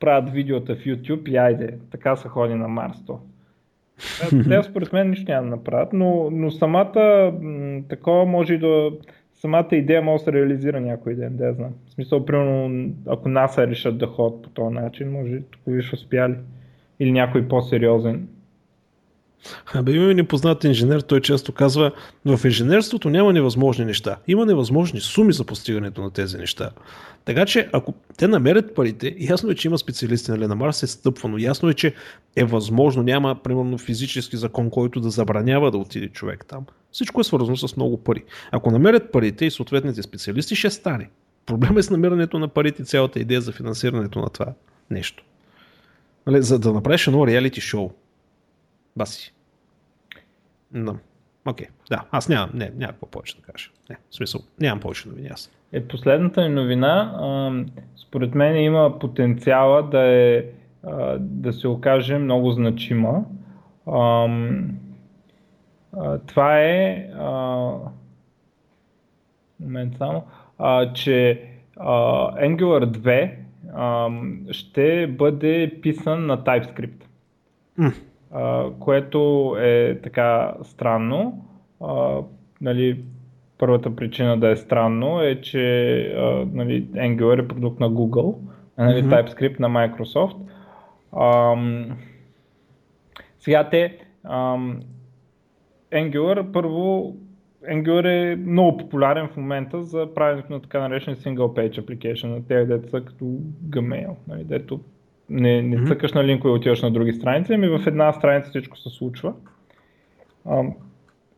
[0.00, 3.20] правят видеота в YouTube и айде, така са ходи на Марс то.
[4.48, 7.32] Те според мен нищо няма да направят, но, но самата
[7.88, 8.90] такова може да
[9.42, 11.74] самата идея може да се реализира някой ден, да знам.
[11.86, 16.34] В смисъл, примерно, ако НАСА решат да ходят по този начин, може тук виж успяли.
[17.00, 18.28] Или някой по-сериозен.
[19.74, 21.92] Абе, има непознат инженер, той често казва,
[22.24, 24.16] в инженерството няма невъзможни неща.
[24.28, 26.70] Има невъзможни суми за постигането на тези неща.
[27.24, 30.86] Така че, ако те намерят парите, ясно е, че има специалисти нали, на Марс е
[30.86, 31.38] стъпвано.
[31.38, 31.94] Ясно е, че
[32.36, 36.66] е възможно, няма примерно физически закон, който да забранява да отиде човек там.
[36.92, 38.24] Всичко е свързано с много пари.
[38.50, 41.08] Ако намерят парите и съответните специалисти, ще стане.
[41.46, 44.46] Проблема е с намирането на парите, цялата идея за финансирането на това
[44.90, 45.24] нещо.
[46.26, 47.90] Нали, за да направиш едно реалити шоу,
[48.96, 49.34] Баси.
[50.74, 50.94] Да.
[51.46, 51.70] Окей, okay.
[51.90, 53.70] да, аз нямам, не, нямам какво повече да кажа.
[53.90, 55.50] Не, в смисъл, нямам повече новини аз.
[55.72, 57.52] Е, последната ни новина, а,
[57.96, 60.44] според мен има потенциала да, е,
[60.86, 63.24] а, да се окаже много значима.
[63.86, 64.28] А,
[65.96, 67.70] а, това е а,
[69.60, 70.24] момент само,
[70.58, 71.44] а, че
[71.76, 71.90] а,
[72.46, 73.34] Angular 2
[73.74, 74.08] а,
[74.52, 77.04] ще бъде писан на TypeScript.
[77.78, 77.94] Mm
[78.78, 81.44] което е така странно.
[81.80, 82.20] А,
[82.60, 83.04] нали,
[83.58, 88.36] първата причина да е странно е, че а, нали, Angular е продукт на Google,
[88.76, 89.26] а нали, mm-hmm.
[89.26, 90.36] TypeScript на Microsoft.
[91.12, 91.56] А,
[93.38, 94.80] сега те ам,
[95.92, 97.16] Angular първо
[97.70, 102.46] Angular е много популярен в момента за правенето на така наречен single page application, на
[102.46, 103.24] тези деца като
[103.68, 104.80] Gmail, нали, дето
[105.30, 108.78] не, не цъкаш на линкове и отиваш на други страници, ами в една страница всичко
[108.78, 109.32] се случва.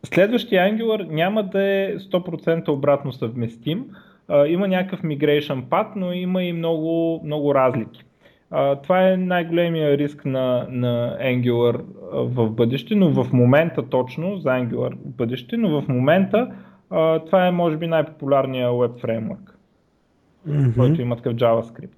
[0.03, 3.85] Следващия Angular няма да е 100% обратно съвместим.
[4.47, 8.03] Има някакъв migration path, но има и много, много разлики.
[8.83, 11.81] Това е най-големия риск на, на Angular
[12.11, 16.51] в бъдеще, но в момента точно за Angular в бъдеще, но в момента
[17.25, 19.57] това е може би най-популярният web фреймворк,
[20.47, 20.75] mm-hmm.
[20.75, 21.89] който има такъв JavaScript.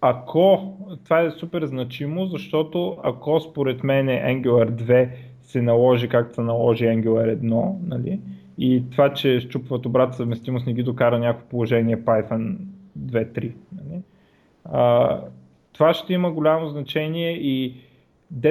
[0.00, 5.08] Ако, това е супер значимо, защото ако според мен Angular 2
[5.42, 8.20] се наложи както се наложи Angular 1, нали,
[8.58, 12.56] и това, че щупват обратна съвместимост не ги докара някакво положение Python
[12.98, 13.52] 2.3.
[13.72, 14.02] Нали,
[15.72, 17.74] това ще има голямо значение и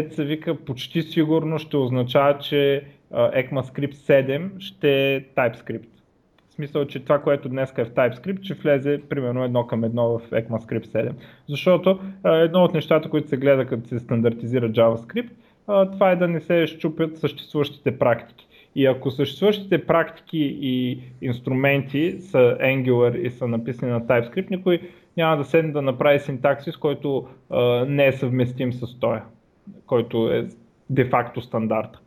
[0.10, 5.95] се вика почти сигурно ще означава, че ECMAScript 7 ще е TypeScript.
[6.56, 10.20] В смисъл, че това, което днес е в TypeScript, ще влезе примерно едно към едно
[10.20, 11.12] в ECMAScript 7.
[11.50, 15.30] Защото едно от нещата, които се гледа като се стандартизира JavaScript,
[15.66, 18.48] това е да не се щупят съществуващите практики.
[18.76, 24.82] И ако съществуващите практики и инструменти са Angular и са написани на TypeScript, никой
[25.18, 29.22] няма да седне да направи синтаксис, който а, не е съвместим с този,
[29.86, 30.48] който е
[30.90, 32.05] де-факто стандарт.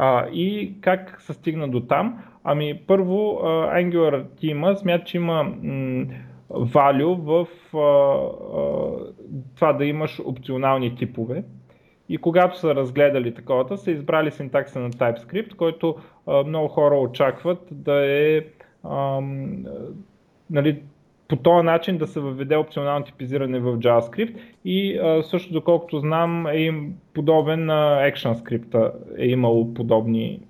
[0.00, 2.24] А, и как се стигна до там?
[2.44, 5.52] Ами първо Angular тима смята, че има
[6.50, 7.80] value в а,
[8.56, 11.44] а, това да имаш опционални типове.
[12.08, 15.96] И когато са разгледали таковата, са избрали синтакса на TypeScript, който
[16.26, 18.42] а, много хора очакват да е
[18.84, 19.20] а,
[20.50, 20.82] нали,
[21.28, 26.46] по този начин да се въведе опционално типизиране в JavaScript и а, също доколкото знам
[26.46, 30.40] е им подобен на ActionScript е имало подобни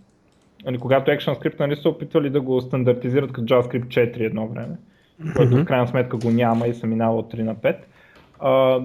[0.64, 4.76] нали, когато ActionScript нали, са опитвали да го стандартизират като JavaScript 4 едно време,
[5.36, 7.76] който в крайна сметка го няма и са минало от 3 на 5.
[8.40, 8.80] А,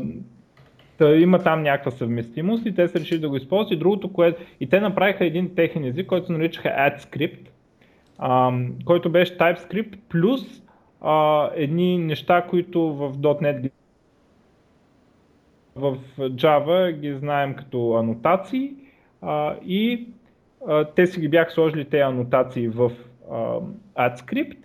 [0.98, 3.72] Та, има там някаква съвместимост и те са решили да го използват.
[3.72, 4.41] И другото, което...
[4.60, 7.48] И те направиха един техен език, който се наричаха AdScript,
[8.20, 10.62] ам, който беше TypeScript плюс
[11.03, 13.71] а, едни неща, които в .NET
[15.75, 18.73] в Java ги знаем като анотации
[19.21, 20.07] а, и
[20.67, 22.91] а, те си ги бяха сложили тези анотации в
[23.31, 23.59] а,
[23.97, 24.57] AdScript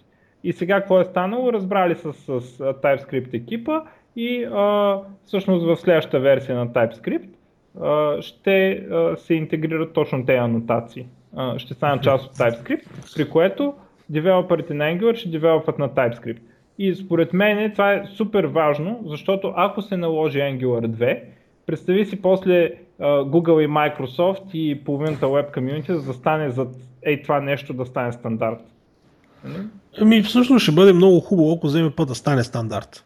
[0.44, 1.52] и сега какво е станало?
[1.52, 3.80] Разбрали с, с TypeScript екипа
[4.16, 7.28] и а, всъщност в следващата версия на TypeScript
[7.80, 11.06] а, ще а, се интегрират точно тези анотации.
[11.36, 13.74] А, ще станат част от TypeScript, при което
[14.10, 16.38] девелоперите на Angular ще девелопват на TypeScript.
[16.78, 21.20] И според мен това е супер важно, защото ако се наложи Angular 2,
[21.66, 26.66] представи си после Google и Microsoft и половината Web Community да застане за
[27.02, 28.60] ей това нещо да стане стандарт.
[30.00, 33.04] Ами всъщност ще бъде много хубаво, ако вземе път да стане стандарт.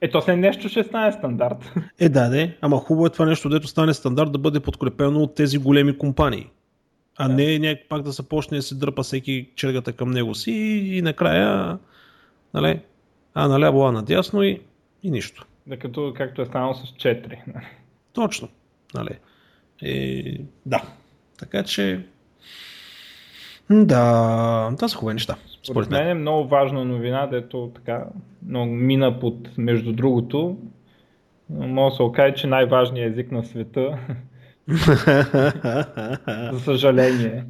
[0.00, 1.72] Е, то след нещо ще стане стандарт.
[1.98, 2.50] Е, да, да.
[2.60, 6.46] Ама хубаво е това нещо, дето стане стандарт, да бъде подкрепено от тези големи компании.
[7.18, 7.34] А да.
[7.34, 10.98] не някак пак да се почне да се дърпа всеки чергата към него си и,
[10.98, 11.78] и накрая,
[12.54, 12.80] нали,
[13.34, 14.60] а наляво, а надясно и,
[15.02, 15.46] и нищо.
[15.66, 17.38] Да, като, както е станало с 4.
[18.12, 18.48] Точно.
[18.94, 19.18] Нали.
[19.82, 20.82] И, да.
[21.38, 22.06] Така че,
[23.70, 25.36] да, това са хубави неща.
[25.70, 28.04] Според мен е много важна новина, дето така
[28.46, 30.56] много мина под, между другото,
[31.50, 33.98] може да се окаже, че най-важният език на света.
[36.52, 37.44] За съжаление.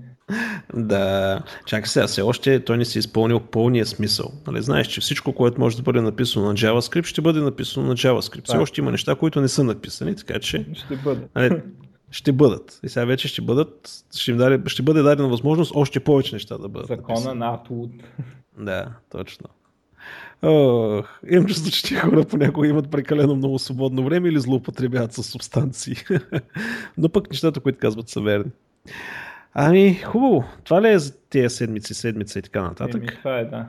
[0.75, 4.33] Да, чакай сега, все още той не си изпълнил пълния смисъл.
[4.47, 7.95] Нали, знаеш, че всичко, което може да бъде написано на JavaScript, ще бъде написано на
[7.95, 8.45] JavaScript.
[8.45, 10.67] Все още има неща, които не са написани, така че...
[10.75, 11.29] Ще бъде.
[11.35, 11.63] Нали,
[12.11, 12.81] ще бъдат.
[12.83, 16.59] И сега вече ще бъдат, ще, им даде, ще бъде дадена възможност още повече неща
[16.59, 16.89] да бъдат.
[16.89, 17.39] Закона написани.
[17.39, 18.03] на Atwood.
[18.59, 19.47] Да, точно.
[20.43, 25.23] Ох, имам чувство, че тези хора понякога имат прекалено много свободно време или злоупотребяват с
[25.23, 25.95] субстанции.
[26.99, 28.51] Но пък нещата, които казват, са верни.
[29.55, 30.45] Ами, хубаво.
[30.65, 33.03] Това ли е за тези седмици, седмица и така нататък?
[33.03, 33.67] Еми, това е, да.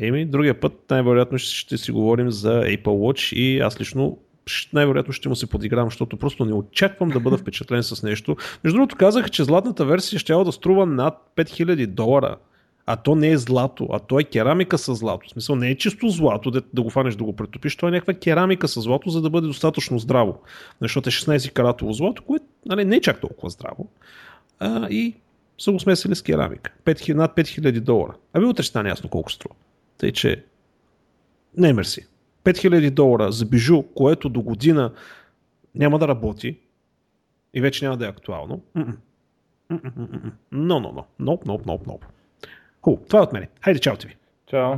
[0.00, 4.18] Еми, другия път най-вероятно ще, ще си говорим за Apple Watch и аз лично
[4.72, 8.36] най-вероятно ще му се подигравам, защото просто не очаквам да бъда впечатлен с нещо.
[8.64, 12.36] Между другото казах, че златната версия ще да струва над 5000 долара.
[12.86, 15.26] А то не е злато, а то е керамика с злато.
[15.26, 17.90] В смисъл не е чисто злато, да, да го фанеш да го претопиш, то е
[17.90, 20.40] някаква керамика с злато, за да бъде достатъчно здраво.
[20.80, 23.88] Защото е 16 каратово злато, което нали, не е чак толкова здраво.
[24.58, 25.14] А, и
[25.58, 26.72] са го смесили с керамика.
[26.84, 28.14] 5, над 5000 долара.
[28.32, 29.54] Аби утре стане ясно колко струва.
[29.98, 30.44] Тъй, че
[31.56, 32.06] не мерси.
[32.44, 34.92] 5000 долара за бижу, което до година
[35.74, 36.58] няма да работи
[37.54, 38.62] и вече няма да е актуално.
[40.52, 41.04] Но, но, но.
[41.18, 42.04] Ноп, ноп, ноп, ноп.
[42.84, 43.46] Хубаво, това е от мен.
[43.60, 44.16] Хайде, чао ти ви.
[44.46, 44.74] Чао.